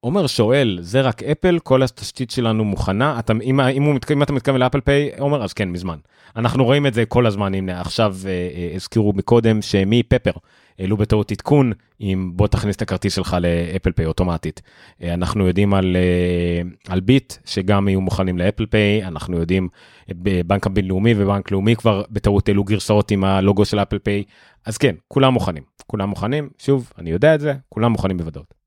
עומר 0.00 0.26
שואל, 0.26 0.78
זה 0.80 1.00
רק 1.00 1.22
אפל, 1.22 1.58
כל 1.58 1.82
התשתית 1.82 2.30
שלנו 2.30 2.64
מוכנה, 2.64 3.18
אתה, 3.18 3.32
אם, 3.42 3.60
אם, 3.60 3.82
הוא, 3.82 3.94
אם 4.12 4.22
אתה 4.22 4.32
מתכוון 4.32 4.60
לאפל 4.60 4.80
פיי, 4.80 5.10
עומר, 5.18 5.44
אז 5.44 5.52
כן, 5.52 5.68
מזמן. 5.68 5.98
אנחנו 6.36 6.64
רואים 6.64 6.86
את 6.86 6.94
זה 6.94 7.06
כל 7.06 7.26
הזמן, 7.26 7.54
הנה 7.54 7.80
עכשיו 7.80 8.16
אה, 8.26 8.30
אה, 8.30 8.70
הזכירו 8.74 9.12
מקודם 9.12 9.62
שמפפר 9.62 10.30
העלו 10.78 10.96
בטעות 10.96 11.32
עדכון, 11.32 11.72
אם 12.00 12.30
בוא 12.34 12.46
תכניס 12.46 12.76
את 12.76 12.82
הכרטיס 12.82 13.14
שלך 13.14 13.36
לאפל 13.40 13.92
פיי 13.92 14.06
אוטומטית. 14.06 14.62
אה, 15.02 15.14
אנחנו 15.14 15.46
יודעים 15.46 15.74
על, 15.74 15.96
אה, 15.96 16.92
על 16.92 17.00
ביט, 17.00 17.34
שגם 17.44 17.88
יהיו 17.88 18.00
מוכנים 18.00 18.38
לאפל 18.38 18.66
פיי, 18.66 19.04
אנחנו 19.04 19.38
יודעים 19.38 19.68
אה, 20.08 20.14
בבנק 20.22 20.66
הבינלאומי 20.66 21.14
ובנק 21.16 21.50
לאומי 21.50 21.76
כבר 21.76 22.02
בטעות 22.10 22.48
העלו 22.48 22.64
גרסאות 22.64 23.10
עם 23.10 23.24
הלוגו 23.24 23.64
של 23.64 23.78
אפל 23.78 23.98
פיי, 23.98 24.24
אז 24.66 24.78
כן, 24.78 24.94
כולם 25.08 25.32
מוכנים, 25.32 25.62
כולם 25.86 26.08
מוכנים, 26.08 26.48
שוב, 26.58 26.92
אני 26.98 27.10
יודע 27.10 27.34
את 27.34 27.40
זה, 27.40 27.54
כולם 27.68 27.92
מוכנים 27.92 28.16
בוודאות. 28.16 28.57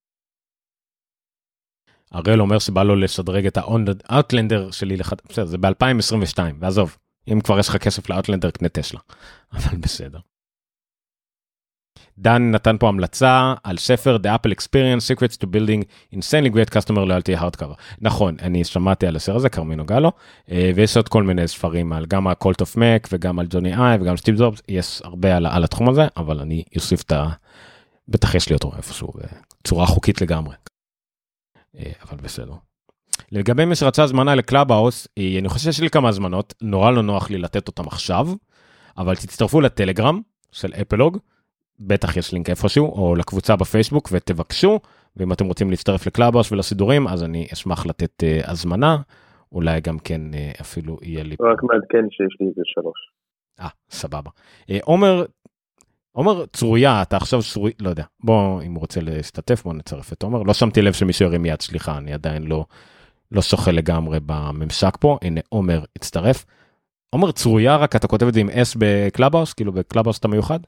הראל 2.12 2.42
אומר 2.42 2.60
שבא 2.60 2.84
לו 2.84 2.96
לשדרג 2.96 3.46
את 3.46 3.58
האוטלנדר 3.58 4.72
שלי 4.72 4.98
לחד... 4.98 5.16
בסדר, 5.30 5.46
זה 5.46 5.58
ב-2022, 5.58 6.40
ועזוב, 6.60 6.98
אם 7.32 7.42
כבר 7.42 7.60
יש 7.60 7.70
לך 7.70 7.78
כסף 7.78 8.10
לאאוטלנדר, 8.10 8.52
קנה 8.52 8.70
טסלה, 8.70 9.00
אבל 9.54 9.78
בסדר. 9.78 10.20
דן 12.18 12.52
נתן 12.52 12.78
פה 12.80 12.88
המלצה 12.88 13.54
על 13.64 13.78
ספר 13.78 14.18
The 14.24 14.28
Apple 14.28 14.52
Experience 14.52 15.16
Secrets 15.16 15.36
to 15.36 15.46
Building 15.46 15.84
Insanely 16.16 16.54
Great 16.54 16.74
Customer 16.74 17.06
Loyalty 17.08 17.42
Hardcover. 17.42 17.76
נכון, 18.02 18.36
אני 18.42 18.64
שמעתי 18.64 19.08
על 19.08 19.16
הספר 19.16 19.36
הזה, 19.36 19.50
כרמי 19.50 19.76
נוגע 19.76 20.00
לו, 20.00 20.12
אה, 20.52 20.72
ויש 20.76 20.98
עוד 20.98 21.10
כל 21.10 21.24
מיני 21.24 21.48
ספרים 21.48 21.94
על 21.94 22.06
גם 22.06 22.34
Cult 22.34 22.62
of 22.62 22.78
Mac 22.78 23.08
וגם 23.12 23.40
על 23.40 23.48
ג'וני 23.50 23.74
אייב 23.74 23.98
וגם 24.02 24.18
סטיב 24.18 24.36
ג'ובס, 24.36 24.62
יש 24.70 25.02
הרבה 25.04 25.38
על, 25.38 25.46
על 25.46 25.64
התחום 25.64 25.90
הזה, 25.90 26.08
אבל 26.18 26.40
אני 26.40 26.64
אוסיף 26.76 27.02
את 27.02 27.12
ה... 27.12 27.30
בטח 28.08 28.36
יש 28.36 28.50
לי 28.50 28.56
אותו 28.56 28.72
איפשהו 28.78 29.14
בצורה 29.64 29.86
חוקית 29.86 30.22
לגמרי. 30.22 30.56
אה, 31.78 31.92
אבל 32.04 32.18
בסדר. 32.18 32.54
לגבי 33.32 33.66
מי 33.66 33.76
שרצה 33.76 34.04
הזמנה 34.04 34.36
לקלאבהאוס, 34.36 35.08
אה, 35.18 35.40
אני 35.40 35.50
חושב 35.50 35.72
שיש 35.72 35.82
לי 35.82 35.90
כמה 35.90 36.10
הזמנות, 36.10 36.54
נורא 36.62 36.92
לא 36.92 37.02
נוח 37.02 37.30
לי 37.30 37.38
לתת 37.38 37.68
אותם 37.68 37.88
עכשיו, 37.88 38.28
אבל 38.98 39.16
תצטרפו 39.16 39.62
לטלגרם 39.62 40.22
של 40.52 40.74
אפלוג, 40.74 41.18
בטח 41.80 42.18
יש 42.18 42.34
לינק 42.34 42.50
איפשהו, 42.50 42.86
או 42.86 43.16
לקבוצה 43.16 43.56
בפייסבוק 43.56 44.10
ותבקשו, 44.12 44.80
ואם 45.18 45.32
אתם 45.32 45.46
רוצים 45.46 45.70
להצטרף 45.70 46.08
לקלאבהאוס 46.08 46.52
ולסידורים, 46.52 47.08
אז 47.08 47.24
אני 47.24 47.48
אשמח 47.54 47.86
לתת 47.86 48.24
אה, 48.24 48.52
הזמנה, 48.52 48.98
אולי 49.52 49.82
גם 49.82 50.00
כן 50.00 50.22
אה, 50.34 50.62
אפילו 50.62 50.98
יהיה 51.02 51.24
לי... 51.24 51.36
רק 51.40 51.64
מעדכן 51.64 52.10
שיש 52.10 52.38
לי 52.40 52.48
איזה 52.48 52.62
שלוש. 52.66 53.12
אה, 53.60 53.68
סבבה. 53.90 54.30
עומר, 54.82 55.26
עומר 56.12 56.46
צרויה, 56.46 57.02
אתה 57.02 57.18
עכשיו 57.18 57.40
צרוי, 57.42 57.72
לא 57.80 57.90
יודע, 57.90 58.04
בוא, 58.24 58.62
אם 58.62 58.72
הוא 58.74 58.80
רוצה 58.80 59.02
להשתתף, 59.02 59.64
בוא 59.64 59.74
נצרף 59.74 60.14
את 60.14 60.24
עומר. 60.24 60.44
לא 60.44 60.54
שמתי 60.54 60.82
לב 60.82 60.94
שמישהו 60.94 61.26
ירים 61.26 61.46
יד, 61.46 61.62
סליחה, 61.62 61.98
אני 61.98 62.14
עדיין 62.14 62.44
לא, 62.44 62.66
לא 63.32 63.42
שוחה 63.42 63.72
לגמרי 63.72 64.20
בממשק 64.26 64.98
פה, 65.00 65.18
הנה 65.22 65.42
עומר 65.50 65.84
הצטרף. 65.96 66.46
עומר 67.10 67.32
צרויה, 67.32 67.78
רק 67.78 67.96
אתה 67.96 68.08
כותב 68.08 68.26
את 68.28 68.34
זה 68.34 68.40
עם 68.40 68.50
S 68.50 68.78
בקלאבהאוס, 68.80 69.54
כאילו 69.54 69.72
בקלאבהאוס 69.72 70.20
אתה 70.20 70.28
מיוחד? 70.28 70.60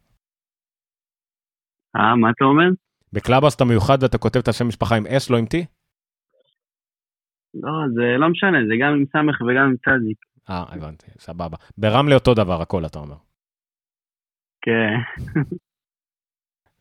אה, 1.95 2.15
מה 2.15 2.29
אתה 2.29 2.45
אומר? 2.45 2.69
בקלאבהאוס 3.13 3.55
אתה 3.55 3.65
מיוחד 3.65 3.97
ואתה 4.01 4.17
כותב 4.17 4.39
את 4.39 4.47
השם 4.47 4.67
משפחה 4.67 4.95
עם 4.95 5.05
S, 5.05 5.25
לא 5.29 5.37
עם 5.37 5.45
T? 5.45 5.65
לא, 7.53 7.71
זה 7.95 8.17
לא 8.17 8.29
משנה, 8.29 8.57
זה 8.67 8.73
גם 8.81 8.93
עם 8.93 9.05
סמך 9.11 9.41
וגם 9.41 9.65
עם 9.65 9.75
צדיק. 9.77 10.17
אה, 10.49 10.63
הבנתי, 10.69 11.05
סבבה. 11.19 11.57
ברמלה 11.77 12.15
אותו 12.15 12.33
דבר 12.33 12.61
הכל, 12.61 12.85
אתה 12.85 12.99
אומר. 12.99 13.32
כן. 14.63 14.93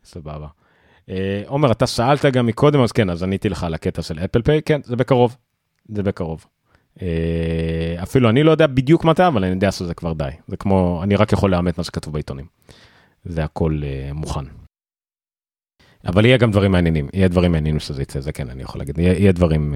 סבבה. 0.05 0.49
אה, 1.09 1.43
עומר, 1.47 1.73
אתה 1.73 1.87
שאלת 1.87 2.25
גם 2.25 2.47
מקודם, 2.47 2.81
אז 2.81 2.93
כן, 2.93 3.11
אז 3.11 3.23
עניתי 3.23 3.49
לך 3.49 3.65
על 3.65 3.75
הקטע 3.75 4.03
של 4.03 4.19
אפל 4.19 4.43
פיי, 4.43 4.63
כן, 4.63 4.83
זה 4.83 4.97
בקרוב. 4.97 5.37
זה 5.89 6.03
בקרוב. 6.03 6.47
אה, 7.03 7.97
אפילו 8.03 8.31
אני 8.31 8.43
לא 8.43 8.51
יודע 8.51 8.67
בדיוק 8.67 9.05
מתי, 9.05 9.27
אבל 9.27 9.45
אני 9.45 9.55
יודע 9.55 9.73
שזה 9.73 9.95
כבר 9.95 10.13
די. 10.13 10.31
זה 10.49 10.57
כמו, 10.57 11.01
אני 11.03 11.17
רק 11.17 11.33
יכול 11.33 11.51
לאמת 11.51 11.79
מה 11.79 11.85
שכתוב 11.85 12.13
בעיתונים. 12.13 12.47
זה 13.25 13.45
הכל 13.45 13.81
אה, 13.85 14.13
מוכן. 14.13 14.45
אבל 16.07 16.25
יהיה 16.25 16.37
גם 16.37 16.51
דברים 16.51 16.73
מעניינים, 16.73 17.09
יהיה 17.13 17.29
דברים 17.29 17.53
מעניינים 17.53 17.81
שזה 17.81 18.03
יצא, 18.03 18.21
זה 18.21 18.33
כן, 18.33 18.51
אני 18.51 18.63
יכול 18.63 18.81
להגיד, 18.81 18.99
יהיה, 18.99 19.13
יהיה 19.13 19.33
דברים, 19.33 19.75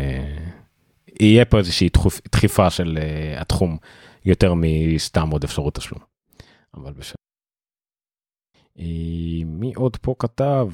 יהיה 1.21 1.45
פה 1.45 1.59
איזושהי 1.59 1.89
דחיפה 2.33 2.71
של 2.71 2.99
התחום 3.37 3.77
יותר 4.25 4.55
מסתם 4.57 5.31
עוד 5.31 5.45
אפשרות 5.45 5.75
תשלום. 5.75 6.01
אבל 6.75 6.93
בסדר. 6.93 7.26
מי 9.47 9.73
עוד 9.77 9.97
פה 9.97 10.15
כתב? 10.19 10.67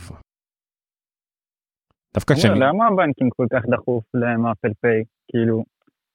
דווקא 2.14 2.34
כשאני... 2.34 2.60
למה 2.60 2.86
הבנקים 2.86 3.28
כל 3.36 3.46
כך 3.52 3.62
דחוף 3.70 4.04
להם 4.14 4.46
אפל 4.46 4.72
פיי? 4.80 5.04
כאילו, 5.28 5.64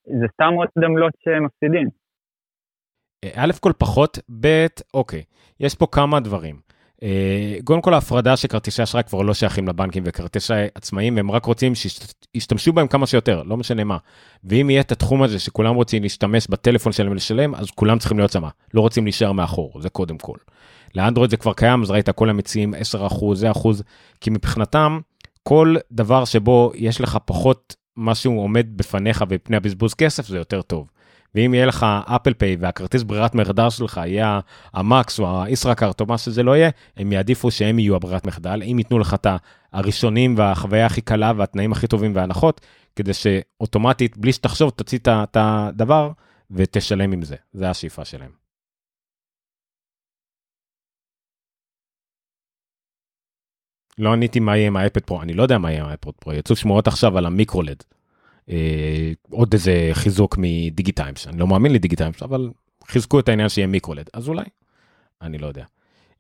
זה 0.06 0.26
סתם 0.34 0.54
עוד 0.54 0.68
עמלות 0.86 1.14
שהם 1.24 1.46
מפסידים. 1.46 1.90
אה, 3.24 3.32
א' 3.36 3.52
כל 3.60 3.72
פחות, 3.78 4.20
ב', 4.40 4.66
אוקיי, 4.94 5.24
יש 5.60 5.76
פה 5.76 5.88
כמה 5.92 6.20
דברים. 6.20 6.60
אה, 7.04 7.58
קודם 7.64 7.82
כל 7.82 7.94
ההפרדה 7.94 8.38
שכרטיסי 8.38 8.84
אשראי 8.84 9.04
כבר 9.04 9.22
לא 9.22 9.34
שייכים 9.34 9.68
לבנקים 9.68 10.04
וכרטיסי 10.06 10.54
עצמאים, 10.76 11.18
הם 11.18 11.32
רק 11.32 11.46
רוצים 11.46 11.74
שישתמשו 11.76 12.74
בהם 12.74 12.88
כמה 12.88 13.08
שיותר, 13.08 13.44
לא 13.44 13.58
משנה 13.58 13.84
מה. 13.84 13.98
ואם 14.44 14.70
יהיה 14.70 14.82
את 14.82 14.92
התחום 14.92 15.24
הזה 15.24 15.40
שכולם 15.40 15.76
רוצים 15.76 16.04
להשתמש 16.04 16.48
בטלפון 16.48 16.92
שלהם 16.92 17.12
ולשלם, 17.12 17.56
אז 17.56 17.72
כולם 17.72 18.00
צריכים 18.00 18.18
להיות 18.18 18.32
שמה, 18.32 18.50
לא 18.74 18.82
רוצים 18.82 19.04
להישאר 19.04 19.32
מאחור, 19.32 19.82
זה 19.82 19.90
קודם 19.90 20.18
כל. 20.18 20.38
לאנדרואיד 20.98 21.32
זה 21.32 21.38
כבר 21.38 21.54
קיים, 21.54 21.82
אז 21.82 21.91
ראית, 21.91 22.10
כל 22.10 22.30
המציעים 22.30 22.74
10%, 22.74 22.78
זה 23.34 23.52
אחוז, 23.52 23.84
כי 24.22 24.30
מבחינתם, 24.30 25.00
כל 25.43 25.76
דבר 25.91 26.26
שבו 26.26 26.72
יש 26.76 27.02
לך 27.02 27.18
פחות 27.26 27.76
משהו 27.98 28.39
עומד 28.39 28.68
בפניך 28.76 29.22
בפני 29.22 29.58
הבזבוז 29.58 29.93
כסף, 29.93 30.28
זה 30.28 30.38
יותר 30.38 30.62
טוב. 30.62 30.88
ואם 31.36 31.54
יהיה 31.54 31.66
לך 31.66 31.86
אפל 32.06 32.34
פיי 32.34 32.58
והכרטיס 32.60 33.04
ברירת 33.04 33.36
מחדל 33.36 33.70
שלך 33.70 34.02
יהיה 34.06 34.39
המקס 34.74 35.20
או 35.20 35.43
הישראכרט 35.43 36.02
או 36.02 36.06
מה 36.06 36.18
שזה 36.18 36.43
לא 36.43 36.58
יהיה, 36.58 36.70
הם 36.98 37.12
יעדיפו 37.12 37.52
שהם 37.52 37.80
יהיו 37.80 37.95
הברירת 37.95 38.28
מחדל, 38.28 38.64
אם 38.64 38.76
ייתנו 38.80 39.00
לך 39.00 39.14
את 39.14 39.28
הראשונים 39.74 40.38
והחוויה 40.38 40.86
הכי 40.86 41.02
קלה 41.02 41.32
והתנאים 41.38 41.72
הכי 41.72 41.88
טובים 41.88 42.16
והנחות, 42.16 42.62
כדי 42.95 43.14
שאוטומטית, 43.14 44.18
בלי 44.18 44.34
שתחשוב, 44.34 44.70
תוציא 44.70 45.00
את 45.06 45.38
הדבר 45.39 46.12
ותשלם 46.52 47.12
עם 47.12 47.22
זה. 47.22 47.36
זה 47.54 47.70
השאיפה 47.70 48.06
שלהם. 48.06 48.47
לא 53.98 54.14
עניתי 54.14 54.39
מה 54.39 54.58
יהיה 54.58 54.68
עם 54.68 54.78
האייפד 54.78 55.02
פרו, 55.02 55.22
אני 55.22 55.34
לא 55.34 55.43
יודע 55.43 55.58
מה 55.58 55.72
יהיה 55.72 55.82
עם 55.82 55.88
האייפד 55.88 56.12
פרו, 56.12 56.34
יצאו 56.34 56.56
שמועות 56.56 56.88
עכשיו 56.88 57.18
על 57.18 57.26
המיקרולד. 57.26 57.84
אה, 58.50 59.12
עוד 59.30 59.54
איזה 59.54 59.89
חיזוק 59.93 60.38
מדיגיטיימס, 60.38 61.28
אני 61.28 61.39
לא 61.39 61.48
מאמין 61.48 61.74
לדיגיטיימס, 61.74 62.24
אבל 62.24 62.50
חיזקו 62.88 63.20
את 63.20 63.30
העניין 63.30 63.50
שיהיה 63.50 63.68
מיקרולד, 63.68 64.10
אז 64.14 64.30
אולי, 64.30 64.45
אני 65.22 65.38
לא 65.38 65.48
יודע. 65.48 65.64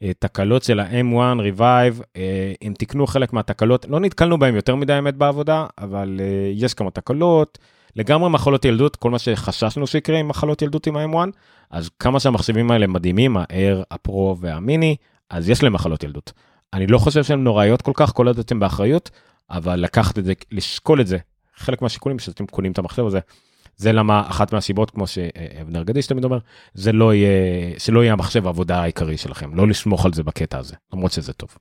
אה, 0.03 0.11
תקלות 0.19 0.63
של 0.63 0.79
ה-M1 0.79 1.39
Revive, 1.39 2.03
אה, 2.17 2.53
הם 2.61 2.73
תיקנו 2.73 3.07
חלק 3.07 3.33
מהתקלות, 3.33 3.85
לא 3.89 3.99
נתקלנו 3.99 4.39
בהם 4.39 4.55
יותר 4.55 4.75
מדי 4.75 4.93
האמת 4.93 5.15
בעבודה, 5.15 5.65
אבל 5.77 6.19
אה, 6.19 6.51
יש 6.53 6.73
כמה 6.73 6.91
תקלות, 6.91 7.57
לגמרי 7.95 8.29
מחלות 8.29 8.65
ילדות, 8.65 8.95
כל 8.95 9.11
מה 9.11 9.19
שחששנו 9.19 9.87
שיקרה 9.87 10.19
עם 10.19 10.27
מחלות 10.27 10.61
ילדות 10.61 10.87
עם 10.87 10.97
ה-M1, 10.97 11.29
אז 11.71 11.89
כמה 11.99 12.19
שהמחשבים 12.19 12.71
האלה 12.71 12.87
מדהימים, 12.87 13.37
ה-Air, 13.37 13.83
ה-Pro 13.91 14.35
והמיני, 14.39 14.95
אז 15.29 15.49
יש 15.49 15.63
להם 15.63 15.73
מחלות 15.73 16.03
ילדות. 16.03 16.33
אני 16.73 16.87
לא 16.87 16.97
חושב 16.97 17.23
שהן 17.23 17.43
נוראיות 17.43 17.81
כל 17.81 17.91
כך, 17.95 18.13
כל 18.13 18.27
עוד 18.27 18.39
אתם 18.39 18.59
באחריות, 18.59 19.09
אבל 19.49 19.75
לקחת 19.75 20.19
את 20.19 20.25
זה, 20.25 20.33
לשקול 20.51 21.01
את 21.01 21.07
זה, 21.07 21.17
חלק 21.55 21.81
מהשיקולים 21.81 22.19
שאתם 22.19 22.45
קונים 22.45 22.71
את 22.71 22.77
המחשב 22.77 23.05
הזה, 23.05 23.19
זה 23.75 23.91
למה 23.91 24.23
אחת 24.29 24.53
מהסיבות, 24.53 24.91
כמו 24.91 25.07
שאבנר 25.07 25.83
גדיש 25.83 26.07
תמיד 26.07 26.23
אומר, 26.23 26.39
זה 26.73 26.91
לא 26.91 27.13
יהיה, 27.13 27.29
שלא 27.79 28.03
יהיה 28.03 28.13
המחשב 28.13 28.45
העבודה 28.45 28.81
העיקרי 28.81 29.17
שלכם, 29.17 29.55
לא 29.55 29.67
לסמוך 29.67 30.05
על 30.05 30.13
זה 30.13 30.23
בקטע 30.23 30.57
הזה, 30.57 30.75
למרות 30.93 31.11
שזה 31.11 31.33
טוב. 31.33 31.57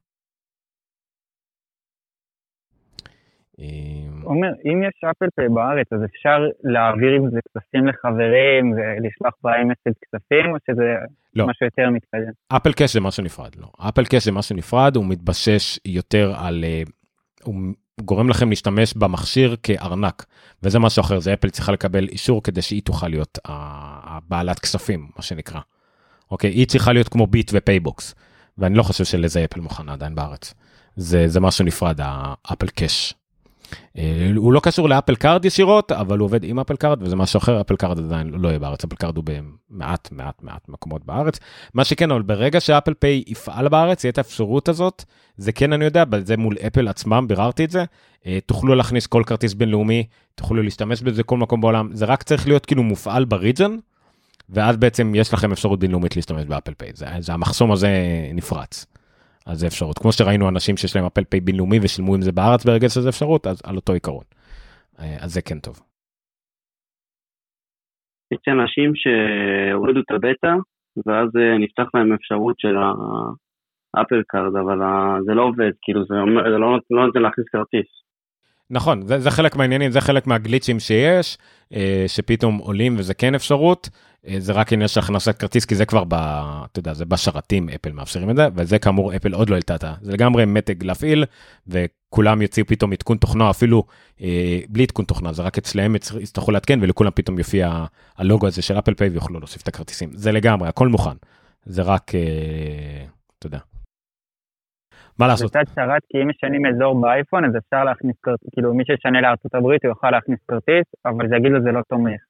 אומר, 4.25 4.49
אם 4.65 4.83
יש 4.83 5.05
אפל 5.11 5.27
פיי 5.37 5.49
בארץ, 5.49 5.93
אז 5.93 6.01
אפשר 6.05 6.39
להעביר 6.65 7.13
עם 7.13 7.31
זה 7.31 7.39
כספים 7.49 7.87
לחברים 7.87 8.73
ולשלוח 8.73 9.35
ב 9.45 9.50
iMessage 9.50 9.91
כספים, 10.03 10.53
או 10.53 10.57
שזה 10.67 10.95
לא. 11.37 11.47
משהו 11.47 11.67
יותר 11.67 11.91
מתקדם? 11.91 12.33
אפל 12.49 12.73
קאש 12.73 12.93
זה 12.93 13.01
משהו 13.01 13.25
נפרד, 13.25 13.51
לא. 13.57 13.67
אפל 13.89 14.05
קאש 14.05 14.25
זה 14.25 14.33
משהו 14.33 14.57
נפרד, 14.57 14.97
הוא 14.97 15.05
מתבסס 15.07 15.79
יותר 15.85 16.35
על... 16.39 16.65
אה, 16.65 16.83
הוא 17.45 17.55
גורם 18.01 18.29
לכם 18.29 18.49
להשתמש 18.51 18.95
במכשיר 18.95 19.57
כארנק, 19.63 20.27
וזה 20.63 20.79
משהו 20.79 21.01
אחר, 21.01 21.21
זה 21.21 21.33
אפל 21.33 21.51
צריכה 21.51 21.73
לקבל 21.73 22.09
אישור 22.09 22.43
כדי 22.43 22.63
שהיא 22.63 22.83
תוכל 22.83 23.09
להיות 23.09 23.39
הבעלת 23.45 24.59
כספים, 24.59 25.09
מה 25.17 25.23
שנקרא. 25.23 25.61
אוקיי, 26.31 26.51
היא 26.51 26.67
צריכה 26.67 26.93
להיות 26.93 27.09
כמו 27.09 27.27
ביט 27.27 27.51
ופייבוקס, 27.55 28.15
ואני 28.59 28.75
לא 28.75 28.83
חושב 28.83 29.05
שלזה 29.05 29.45
אפל 29.45 29.61
מוכנה 29.61 29.93
עדיין 29.93 30.15
בארץ. 30.15 30.55
זה, 30.97 31.29
זה 31.29 31.41
משהו 31.41 31.65
נפרד, 31.65 32.01
האפל 32.03 32.69
קאש. 32.69 33.15
אה, 33.99 34.31
הוא 34.37 34.53
לא 34.53 34.61
קשור 34.61 34.89
לאפל 34.89 35.15
קארד 35.15 35.45
ישירות, 35.45 35.93
אבל 35.93 36.19
הוא 36.19 36.25
עובד 36.25 36.45
עם 36.45 36.61
אפל 36.61 36.77
קארד 36.77 37.03
וזה 37.03 37.17
משהו 37.17 37.39
אחר, 37.39 37.61
אפל 37.61 37.77
קארד 37.77 37.99
עדיין 37.99 38.29
לא 38.29 38.49
יהיה 38.49 38.59
בארץ, 38.59 38.85
אפל 38.85 38.97
קארד 38.97 39.17
הוא 39.17 39.25
במעט 39.71 40.09
מעט 40.13 40.43
מעט 40.43 40.69
מקומות 40.69 41.05
בארץ. 41.05 41.39
מה 41.75 41.85
שכן, 41.85 42.11
אבל 42.11 42.23
ברגע 42.23 42.61
שאפל 42.61 42.95
פיי 42.95 43.23
יפעל 43.27 43.69
בארץ, 43.69 44.05
יהיה 44.05 44.11
את 44.11 44.19
האפשרות 44.19 44.69
הזאת, 44.69 45.05
זה 45.37 45.53
כן 45.53 45.73
אני 45.73 45.85
יודע, 45.85 46.05
זה 46.25 46.37
מול 46.37 46.57
אפל 46.67 46.89
עצמם, 46.89 47.25
ביררתי 47.29 47.65
את 47.65 47.71
זה, 47.71 47.85
אה, 48.27 48.39
תוכלו 48.47 48.75
להכניס 48.75 49.07
כל 49.07 49.23
כרטיס 49.27 49.55
בינלאומי, 49.55 50.07
תוכלו 50.35 50.63
להשתמש 50.63 51.03
בזה 51.03 51.23
כל 51.23 51.37
מקום 51.37 51.61
בעולם, 51.61 51.89
זה 51.93 52.05
רק 52.05 52.23
צריך 52.23 52.47
להיות 52.47 52.67
כאילו 52.67 52.83
מופעל 52.83 53.25
ב 53.25 53.31
region, 53.31 53.77
ואז 54.51 54.77
בעצם 54.77 55.13
יש 55.15 55.35
לכם 55.35 55.53
אפשרות 55.53 55.79
בינלאומית 55.79 56.17
להשתמש 56.17 56.45
באפל 56.45 56.75
פיי, 56.75 56.91
זה, 56.95 57.07
זה 57.19 57.33
המחסום 57.33 57.73
הזה 57.73 57.91
נפרץ. 58.35 58.87
אז 59.47 59.59
זה 59.61 59.67
אפשרות. 59.67 59.99
כמו 59.99 60.13
שראינו 60.13 60.49
אנשים 60.49 60.77
שיש 60.77 60.97
להם 60.97 61.05
אפל 61.05 61.25
פיי 61.25 61.41
בינלאומי 61.41 61.79
ושילמו 61.83 62.15
עם 62.15 62.21
זה 62.21 62.33
בארץ 62.33 62.65
ברגע 62.65 62.89
שזה 62.89 63.09
אפשרות, 63.09 63.47
אז 63.47 63.63
על 63.65 63.77
אותו 63.77 63.93
עיקרון. 63.93 64.25
אה, 64.99 65.17
אז 65.25 65.35
זה 65.35 65.43
כן 65.43 65.59
טוב. 65.59 65.77
יש 68.33 68.41
אנשים 68.49 68.93
שהורידו 68.95 70.01
את 70.01 70.11
הבטא, 70.11 70.55
ואז 71.07 71.29
אה, 71.37 71.59
נפתח 71.59 71.89
להם 71.95 72.13
אפשרות 72.13 72.57
של 72.59 72.77
האפל 73.95 74.23
קארד, 74.29 74.57
אבל 74.57 74.79
זה 75.27 75.35
לא 75.35 75.43
עובד, 75.43 75.73
כאילו 75.83 76.05
זה, 76.05 76.15
זה 76.53 76.59
לא, 76.59 76.79
לא 76.91 77.07
נותן 77.07 77.23
להכניס 77.23 77.49
כרטיס. 77.53 78.06
נכון, 78.71 79.07
זה, 79.07 79.21
זה 79.21 79.31
חלק 79.31 79.57
מהעניינים, 79.57 79.91
זה 79.91 80.01
חלק 80.01 80.27
מהגליצ'ים 80.27 80.81
שיש, 80.81 81.39
אה, 81.75 82.05
שפתאום 82.07 82.59
עולים 82.59 82.95
וזה 82.99 83.15
כן 83.15 83.35
אפשרות. 83.35 83.89
אה, 84.29 84.37
זה 84.39 84.53
רק 84.53 84.73
עניין 84.73 84.89
של 84.89 85.01
הכנסת 85.01 85.39
כרטיס, 85.39 85.65
כי 85.65 85.75
זה 85.75 85.85
כבר, 85.85 86.05
ב, 86.09 86.15
אתה 86.15 86.79
יודע, 86.79 86.95
זה 86.95 87.05
בשרתים 87.05 87.69
אפל 87.69 87.93
מאפשרים 87.93 88.31
את 88.31 88.37
זה, 88.37 88.49
וזה 88.55 88.79
כאמור 88.79 89.17
אפל 89.17 89.35
עוד 89.35 89.51
לא 89.51 89.55
העלתה 89.55 89.75
את 89.75 89.81
זה. 89.81 89.87
זה 90.03 90.13
לגמרי 90.13 90.45
מתג 90.45 90.85
להפעיל, 90.85 91.25
וכולם 91.67 92.43
יוציאו 92.43 92.67
פתאום 92.67 92.93
עדכון 92.93 93.17
תוכנה, 93.17 93.51
אפילו 93.51 93.85
אה, 94.21 94.61
בלי 94.69 94.83
עדכון 94.83 95.05
תוכנה, 95.05 95.33
זה 95.33 95.43
רק 95.43 95.59
אצלם 95.59 95.97
יצטרכו 95.97 96.51
לעדכן, 96.51 96.79
ולכולם 96.83 97.11
פתאום 97.15 97.39
יופיע 97.39 97.85
הלוגו 98.17 98.47
הזה 98.47 98.63
של 98.63 98.79
אפל 98.79 98.95
פיי 98.95 99.09
ויוכלו 99.09 99.39
להוסיף 99.39 99.63
את 99.63 99.69
הכרטיסים. 99.69 100.11
זה 100.13 100.33
לגמרי, 100.33 100.69
הכל 100.69 100.89
מוכן. 100.89 101.17
זה 101.67 101.83
רק, 101.83 102.15
אה, 102.15 103.05
אתה 103.39 103.47
יודע. 103.47 103.76
מה 105.19 105.27
לעשות? 105.27 105.53
זה 105.53 105.59
קצת 105.59 105.75
שרת, 105.75 106.03
כי 106.09 106.23
אם 106.23 106.29
משנים 106.29 106.67
אזור 106.67 107.01
באייפון, 107.01 107.45
אז 107.45 107.53
אפשר 107.57 107.85
להכניס 107.85 108.17
כרטיס, 108.23 108.49
כאילו 108.53 108.75
מי 108.75 108.85
שישנה 108.85 109.21
לארצות 109.21 109.55
הברית, 109.55 109.85
הוא 109.85 109.91
יוכל 109.91 110.11
להכניס 110.11 110.39
כרטיס, 110.49 110.87
אבל 111.05 111.29
זה 111.29 111.37
יגיד 111.37 111.53
לו 111.53 111.63
זה 111.63 111.73
לא 111.73 111.81
תומך. 111.89 112.21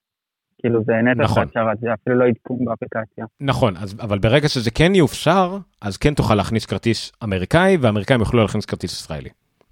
כאילו 0.61 0.85
זה 0.85 0.93
נטו 0.93 1.23
נכון. 1.23 1.47
שרת, 1.55 1.79
זה 1.81 1.95
אפילו 1.95 2.17
לא 2.17 2.25
עדכון 2.25 2.65
באפליקציה. 2.65 3.25
נכון, 3.41 3.77
אז, 3.77 3.97
אבל 4.01 4.19
ברגע 4.19 4.49
שזה 4.49 4.71
כן 4.71 4.95
יאופשר, 4.95 5.59
אז 5.83 5.97
כן 5.97 6.15
תוכל 6.15 6.35
להכניס 6.35 6.67
כרטיס 6.67 7.13
אמריקאי, 7.25 7.77
והאמריקאים 7.77 8.21
יוכלו 8.21 8.43
להכניס 8.43 8.65
כרטיס 8.65 8.93
ישראלי. 8.93 9.31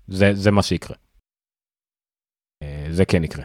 זה, 0.09 0.35
זה 0.35 0.51
מה 0.51 0.63
שיקרה. 0.63 0.97
אה, 2.63 2.87
זה 2.91 3.05
כן 3.05 3.25
יקרה. 3.25 3.45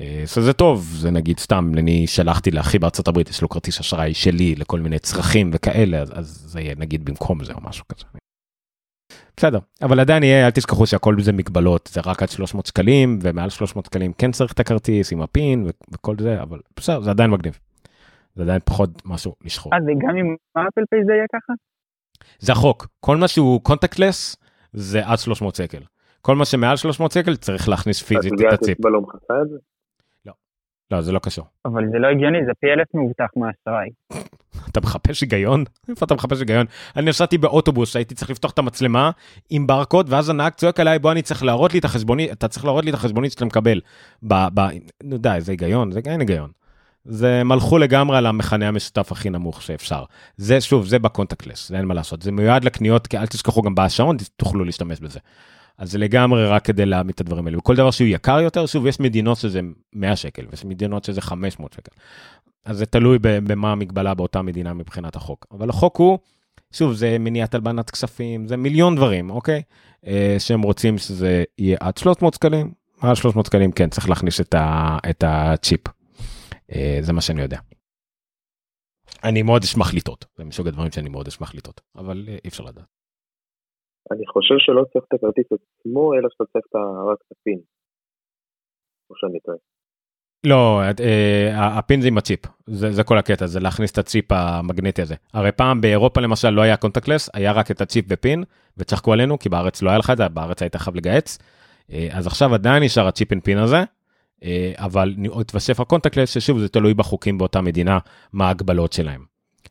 אה, 0.00 0.22
אז 0.22 0.44
זה 0.44 0.52
טוב, 0.52 0.80
זה 0.80 1.10
נגיד 1.10 1.38
סתם, 1.38 1.72
אני 1.78 2.06
שלחתי 2.06 2.50
לאחי 2.50 2.78
בארצות 2.78 3.08
הברית, 3.08 3.28
יש 3.28 3.42
לו 3.42 3.48
כרטיס 3.48 3.80
אשראי 3.80 4.14
שלי 4.14 4.54
לכל 4.54 4.80
מיני 4.80 4.98
צרכים 4.98 5.50
וכאלה, 5.54 5.98
אז, 5.98 6.18
אז 6.18 6.26
זה 6.26 6.60
יהיה 6.60 6.74
נגיד 6.78 7.04
במקום 7.04 7.44
זה 7.44 7.52
או 7.52 7.60
משהו 7.60 7.84
כזה. 7.88 8.04
בסדר, 9.36 9.58
אבל 9.82 10.00
עדיין 10.00 10.22
יהיה, 10.22 10.46
אל 10.46 10.50
תשכחו 10.50 10.86
שהכל 10.86 11.20
זה 11.20 11.32
מגבלות, 11.32 11.90
זה 11.92 12.00
רק 12.06 12.22
עד 12.22 12.28
300 12.28 12.66
שקלים, 12.66 13.18
ומעל 13.22 13.50
300 13.50 13.86
שקלים 13.86 14.12
כן 14.12 14.32
צריך 14.32 14.52
את 14.52 14.60
הכרטיס 14.60 15.12
עם 15.12 15.20
הפין 15.20 15.66
וכל 15.90 16.14
זה, 16.18 16.42
אבל 16.42 16.58
בסדר, 16.76 17.00
זה 17.00 17.10
עדיין 17.10 17.30
מגניב. 17.30 17.58
זה 18.34 18.42
עדיין 18.42 18.60
פחות 18.64 18.90
משהו 19.04 19.34
לשחור. 19.44 19.74
אז 19.74 19.82
גם 20.08 20.16
עם 20.16 20.36
אפל 20.52 20.80
פיי 20.90 21.04
זה 21.06 21.12
יהיה 21.12 21.24
ככה? 21.32 21.52
זה 22.38 22.52
החוק, 22.52 22.86
כל 23.00 23.16
מה 23.16 23.28
שהוא 23.28 23.60
contactless 23.60 24.36
זה 24.72 25.06
עד 25.06 25.18
300 25.18 25.54
שקל. 25.54 25.82
כל 26.20 26.36
מה 26.36 26.44
שמעל 26.44 26.76
300 26.76 27.12
שקל 27.12 27.36
צריך 27.36 27.68
להכניס 27.68 28.02
פיזית 28.02 28.32
את 28.32 28.52
הצ'יפ. 28.52 28.78
לא 30.90 31.00
זה? 31.00 31.12
לא, 31.12 31.18
קשור. 31.18 31.44
אבל 31.64 31.84
זה 31.92 31.98
לא 31.98 32.08
הגיוני, 32.08 32.38
זה 32.46 32.52
פי 32.60 32.66
אלף 32.72 32.86
מאובטח 32.94 33.26
מהאשראי. 33.36 33.88
אתה 34.70 34.80
מחפש 34.80 35.20
היגיון? 35.20 35.64
איפה 35.88 36.06
אתה 36.06 36.14
מחפש 36.14 36.40
היגיון? 36.40 36.66
אני 36.96 37.06
נסעתי 37.06 37.38
באוטובוס, 37.38 37.96
הייתי 37.96 38.14
צריך 38.14 38.30
לפתוח 38.30 38.50
את 38.50 38.58
המצלמה 38.58 39.10
עם 39.50 39.66
ברקוד, 39.66 40.06
ואז 40.08 40.28
הנהג 40.28 40.52
צועק 40.52 40.80
עליי, 40.80 40.98
בוא 40.98 41.12
אני 41.12 41.22
צריך 41.22 41.44
להראות 41.44 41.72
לי 41.72 41.78
את 41.78 41.84
החשבונית, 41.84 42.32
אתה 42.32 42.48
צריך 42.48 42.64
להראות 42.64 42.84
לי 42.84 42.90
את 42.90 42.94
החשבונית 42.94 43.32
שאתה 43.32 43.44
מקבל. 43.44 43.80
ב, 44.22 44.34
ב, 44.54 44.60
נו 45.02 45.18
די, 45.18 45.36
זה 45.38 45.52
היגיון? 45.52 45.92
זה 45.92 46.00
אין 46.06 46.20
היגיון. 46.20 46.50
זה 47.04 47.40
הם 47.40 47.52
הלכו 47.52 47.78
לגמרי 47.78 48.18
על 48.18 48.26
המכנה 48.26 48.68
המשותף 48.68 49.12
הכי 49.12 49.30
נמוך 49.30 49.62
שאפשר. 49.62 50.04
זה 50.36 50.60
שוב, 50.60 50.86
זה 50.86 50.98
בקונטקטלס, 50.98 51.68
זה 51.68 51.76
אין 51.76 51.84
מה 51.84 51.94
לעשות. 51.94 52.22
זה 52.22 52.32
מיועד 52.32 52.64
לקניות, 52.64 53.06
כי 53.06 53.18
אל 53.18 53.26
תשכחו 53.26 53.62
גם 53.62 53.74
בשעון, 53.74 54.16
תוכלו 54.36 54.64
להשתמש 54.64 55.00
בזה. 55.00 55.20
אז 55.78 55.90
זה 55.90 55.98
לגמרי 55.98 56.46
רק 56.46 56.64
כדי 56.64 56.86
להעמיד 56.86 57.14
את 57.14 57.20
הדברים 57.20 57.46
האלה. 57.46 57.58
וכל 57.58 57.76
דבר 57.76 57.90
שהוא 57.90 58.08
יקר 58.08 58.40
יותר, 58.40 58.66
שוב, 58.66 58.86
יש 58.86 59.00
מדינות 59.00 59.38
שזה 59.38 59.60
100 59.92 60.16
שקל, 60.16 60.46
ויש 60.50 60.64
מדינות 60.64 61.04
שזה 61.04 61.20
500 61.20 61.72
שקל. 61.72 61.92
אז 62.64 62.78
זה 62.78 62.86
תלוי 62.86 63.18
במה 63.20 63.72
המגבלה 63.72 64.14
באותה 64.14 64.42
מדינה 64.42 64.74
מבחינת 64.74 65.16
החוק. 65.16 65.46
אבל 65.50 65.70
החוק 65.70 65.96
הוא, 65.96 66.18
שוב, 66.72 66.92
זה 66.92 67.16
מניעת 67.20 67.54
הלבנת 67.54 67.90
כספים, 67.90 68.48
זה 68.48 68.56
מיליון 68.56 68.96
דברים, 68.96 69.30
אוקיי? 69.30 69.62
אה, 70.06 70.36
שהם 70.38 70.62
רוצים 70.62 70.98
שזה 70.98 71.44
יהיה 71.58 71.76
עד 71.80 71.96
300 71.96 72.34
שקלים, 72.34 72.72
עד 73.00 73.14
300 73.14 73.46
שקלים, 73.46 73.72
כן, 73.72 73.90
צריך 73.90 74.08
להכניס 74.08 74.40
את, 74.40 74.54
ה, 74.54 74.98
את 75.10 75.24
הצ'יפ. 75.26 75.80
אה, 76.72 76.98
זה 77.00 77.12
מה 77.12 77.20
שאני 77.20 77.42
יודע. 77.42 77.58
אני 79.24 79.42
מאוד 79.42 79.62
אשמח 79.62 79.94
לטעות, 79.94 80.24
זה 80.38 80.44
מסוג 80.44 80.68
הדברים 80.68 80.92
שאני 80.92 81.08
מאוד 81.08 81.28
אשמח 81.28 81.54
לטעות, 81.54 81.80
אבל 81.96 82.24
אה, 82.28 82.36
אי 82.44 82.48
אפשר 82.48 82.64
לדעת. 82.64 82.84
אני 84.12 84.26
חושב 84.26 84.54
שלא 84.58 84.84
צריך 84.92 85.04
את 85.08 85.14
הכרטיס 85.14 85.46
עצמו, 85.52 86.14
אלא 86.14 86.28
שאתה 86.30 86.44
צריך 86.52 86.66
רק 87.10 87.18
את 87.26 87.32
ה 87.32 87.38
PIN. 87.38 87.60
או 89.10 89.16
שאני 89.16 89.40
טועה. 89.40 89.56
לא, 90.44 90.82
אה, 91.00 91.78
ה 91.78 91.84
PIN 91.84 92.00
זה 92.00 92.08
עם 92.08 92.18
הצ'יפ, 92.18 92.40
זה, 92.66 92.92
זה 92.92 93.04
כל 93.04 93.18
הקטע, 93.18 93.46
זה 93.46 93.60
להכניס 93.60 93.92
את 93.92 93.98
הצ'יפ 93.98 94.32
המגנטי 94.32 95.02
הזה. 95.02 95.14
הרי 95.32 95.52
פעם 95.52 95.80
באירופה 95.80 96.20
למשל 96.20 96.50
לא 96.50 96.62
היה 96.62 96.76
contactless, 96.76 97.30
היה 97.34 97.52
רק 97.52 97.70
את 97.70 97.80
הצ'יפ 97.80 98.04
ו 98.08 98.15
PIN, 98.15 98.44
וצחקו 98.76 99.12
עלינו, 99.12 99.38
כי 99.38 99.48
בארץ 99.48 99.82
לא 99.82 99.90
היה 99.90 99.98
לך 99.98 100.10
את 100.10 100.16
זה, 100.16 100.28
בארץ 100.28 100.62
היית 100.62 100.76
חייב 100.76 100.96
לגהץ. 100.96 101.38
אה, 101.92 102.08
אז 102.10 102.26
עכשיו 102.26 102.54
עדיין 102.54 102.82
נשאר 102.82 103.06
ה 103.06 103.11
chip 103.11 103.30
and 103.30 103.40
PIN 103.40 103.58
הזה, 103.58 103.84
אה, 104.44 104.72
אבל 104.76 105.14
התווסף 105.40 105.80
ה 105.80 105.84
contactless, 105.84 106.30
ששוב 106.30 106.58
זה 106.58 106.68
תלוי 106.68 106.94
בחוקים 106.94 107.38
באותה 107.38 107.60
מדינה, 107.60 107.98
מה 108.32 108.46
ההגבלות 108.46 108.92
שלהם. 108.92 109.24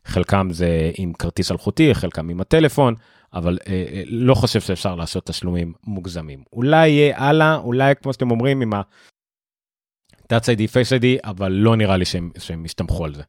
חלקם 0.04 0.48
זה 0.50 0.90
עם 0.98 1.12
כרטיס 1.12 1.50
אלחוטי, 1.50 1.94
חלקם 1.94 2.28
עם 2.28 2.40
הטלפון, 2.40 2.94
אבל 3.34 3.58
אה, 3.68 3.84
אה, 3.92 4.02
לא 4.06 4.34
חושב 4.34 4.60
שאפשר 4.60 4.94
לעשות 4.94 5.26
תשלומים 5.26 5.72
מוגזמים. 5.86 6.42
אולי 6.52 6.88
יהיה 6.88 7.18
הלאה, 7.18 7.56
אולי 7.56 7.94
כמו 8.02 8.12
שאתם 8.12 8.30
אומרים 8.30 8.60
עם 8.60 8.72
ה-Touch 8.74 10.46
ID, 10.46 10.60
Face 10.60 11.00
ID, 11.00 11.30
אבל 11.30 11.52
לא 11.52 11.76
נראה 11.76 11.96
לי 11.96 12.04
שהם, 12.04 12.30
שהם 12.38 12.64
יסתמכו 12.64 13.04
על 13.04 13.14
זה. 13.14 13.22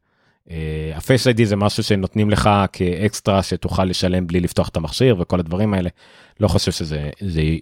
ה-Face 0.94 1.34
ID 1.34 1.44
זה 1.44 1.56
משהו 1.56 1.82
שנותנים 1.82 2.30
לך 2.30 2.50
כאקסטרה 2.72 3.42
שתוכל 3.42 3.84
לשלם 3.84 4.26
בלי 4.26 4.40
לפתוח 4.40 4.68
את 4.68 4.76
המכשיר 4.76 5.20
וכל 5.20 5.40
הדברים 5.40 5.74
האלה. 5.74 5.90
לא 6.40 6.48
חושב 6.48 6.72
שזה 6.72 7.10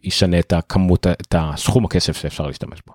ישנה 0.03 0.39
את 0.39 0.53
הכמות, 0.53 1.07
את 1.07 1.35
הסכום 1.39 1.85
הכסף 1.85 2.13
שאפשר 2.13 2.47
להשתמש 2.47 2.83
בו. 2.87 2.93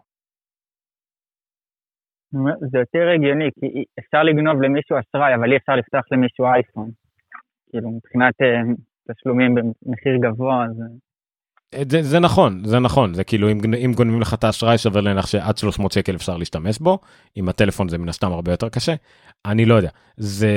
זה 2.72 2.80
יותר 2.80 3.10
הגיוני, 3.16 3.50
כי 3.60 3.84
אפשר 4.00 4.24
לגנוב 4.24 4.62
למישהו 4.62 4.98
אשראי, 5.00 5.36
אבל 5.36 5.52
אי 5.52 5.58
אפשר 5.58 5.76
לפתוח 5.76 6.06
למישהו 6.12 6.46
אייפון. 6.46 6.92
כאילו, 7.70 7.90
מבחינת 7.92 8.42
אה, 8.42 8.62
תשלומים 9.14 9.56
במחיר 9.56 10.18
גבוה, 10.22 10.66
זה... 10.78 10.84
זה, 11.90 12.04
זה 12.04 12.20
נכון, 12.20 12.62
זה 12.66 12.80
נכון, 12.80 13.14
זה 13.14 13.24
כאילו 13.24 13.52
אם, 13.52 13.74
אם 13.74 13.94
גונבים 13.96 14.22
לך 14.22 14.34
את 14.34 14.44
האשראי 14.44 14.78
שווה 14.78 15.02
להניח 15.02 15.28
שעד 15.28 15.58
300 15.58 15.92
שקל 15.92 16.16
אפשר 16.16 16.38
להשתמש 16.38 16.80
בו, 16.80 17.00
עם 17.36 17.50
הטלפון 17.50 17.90
זה 17.90 17.98
מן 17.98 18.10
הסתם 18.10 18.32
הרבה 18.32 18.52
יותר 18.52 18.70
קשה, 18.70 18.96
אני 19.46 19.66
לא 19.66 19.76
יודע, 19.76 19.90
זה, 20.18 20.50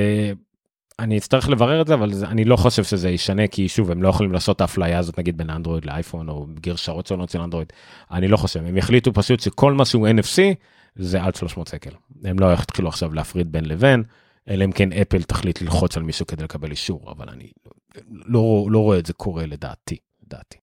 אני 0.98 1.18
אצטרך 1.18 1.48
לברר 1.48 1.80
את 1.80 1.86
זה, 1.86 1.94
אבל 1.94 2.12
זה, 2.12 2.26
אני 2.26 2.44
לא 2.44 2.56
חושב 2.56 2.84
שזה 2.84 3.10
ישנה, 3.10 3.46
כי 3.46 3.68
שוב, 3.68 3.90
הם 3.90 4.02
לא 4.02 4.08
יכולים 4.08 4.32
לעשות 4.32 4.56
את 4.56 4.60
האפליה 4.60 4.98
הזאת 4.98 5.18
נגיד 5.18 5.38
בין 5.38 5.50
אנדרואיד 5.50 5.84
לאייפון, 5.84 6.28
או 6.28 6.46
גרשרות 6.60 7.06
שונות 7.06 7.30
של 7.30 7.40
אנדרואיד, 7.40 7.72
אני 8.10 8.28
לא 8.28 8.36
חושב, 8.36 8.60
הם 8.66 8.76
יחליטו 8.76 9.12
פשוט 9.12 9.40
שכל 9.40 9.72
מה 9.72 9.84
שהוא 9.84 10.08
NFC, 10.08 10.40
זה 10.96 11.22
עד 11.22 11.34
300 11.34 11.66
שקל. 11.66 11.90
הם 12.24 12.38
לא 12.38 12.52
יתחילו 12.52 12.88
עכשיו 12.88 13.14
להפריד 13.14 13.52
בין 13.52 13.64
לבין, 13.64 14.02
אלא 14.48 14.64
אם 14.64 14.72
כן 14.72 14.92
אפל 14.92 15.22
תחליט 15.22 15.62
ללחוץ 15.62 15.96
על 15.96 16.02
מישהו 16.02 16.26
כדי 16.26 16.44
לקבל 16.44 16.70
אישור, 16.70 17.12
אבל 17.12 17.28
אני 17.28 17.50
לא, 18.10 18.66
לא 18.70 18.78
רואה 18.78 18.98
את 18.98 19.06
זה 19.06 19.12
קורה 19.12 19.46
לדעתי, 19.46 19.96
לדעתי. 20.22 20.58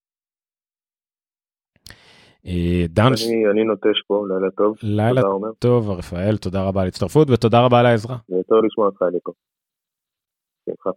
אה, 2.45 2.85
דן... 2.89 3.03
אני, 3.05 3.49
אני 3.51 3.63
נוטש 3.63 4.01
פה, 4.07 4.25
לילה 4.29 4.51
טוב. 4.51 4.75
לילה 4.83 5.21
טוב, 5.59 5.89
רפאל, 5.89 6.37
תודה 6.37 6.63
רבה 6.63 6.81
על 6.81 6.87
ההצטרפות 6.87 7.29
ותודה 7.29 7.61
רבה 7.65 7.79
על 7.79 7.85
העזרה. 7.85 8.17
זה 8.27 8.35
טוב 8.47 8.65
לשמוע 8.65 8.87
אותך, 8.87 9.01
אליקו. 9.01 9.33
שמחה. 10.69 10.89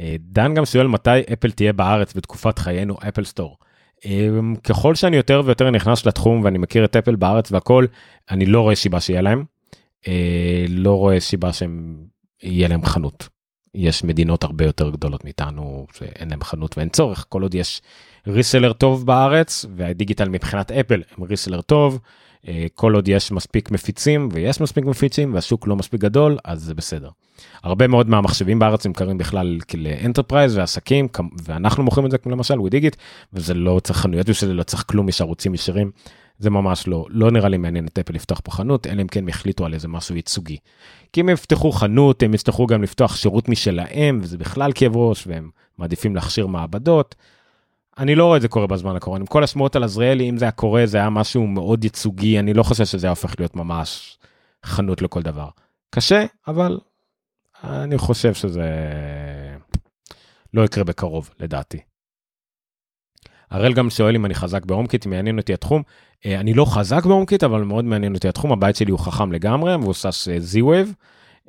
אה, 0.00 0.16
דן 0.20 0.54
גם 0.54 0.64
שואל 0.64 0.86
מתי 0.86 1.20
אפל 1.32 1.50
תהיה 1.50 1.72
בארץ 1.72 2.14
בתקופת 2.14 2.58
חיינו 2.58 2.94
אפל 3.08 3.24
סטור. 3.24 3.56
אמ, 4.04 4.54
ככל 4.56 4.94
שאני 4.94 5.16
יותר 5.16 5.42
ויותר 5.44 5.70
נכנס 5.70 6.06
לתחום 6.06 6.44
ואני 6.44 6.58
מכיר 6.58 6.84
את 6.84 6.96
אפל 6.96 7.16
בארץ 7.16 7.52
והכל, 7.52 7.84
אני 8.30 8.46
לא 8.46 8.60
רואה 8.60 8.74
סיבה 8.74 9.00
שיהיה 9.00 9.20
להם. 9.20 9.44
אה, 10.08 10.64
לא 10.68 10.94
רואה 10.94 11.20
סיבה 11.20 11.52
שהם, 11.52 11.96
יהיה 12.42 12.68
להם 12.68 12.84
חנות. 12.84 13.28
יש 13.74 14.04
מדינות 14.04 14.44
הרבה 14.44 14.64
יותר 14.64 14.90
גדולות 14.90 15.24
מאיתנו 15.24 15.86
שאין 15.92 16.30
להם 16.30 16.44
חנות 16.44 16.78
ואין 16.78 16.88
צורך, 16.88 17.26
כל 17.28 17.42
עוד 17.42 17.54
יש 17.54 17.82
reseller 18.26 18.72
טוב 18.72 19.06
בארץ 19.06 19.66
ו 19.76 19.82
iDigital 19.82 20.28
מבחינת 20.28 20.72
אפל 20.72 21.02
הם 21.16 21.24
reseller 21.24 21.60
טוב, 21.60 21.98
אה, 22.48 22.66
כל 22.74 22.94
עוד 22.94 23.08
יש 23.08 23.32
מספיק 23.32 23.70
מפיצים 23.70 24.28
ויש 24.32 24.60
מספיק 24.60 24.84
מפיצים 24.84 25.34
והשוק 25.34 25.66
לא 25.66 25.76
מספיק 25.76 26.00
גדול 26.00 26.38
אז 26.44 26.62
זה 26.62 26.74
בסדר. 26.74 27.10
הרבה 27.62 27.86
מאוד 27.86 28.08
מהמחשבים 28.08 28.58
בארץ 28.58 28.86
נמכרים 28.86 29.18
בכלל 29.18 29.58
ל 29.74 29.82
enterprise 29.82 30.56
ועסקים 30.56 31.08
ואנחנו 31.44 31.82
מוכרים 31.82 32.06
את 32.06 32.10
זה 32.10 32.18
כמו 32.18 32.32
למשל 32.32 32.60
WeDigIT 32.60 32.96
וזה 33.32 33.54
לא 33.54 33.80
צריך 33.84 33.98
חנויות 33.98 34.28
ושזה 34.28 34.54
לא 34.54 34.62
צריך 34.62 34.84
כלום 34.86 35.08
יש 35.08 35.20
ערוצים 35.20 35.54
ישירים 35.54 35.90
זה 36.38 36.50
ממש 36.50 36.88
לא 36.88 37.06
לא 37.10 37.30
נראה 37.30 37.48
לי 37.48 37.56
מעניין 37.56 37.86
את 37.86 37.98
אפל 37.98 38.14
לפתוח 38.14 38.40
פה 38.44 38.50
חנות 38.50 38.86
אלא 38.86 39.02
אם 39.02 39.08
כן 39.08 39.20
הם 39.20 39.28
החליטו 39.28 39.66
על 39.66 39.74
איזה 39.74 39.88
משהו 39.88 40.16
ייצוגי. 40.16 40.56
כי 41.12 41.20
אם 41.20 41.28
יפתחו 41.28 41.72
חנות 41.72 42.22
הם 42.22 42.34
יצטרכו 42.34 42.66
גם 42.66 42.82
לפתוח 42.82 43.16
שירות 43.16 43.48
משלהם 43.48 44.18
וזה 44.22 44.38
בכלל 44.38 44.72
כאב 44.74 44.96
ראש 44.96 45.26
והם 45.26 45.50
מעדיפים 45.78 46.14
להכשיר 46.14 46.46
מעבדות. 46.46 47.14
אני 47.98 48.14
לא 48.14 48.24
רואה 48.24 48.36
את 48.36 48.42
זה 48.42 48.48
קורה 48.48 48.66
בזמן 48.66 48.96
הקורונה 48.96 49.22
עם 49.22 49.26
כל 49.26 49.44
השמועות 49.44 49.76
על 49.76 49.84
עזריאלי 49.84 50.28
אם 50.28 50.36
זה 50.36 50.44
היה 50.44 50.52
קורה 50.52 50.86
זה 50.86 50.98
היה 50.98 51.10
משהו 51.10 51.46
מאוד 51.46 51.84
ייצוגי 51.84 52.38
אני 52.38 52.54
לא 52.54 52.62
חושב 52.62 52.84
שזה 52.84 53.06
היה 53.06 53.12
הופך 53.12 53.34
להיות 53.38 53.56
ממש 53.56 54.18
חנות 54.64 55.02
לכל 55.02 55.22
דבר. 55.22 55.48
קשה 55.90 56.24
אבל 56.48 56.78
אני 57.64 57.98
חושב 57.98 58.34
שזה 58.34 58.70
לא 60.54 60.64
יקרה 60.64 60.84
בקרוב 60.84 61.30
לדעתי. 61.40 61.87
הראל 63.50 63.72
גם 63.72 63.90
שואל 63.90 64.14
אם 64.14 64.26
אני 64.26 64.34
חזק 64.34 64.64
ב 64.64 64.69
HomeKit, 64.69 65.06
אם 65.06 65.10
מעניין 65.10 65.38
אותי 65.38 65.54
התחום. 65.54 65.82
אה, 66.26 66.40
אני 66.40 66.54
לא 66.54 66.64
חזק 66.64 67.06
ב 67.06 67.10
HomeKit, 67.10 67.44
אבל 67.44 67.62
מאוד 67.62 67.84
מעניין 67.84 68.14
אותי 68.14 68.28
התחום. 68.28 68.52
הבית 68.52 68.76
שלי 68.76 68.90
הוא 68.90 68.98
חכם 68.98 69.32
לגמרי, 69.32 69.76
מבוסס 69.76 70.28
Z-Wave. 70.28 70.92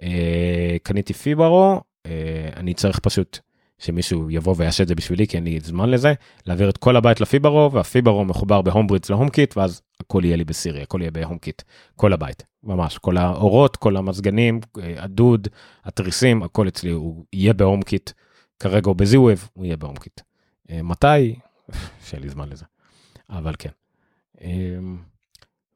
אה, 0.03 0.77
קניתי 0.83 1.13
Fibaro, 1.13 1.81
אה, 2.05 2.11
אני 2.55 2.73
צריך 2.73 2.99
פשוט 2.99 3.39
שמישהו 3.77 4.31
יבוא 4.31 4.55
ויעשה 4.57 4.83
את 4.83 4.87
זה 4.87 4.95
בשבילי, 4.95 5.27
כי 5.27 5.37
אין 5.37 5.43
לי 5.43 5.59
זמן 5.59 5.89
לזה, 5.89 6.13
להעביר 6.45 6.69
את 6.69 6.77
כל 6.77 6.95
הבית 6.95 7.21
ל 7.21 7.26
Fibaro, 7.26 7.61
וה 7.61 7.71
Fibaro 7.71 8.25
מחובר 8.25 8.61
ב 8.61 8.66
Homebridge 8.66 9.09
ל 9.09 9.15
HomeKit, 9.15 9.57
ואז 9.57 9.81
הכל 9.99 10.21
יהיה 10.25 10.35
לי 10.35 10.43
בסירי, 10.43 10.81
הכל 10.81 11.01
יהיה 11.01 11.11
ב 11.11 11.17
HomeKit, 11.17 11.61
כל 11.95 12.13
הבית, 12.13 12.43
ממש, 12.63 12.97
כל 12.97 13.17
האורות, 13.17 13.77
כל 13.77 13.97
המזגנים, 13.97 14.59
הדוד, 14.97 15.47
התריסים, 15.85 16.43
הכל 16.43 16.67
אצלי, 16.67 16.89
הוא 16.89 17.25
יהיה 17.33 17.53
ב 17.53 17.60
HomeKit, 17.60 18.11
כרגע 18.59 18.87
הוא 18.87 18.95
ב 18.95 19.02
Z-Wave, 19.02 19.49
הוא 19.53 19.65
יהיה 19.65 19.77
ב 19.77 19.82
HomeKit. 19.82 20.21
מתי? 20.71 21.35
שאין 22.05 22.21
לי 22.21 22.29
זמן 22.29 22.49
לזה, 22.49 22.65
אבל 23.29 23.53
כן. 23.59 23.69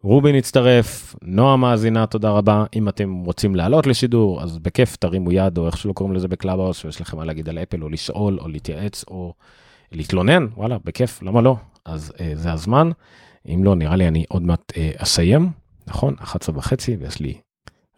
רובין 0.03 0.35
הצטרף, 0.35 1.15
נועה 1.21 1.57
מאזינה, 1.57 2.05
תודה 2.05 2.29
רבה. 2.29 2.65
אם 2.75 2.89
אתם 2.89 3.13
רוצים 3.13 3.55
לעלות 3.55 3.87
לשידור, 3.87 4.41
אז 4.41 4.59
בכיף 4.59 4.95
תרימו 4.95 5.31
יד, 5.31 5.57
או 5.57 5.67
איך 5.67 5.77
שלא 5.77 5.93
קוראים 5.93 6.15
לזה 6.15 6.27
בקלאבהאוס, 6.27 6.85
ויש 6.85 7.01
לכם 7.01 7.17
מה 7.17 7.25
להגיד 7.25 7.49
על 7.49 7.57
אפל, 7.57 7.83
או 7.83 7.89
לשאול, 7.89 8.39
או 8.39 8.47
להתייעץ, 8.47 9.05
או 9.07 9.33
להתלונן, 9.91 10.47
וואלה, 10.55 10.77
בכיף, 10.83 11.21
למה 11.21 11.41
לא? 11.41 11.55
אז 11.85 12.13
אה, 12.19 12.31
זה 12.35 12.51
הזמן. 12.51 12.89
אם 13.45 13.63
לא, 13.63 13.75
נראה 13.75 13.95
לי 13.95 14.07
אני 14.07 14.25
עוד 14.29 14.41
מעט 14.41 14.73
אה, 14.77 14.91
אסיים, 14.97 15.49
נכון? 15.87 16.15
11 16.19 16.57
וחצי, 16.57 16.95
ויש 16.95 17.19
לי 17.19 17.33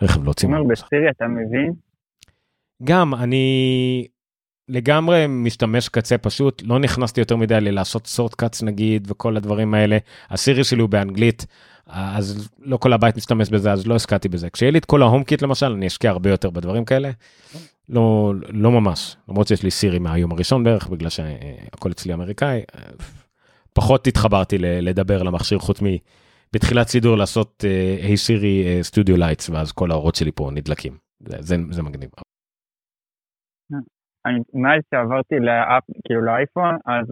רכב 0.01 0.23
להוציא. 0.23 0.47
אומר 0.47 0.63
בסירי, 0.63 1.09
אתה 1.09 1.25
מבין? 1.27 1.73
גם, 2.83 3.15
אני 3.15 4.07
לגמרי 4.69 5.27
משתמש 5.27 5.89
קצה 5.89 6.17
פשוט, 6.17 6.61
לא 6.65 6.79
נכנסתי 6.79 7.21
יותר 7.21 7.35
מדי 7.35 7.61
ללעשות 7.61 8.07
Shortcuts 8.07 8.63
נגיד, 8.63 9.11
וכל 9.11 9.37
הדברים 9.37 9.73
האלה. 9.73 9.97
הסירי 10.29 10.63
שלי 10.63 10.81
הוא 10.81 10.89
באנגלית. 10.89 11.45
אז 11.87 12.49
לא 12.59 12.77
כל 12.77 12.93
הבית 12.93 13.17
משתמש 13.17 13.49
בזה 13.49 13.71
אז 13.71 13.87
לא 13.87 13.95
השקעתי 13.95 14.29
בזה 14.29 14.49
כשיהיה 14.49 14.71
לי 14.71 14.77
את 14.77 14.85
כל 14.85 15.01
ה 15.01 15.23
HomeKit 15.23 15.41
למשל 15.41 15.71
אני 15.71 15.87
אשקיע 15.87 16.11
הרבה 16.11 16.29
יותר 16.29 16.49
בדברים 16.49 16.85
כאלה. 16.85 17.11
לא 17.89 18.33
לא 18.49 18.71
ממש 18.71 19.15
למרות 19.29 19.47
שיש 19.47 19.63
לי 19.63 19.71
סירי 19.71 19.99
מהיום 19.99 20.31
הראשון 20.31 20.63
בערך 20.63 20.87
בגלל 20.87 21.09
שהכל 21.09 21.91
אצלי 21.91 22.13
אמריקאי. 22.13 22.61
פחות 23.73 24.07
התחברתי 24.07 24.57
לדבר 24.57 25.23
למכשיר 25.23 25.59
חוץ 25.59 25.79
בתחילת 26.53 26.87
סידור 26.87 27.17
לעשות 27.17 27.63
Hey 28.01 28.17
Siri 28.17 28.79
studio 28.81 29.17
lights 29.17 29.49
ואז 29.49 29.71
כל 29.71 29.91
האורות 29.91 30.15
שלי 30.15 30.31
פה 30.31 30.49
נדלקים 30.53 30.97
זה, 31.19 31.37
זה, 31.39 31.55
זה 31.71 31.83
מגניב. 31.83 32.09
אני 34.25 34.39
מאז 34.53 34.81
שעברתי 34.91 35.39
לאפל 35.39 35.83
כאילו 36.05 36.21
לאייפון 36.21 36.75
אז 36.85 37.05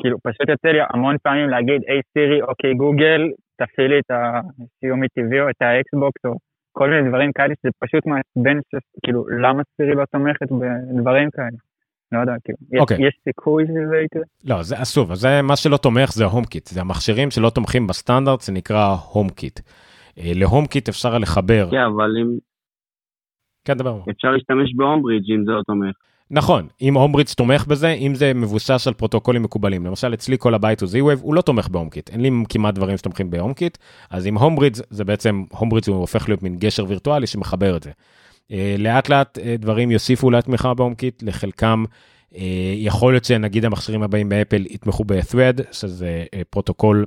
כאילו 0.00 0.18
פשוט 0.22 0.48
יוצא 0.48 0.68
לי 0.68 0.78
המון 0.90 1.16
פעמים 1.22 1.48
להגיד 1.48 1.80
Hey 1.88 2.00
Siri, 2.12 2.42
OK 2.42 2.74
Google 2.74 3.20
תפעילי 3.56 3.98
את 3.98 4.10
ה 4.10 4.24
Xiaomi 4.24 5.08
TV 5.08 5.40
או 5.40 5.50
את 5.50 5.62
האקסבוקס 5.62 6.24
או 6.24 6.34
כל 6.72 6.90
מיני 6.90 7.08
דברים 7.08 7.32
כאלה 7.32 7.54
שזה 7.54 7.70
פשוט 7.78 8.06
מעצבן 8.06 8.58
כאילו 9.04 9.28
למה 9.42 9.62
סירי 9.76 9.94
לא 9.94 10.04
תומכת 10.04 10.48
בדברים 10.52 11.30
כאלה. 11.30 11.58
לא 12.12 12.18
יודע, 12.18 12.32
כאילו, 12.44 12.58
okay. 12.58 12.76
יש, 12.76 12.80
אוקיי. 12.80 13.06
יש 13.06 13.14
סיכוי 13.24 13.64
שזה 13.66 13.96
יקרה? 14.04 14.22
לא, 14.44 14.62
זה 14.62 14.82
אסור, 14.82 15.14
זה 15.14 15.42
מה 15.42 15.56
שלא 15.56 15.76
תומך 15.76 16.12
זה 16.12 16.24
ה 16.24 16.44
HomeKit, 16.44 16.66
זה 16.66 16.80
המכשירים 16.80 17.30
שלא 17.30 17.50
תומכים 17.50 17.86
בסטנדרט, 17.86 18.40
זה 18.40 18.52
נקרא 18.52 18.96
HomeKit. 19.12 19.60
ל 20.16 20.66
HomeKit 20.66 20.88
אפשר 20.88 21.18
לחבר. 21.18 21.70
כן, 21.70 21.84
אבל 21.96 22.10
אם... 22.22 22.38
כן, 23.64 23.74
דבר. 23.74 23.98
אפשר 24.10 24.30
להשתמש 24.30 24.74
ב 24.76 25.02
Homebridge 25.02 25.32
אם 25.32 25.44
זה 25.44 25.50
לא 25.50 25.62
תומך. 25.62 25.96
נכון, 26.30 26.68
אם 26.82 26.96
Homebridge 26.96 27.30
תומך 27.30 27.66
בזה, 27.66 27.88
אם 27.88 28.14
זה 28.14 28.34
מבוסס 28.34 28.86
על 28.86 28.94
פרוטוקולים 28.94 29.42
מקובלים. 29.42 29.86
למשל, 29.86 30.14
אצלי 30.14 30.36
כל 30.38 30.54
הבית 30.54 30.80
הוא 30.80 30.88
Z-Wave, 30.88 31.20
הוא 31.22 31.34
לא 31.34 31.42
תומך 31.42 31.68
ב 31.68 31.73
HomeKit. 31.73 32.10
אין 32.10 32.20
לי 32.20 32.30
כמעט 32.48 32.74
דברים 32.74 32.96
שתומכים 32.96 33.30
ב 33.30 33.35
HomeKit, 33.35 33.78
אז 34.10 34.26
עם 34.26 34.38
Homebridge 34.38 34.82
זה 34.90 35.04
בעצם, 35.04 35.44
Homebridge 35.50 35.88
הוא 35.88 35.96
הופך 35.96 36.28
להיות 36.28 36.42
מין 36.42 36.56
גשר 36.56 36.84
וירטואלי 36.88 37.26
שמחבר 37.26 37.76
את 37.76 37.82
זה. 37.82 37.90
אה, 38.52 38.74
לאט 38.78 39.08
לאט 39.08 39.38
אה, 39.38 39.56
דברים 39.58 39.90
יוסיפו 39.90 40.26
אולי 40.26 40.42
תמיכה 40.42 40.74
ב 40.74 40.79
HomeKit, 40.79 41.22
לחלקם 41.22 41.84
אה, 42.36 42.74
יכול 42.76 43.12
להיות 43.12 43.24
שנגיד 43.24 43.64
המכשירים 43.64 44.02
הבאים 44.02 44.28
באפל 44.28 44.66
יתמכו 44.70 45.04
ב-Thread, 45.04 45.62
שזה 45.72 46.24
פרוטוקול 46.50 47.06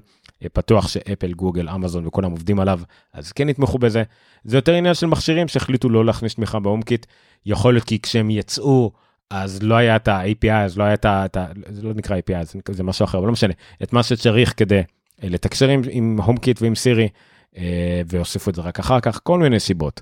פתוח 0.53 0.87
שאפל, 0.87 1.33
גוגל, 1.33 1.69
אמזון 1.69 2.07
וכולם 2.07 2.31
עובדים 2.31 2.59
עליו, 2.59 2.79
אז 3.13 3.31
כן 3.31 3.49
יתמכו 3.49 3.77
בזה. 3.77 4.03
זה 4.43 4.57
יותר 4.57 4.73
עניין 4.73 4.93
של 4.93 5.07
מכשירים 5.07 5.47
שהחליטו 5.47 5.89
לא 5.89 6.05
להכניס 6.05 6.35
תמיכה 6.35 6.59
ב 6.59 6.64
HomeKit. 6.64 7.05
יכול 7.45 7.73
להיות 7.73 7.83
כי 7.83 7.99
כשהם 7.99 8.29
יצאו, 8.29 8.91
אז 9.33 9.63
לא 9.63 9.75
היה 9.75 9.95
את 9.95 10.07
ה-API, 10.07 10.51
אז 10.51 10.77
לא 10.77 10.83
היה 10.83 10.93
את 10.93 11.05
ה... 11.05 11.25
זה 11.69 11.81
לא 11.81 11.93
נקרא 11.93 12.17
API, 12.17 12.43
זה, 12.43 12.59
זה 12.71 12.83
משהו 12.83 13.03
אחר, 13.05 13.17
אבל 13.17 13.27
לא 13.27 13.33
משנה. 13.33 13.53
את 13.83 13.93
מה 13.93 14.03
שצריך 14.03 14.53
כדי 14.57 14.81
לתקשר 15.23 15.69
עם, 15.69 15.81
עם 15.89 16.19
HomeKit 16.19 16.57
ועם 16.61 16.75
סירי, 16.75 17.07
והוסיפו 18.05 18.49
את 18.49 18.55
זה 18.55 18.61
רק 18.61 18.79
אחר 18.79 18.99
כך, 18.99 19.19
כל 19.23 19.39
מיני 19.39 19.59
סיבות. 19.59 20.01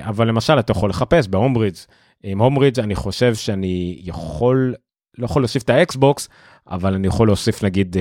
אבל 0.00 0.28
למשל, 0.28 0.58
אתה 0.58 0.72
יכול 0.72 0.90
לחפש 0.90 1.28
ב 1.28 1.33
Homebridge, 1.33 1.86
עם 2.22 2.40
Homebridge 2.40 2.80
אני 2.80 2.94
חושב 2.94 3.34
שאני 3.34 3.98
יכול, 4.02 4.74
לא 5.18 5.24
יכול 5.24 5.42
להוסיף 5.42 5.62
את 5.62 5.70
האקסבוקס, 5.70 6.28
אבל 6.70 6.94
אני 6.94 7.06
יכול 7.06 7.28
להוסיף 7.28 7.64
נגיד 7.64 7.96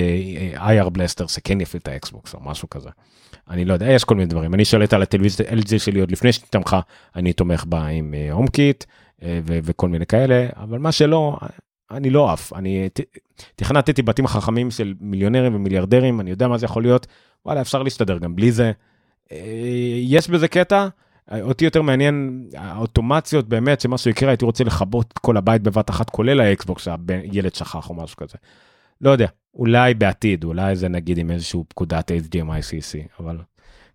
IR 0.55 0.89
blaster 0.89 1.27
שכן 1.27 1.61
יפעיל 1.61 1.81
את 1.83 1.87
האקסבוקס 1.87 2.33
או 2.33 2.39
משהו 2.43 2.69
כזה. 2.69 2.89
אני 3.49 3.65
לא 3.65 3.73
יודע, 3.73 3.91
יש 3.91 4.03
כל 4.03 4.15
מיני 4.15 4.27
דברים. 4.27 4.53
אני 4.53 4.65
שולט 4.65 4.93
על 4.93 5.01
הטלוויזיה 5.01 5.45
LG 5.49 5.79
שלי 5.79 5.99
עוד 5.99 6.11
לפני 6.11 6.33
שתמכה, 6.33 6.79
אני 7.15 7.33
תומך 7.33 7.65
בה 7.65 7.85
עם 7.85 8.13
HomeKit 8.31 8.83
וכל 9.45 9.89
מיני 9.89 10.05
כאלה, 10.05 10.47
אבל 10.55 10.79
מה 10.79 10.91
שלא, 10.91 11.37
אני 11.91 12.09
לא 12.09 12.31
עף. 12.31 12.53
אני 12.53 12.89
תכנתתי 13.55 14.01
בתים 14.01 14.27
חכמים 14.27 14.71
של 14.71 14.93
מיליונרים 14.99 15.55
ומיליארדרים, 15.55 16.19
אני 16.19 16.29
יודע 16.29 16.47
מה 16.47 16.57
זה 16.57 16.65
יכול 16.65 16.83
להיות, 16.83 17.07
וואלה, 17.45 17.61
אפשר 17.61 17.83
להסתדר 17.83 18.17
גם 18.17 18.35
בלי 18.35 18.51
זה. 18.51 18.71
יש 20.01 20.29
בזה 20.29 20.47
קטע, 20.47 20.87
אותי 21.41 21.65
יותר 21.65 21.81
מעניין 21.81 22.47
האוטומציות 22.57 23.49
באמת 23.49 23.81
שמשהו 23.81 24.11
יקרה 24.11 24.29
הייתי 24.29 24.45
רוצה 24.45 24.63
לכבות 24.63 25.11
את 25.13 25.17
כל 25.17 25.37
הבית 25.37 25.61
בבת 25.61 25.89
אחת 25.89 26.09
כולל 26.09 26.41
האקסבוקס 26.41 26.83
שהילד 26.83 27.55
שכח 27.55 27.89
או 27.89 27.95
משהו 27.95 28.17
כזה. 28.17 28.37
לא 29.01 29.09
יודע 29.09 29.27
אולי 29.53 29.93
בעתיד 29.93 30.43
אולי 30.43 30.75
זה 30.75 30.89
נגיד 30.89 31.17
עם 31.17 31.31
איזשהו 31.31 31.65
פקודת 31.67 32.11
HDMI 32.11 32.35
CC 32.71 33.19
אבל 33.19 33.37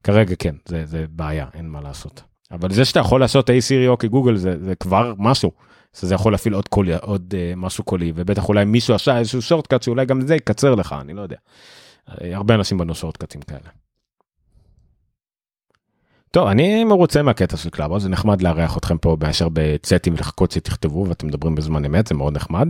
כרגע 0.03 0.35
כן 0.39 0.55
זה, 0.68 0.87
זה 0.87 1.05
בעיה 1.11 1.47
אין 1.55 1.68
מה 1.68 1.81
לעשות. 1.81 2.22
אבל 2.51 2.72
זה 2.72 2.84
שאתה 2.84 3.01
יכול 3.01 3.20
לעשות 3.20 3.51
היי 3.51 3.61
סירי 3.61 3.88
או 3.88 3.99
כגוגל 3.99 4.36
זה, 4.36 4.64
זה 4.64 4.74
כבר 4.74 5.14
משהו. 5.18 5.51
זה 5.92 6.14
יכול 6.14 6.32
להפעיל 6.32 6.55
עוד 6.55 6.68
קולי 6.68 6.96
עוד 6.96 7.34
uh, 7.34 7.57
משהו 7.57 7.84
קולי 7.84 8.12
ובטח 8.14 8.49
אולי 8.49 8.64
מישהו 8.64 8.94
עשה 8.94 9.18
איזשהו 9.18 9.42
שורטקאט 9.42 9.82
שאולי 9.82 10.07
גם 10.07 10.26
זה 10.26 10.34
יקצר 10.34 10.74
לך 10.74 10.96
אני 11.01 11.14
לא 11.14 11.22
יודע. 11.22 11.36
הרבה 12.09 12.55
אנשים 12.55 12.78
בנו 12.78 12.94
שורטקאטים 12.94 13.40
כאלה. 13.42 13.68
טוב, 16.30 16.49
אני 16.49 16.84
מרוצה 16.84 17.22
מהקטע 17.22 17.57
של 17.57 17.70
קלאבו, 17.70 18.01
זה 18.01 18.09
נחמד 18.09 18.42
לארח 18.42 18.76
אתכם 18.76 18.99
פה 18.99 19.16
מאשר 19.20 19.49
בצאטים 19.53 20.14
ולחכות 20.14 20.51
שתכתבו 20.51 21.07
ואתם 21.09 21.26
מדברים 21.26 21.55
בזמן 21.55 21.84
אמת, 21.84 22.07
זה 22.07 22.14
מאוד 22.14 22.36
נחמד. 22.36 22.68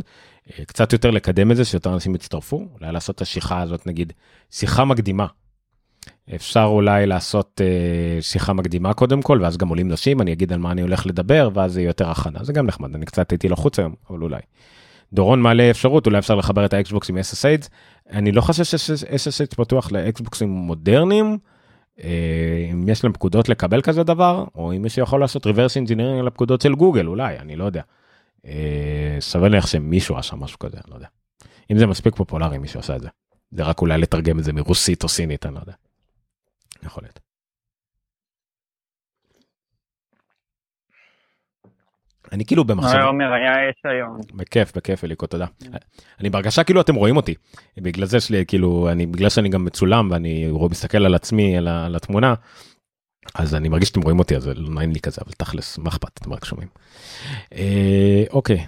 אה, 0.51 0.65
קצת 0.65 0.93
יותר 0.93 1.11
לקדם 1.11 1.51
את 1.51 1.57
זה, 1.57 1.65
שיותר 1.65 1.95
אנשים 1.95 2.15
יצטרפו, 2.15 2.67
אולי 2.81 2.93
לעשות 2.93 3.17
את 3.17 3.21
השיחה 3.21 3.61
הזאת, 3.61 3.87
נגיד, 3.87 4.13
שיחה 4.51 4.85
מקדימה. 4.85 5.27
אפשר 6.35 6.65
אולי 6.65 7.07
לעשות 7.07 7.61
uh, 7.61 8.23
שיחה 8.23 8.53
מקדימה 8.53 8.95
קודם 8.95 9.23
כל, 9.23 9.39
ואז 9.43 9.57
גם 9.57 9.69
עולים 9.69 9.89
אנשים, 9.89 10.21
אני 10.21 10.33
אגיד 10.33 10.53
על 10.53 10.59
מה 10.59 10.73
אני 10.73 10.83
הולך 10.83 11.07
לדבר, 11.07 11.51
ואז 11.55 11.73
זה 11.73 11.83
יותר 11.83 12.11
הכנה, 12.11 12.45
זה 12.45 12.53
גם 12.53 12.67
נחמד, 12.67 12.95
אני 12.95 13.07
קצת 13.07 13.31
הייתי 13.31 13.49
לחוץ 13.49 13.79
היום, 13.79 13.95
אבל 14.11 14.23
אולי. 14.23 14.41
דורון 15.13 15.43
מעלה 15.43 15.71
אפשרות, 15.71 16.07
אולי 16.07 16.19
אפשר 16.19 16.35
לחבר 16.35 16.65
את 16.65 16.73
האקסבוקס 16.73 17.11
עם 17.11 17.19
SSH, 17.19 17.69
אני 18.11 18.33
לא 18.33 18.41
חושב 18.41 18.65
ש-SSH 18.65 19.57
פתוח 19.57 19.93
לאקסבוקסים 19.93 20.49
מודרניים. 20.49 21.39
אה, 22.03 22.69
אם 22.73 22.89
יש 22.89 23.05
להם 23.05 23.13
פקודות 23.13 23.49
לקבל 23.49 23.83
כזה 23.83 24.03
דבר, 24.03 24.45
או 24.55 24.73
אם 24.73 24.83
מישהו 24.83 25.03
יכול 25.03 25.21
לעשות 25.21 25.47
reverse 25.47 25.87
engineering 25.87 26.21
על 26.21 26.27
הפקודות 26.27 26.61
של 26.61 26.75
גוגל, 26.75 27.07
אולי, 27.07 27.39
אני 27.39 27.57
לא 27.57 27.65
יודע. 27.65 27.83
אה, 28.47 29.49
לך 29.51 29.69
שמישהו 29.69 30.17
עשה 30.17 30.37
משהו 30.37 30.59
כזה, 30.59 30.79
לא 30.89 30.95
יודע. 30.95 31.07
אם 31.73 31.79
זה 31.79 31.87
מספיק 31.87 32.17
פופולרי, 32.17 32.59
מישהו 32.59 32.81
עשה 32.81 32.97
את 32.97 33.01
זה. 33.01 33.09
זה 33.51 33.63
רק 33.63 33.81
אולי 33.81 33.99
לתרגם 33.99 34.39
את 34.39 34.45
זה 34.45 34.53
מרוסית 34.53 35.03
או 35.03 35.09
סינית, 35.09 35.47
אני 35.47 35.55
לא 35.55 35.61
יודע. 35.61 35.73
יכול 36.83 37.05
להיות. 37.05 37.21
אני 42.33 42.45
כאילו 42.45 42.65
במחשב... 42.65 42.99
עומר 42.99 43.33
היה 43.33 43.71
אש 43.71 43.81
היום. 43.85 44.21
בכיף, 44.35 44.77
בכיף 44.77 45.05
אליקו, 45.05 45.27
תודה. 45.27 45.47
אני 46.21 46.31
בהרגשה 46.31 46.65
כאילו 46.65 46.81
אתם 46.81 46.95
רואים 46.95 47.17
אותי. 47.17 47.35
בגלל 47.77 48.07
זה 48.07 48.21
שלי, 48.21 48.45
כאילו, 48.47 48.89
אני, 48.93 49.07
בגלל 49.07 49.29
שאני 49.29 49.49
גם 49.49 49.65
מצולם 49.65 50.11
ואני 50.11 50.53
מסתכל 50.71 51.07
על 51.07 51.15
עצמי, 51.15 51.59
על, 51.59 51.69
על 51.69 51.97
התמונה, 51.97 52.35
אז 53.35 53.55
אני 53.55 53.69
מרגיש 53.69 53.89
שאתם 53.89 54.03
רואים 54.03 54.19
אותי, 54.19 54.37
אז 54.37 54.43
זה 54.43 54.55
לא 54.55 54.71
נעים 54.71 54.93
לי 54.93 55.01
כזה, 55.01 55.21
אבל 55.25 55.33
תכלס, 55.33 55.79
מה 55.79 55.89
אכפת, 55.89 56.19
אתם 56.19 56.33
רק 56.33 56.45
שומעים. 56.45 56.69
אה, 57.53 58.25
אוקיי, 58.31 58.67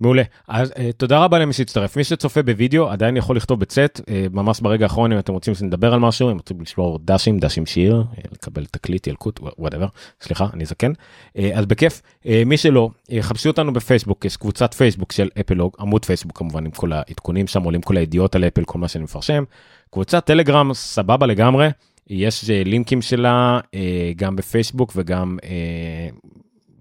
מעולה. 0.00 0.22
אז 0.48 0.70
uh, 0.70 0.74
תודה 0.96 1.24
רבה 1.24 1.38
למי 1.38 1.52
שהצטרף. 1.52 1.96
מי 1.96 2.04
שצופה 2.04 2.42
בווידאו 2.42 2.90
עדיין 2.90 3.16
יכול 3.16 3.36
לכתוב 3.36 3.60
בצאט, 3.60 4.00
uh, 4.00 4.02
ממש 4.32 4.60
ברגע 4.60 4.84
האחרון 4.84 5.12
אם 5.12 5.18
אתם 5.18 5.32
רוצים 5.32 5.54
שנדבר 5.54 5.94
על 5.94 6.00
משהו, 6.00 6.30
אם 6.30 6.36
רוצים 6.36 6.60
למסור 6.60 6.98
דשים, 7.04 7.38
דשים 7.38 7.66
שיר, 7.66 8.04
uh, 8.12 8.20
לקבל 8.32 8.64
תקליט, 8.64 9.06
ילקוט, 9.06 9.40
whatever, 9.58 9.86
סליחה, 10.20 10.46
אני 10.54 10.64
זקן. 10.64 10.92
Uh, 10.92 11.40
אז 11.54 11.66
בכיף, 11.66 12.02
uh, 12.22 12.26
מי 12.46 12.56
שלא, 12.56 12.90
uh, 13.06 13.12
חפשו 13.20 13.48
אותנו 13.48 13.72
בפייסבוק, 13.72 14.24
יש 14.24 14.36
קבוצת 14.36 14.74
פייסבוק 14.74 15.12
של 15.12 15.28
אפלוג, 15.40 15.76
עמוד 15.80 16.04
פייסבוק 16.04 16.38
כמובן 16.38 16.64
עם 16.64 16.70
כל 16.70 16.92
העדכונים 16.92 17.46
שם, 17.46 17.62
עולים 17.62 17.82
כל 17.82 17.96
הידיעות 17.96 18.34
על 18.34 18.44
אפל, 18.44 18.64
כל 18.64 18.78
מה 18.78 18.88
שאני 18.88 19.04
מפרסם. 19.04 19.44
קבוצת 19.90 20.24
טלגרם, 20.24 20.74
סבבה 20.74 21.26
לגמרי. 21.26 21.68
יש 22.10 22.44
לינקים 22.50 23.02
שלה 23.02 23.60
גם 24.16 24.36
בפייסבוק 24.36 24.92
וגם 24.96 25.38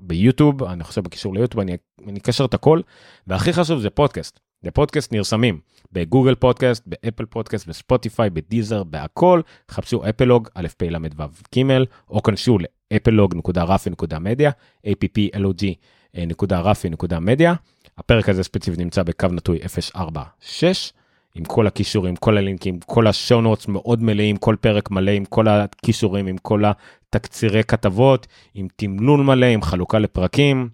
ביוטיוב, 0.07 0.63
אני 0.63 0.83
חושב 0.83 1.03
בקישור 1.03 1.33
ליוטיוב, 1.33 1.61
אני, 1.61 1.77
אני 2.07 2.19
אקשר 2.19 2.45
את 2.45 2.53
הכל, 2.53 2.81
והכי 3.27 3.53
חשוב 3.53 3.79
זה 3.79 3.89
פודקאסט. 3.89 4.39
זה 4.63 4.71
פודקאסט 4.71 5.13
נרשמים 5.13 5.59
בגוגל 5.91 6.35
פודקאסט, 6.35 6.83
באפל 6.87 7.25
פודקאסט, 7.25 7.67
בספוטיפיי, 7.67 8.29
ב 8.29 8.36
Deezer, 8.36 8.83
בהכל, 8.83 9.41
חפשו 9.71 10.09
אפלוג, 10.09 10.47
א' 10.55 10.67
פ' 10.77 10.83
ל' 10.83 10.97
ו' 11.17 11.23
ג', 11.55 11.61
או 12.09 12.23
כנסו 12.23 12.57
לאפלוג.רפי.מדיה, 12.91 14.51
applog.רפי.מדיה. 14.87 17.53
הפרק 17.97 18.29
הזה 18.29 18.43
ספציפית 18.43 18.79
נמצא 18.79 19.03
בקו 19.03 19.27
נטוי 19.27 19.59
046. 19.95 20.93
עם 21.35 21.45
כל 21.45 21.67
הקישורים, 21.67 22.15
כל 22.15 22.37
הלינקים, 22.37 22.79
כל 22.79 23.07
ה 23.07 23.13
show 23.13 23.37
notes 23.37 23.67
מאוד 23.67 24.03
מלאים, 24.03 24.37
כל 24.37 24.55
פרק 24.61 24.91
מלא 24.91 25.11
עם 25.11 25.25
כל 25.25 25.47
הקישורים, 25.47 26.27
עם 26.27 26.37
כל 26.37 26.63
התקצירי 26.65 27.63
כתבות, 27.63 28.27
עם 28.53 28.67
תמלול 28.75 29.21
מלא, 29.21 29.45
עם 29.45 29.61
חלוקה 29.61 29.99
לפרקים, 29.99 30.69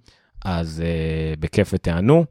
אז 0.45 0.83
uh, 0.83 1.39
בכיף 1.39 1.69
ותענו. 1.73 2.25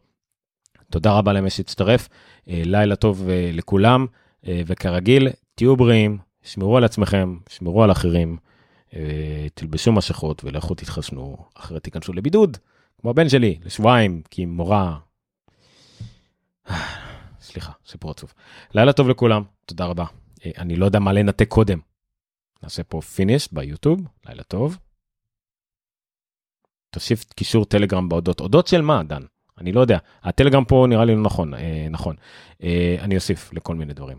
תודה 0.90 1.12
רבה 1.12 1.32
למי 1.32 1.50
שהצטרף, 1.50 2.08
uh, 2.08 2.50
לילה 2.64 2.96
טוב 2.96 3.22
uh, 3.22 3.56
לכולם, 3.56 4.06
uh, 4.44 4.48
וכרגיל, 4.66 5.28
תהיו 5.54 5.76
בריאים, 5.76 6.18
שמרו 6.42 6.76
על 6.76 6.84
עצמכם, 6.84 7.36
שמרו 7.48 7.82
על 7.82 7.92
אחרים, 7.92 8.36
uh, 8.90 8.94
תלבשו 9.54 9.92
משכות 9.92 10.44
ולכו 10.44 10.74
תתחסנו, 10.74 11.36
אחרת 11.54 11.84
תיכנסו 11.84 12.12
לבידוד, 12.12 12.56
כמו 13.00 13.10
הבן 13.10 13.28
שלי, 13.28 13.58
לשבועיים, 13.64 14.22
כי 14.30 14.46
מורה... 14.46 14.98
סליחה, 17.58 17.72
סיפור 17.86 18.10
עצוב. 18.10 18.32
לילה 18.74 18.92
טוב 18.92 19.08
לכולם, 19.08 19.42
תודה 19.66 19.84
רבה. 19.84 20.04
אה, 20.46 20.50
אני 20.58 20.76
לא 20.76 20.84
יודע 20.84 20.98
מה 20.98 21.12
לנתק 21.12 21.48
קודם. 21.48 21.78
נעשה 22.62 22.82
פה 22.82 23.00
finish 23.00 23.48
ביוטיוב, 23.52 24.00
לילה 24.26 24.42
טוב. 24.42 24.78
תוסיף 26.90 27.24
קישור 27.24 27.64
טלגרם 27.64 28.08
באודות. 28.08 28.40
אודות 28.40 28.66
של 28.66 28.80
מה, 28.80 29.02
דן? 29.02 29.22
אני 29.58 29.72
לא 29.72 29.80
יודע. 29.80 29.98
הטלגרם 30.22 30.64
פה 30.64 30.86
נראה 30.88 31.04
לי 31.04 31.14
לא 31.14 31.22
נכון, 31.22 31.54
אה, 31.54 31.86
נכון. 31.90 32.16
אה, 32.62 32.96
אני 33.00 33.16
אוסיף 33.16 33.52
לכל 33.52 33.74
מיני 33.74 33.94
דברים. 33.94 34.18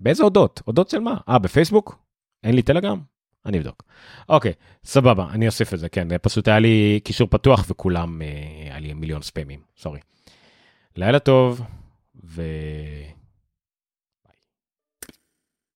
באיזה 0.00 0.22
אודות? 0.22 0.62
אודות 0.64 0.90
של 0.90 0.98
מה? 0.98 1.16
אה, 1.28 1.38
בפייסבוק? 1.38 1.98
אין 2.44 2.54
לי 2.54 2.62
טלגרם? 2.62 3.00
אני 3.46 3.58
אבדוק. 3.58 3.82
אוקיי, 4.28 4.52
סבבה, 4.84 5.26
אני 5.30 5.46
אוסיף 5.46 5.74
את 5.74 5.78
זה, 5.78 5.88
כן, 5.88 6.08
פשוט 6.22 6.48
היה 6.48 6.58
לי 6.58 7.00
קישור 7.04 7.28
פתוח 7.28 7.64
וכולם, 7.68 8.22
אה, 8.22 8.28
היה 8.62 8.78
לי 8.78 8.92
מיליון 8.92 9.22
ספאמים, 9.22 9.60
sorry. 9.76 10.00
לילה 10.96 11.18
טוב, 11.18 11.60
ו... 12.28 12.42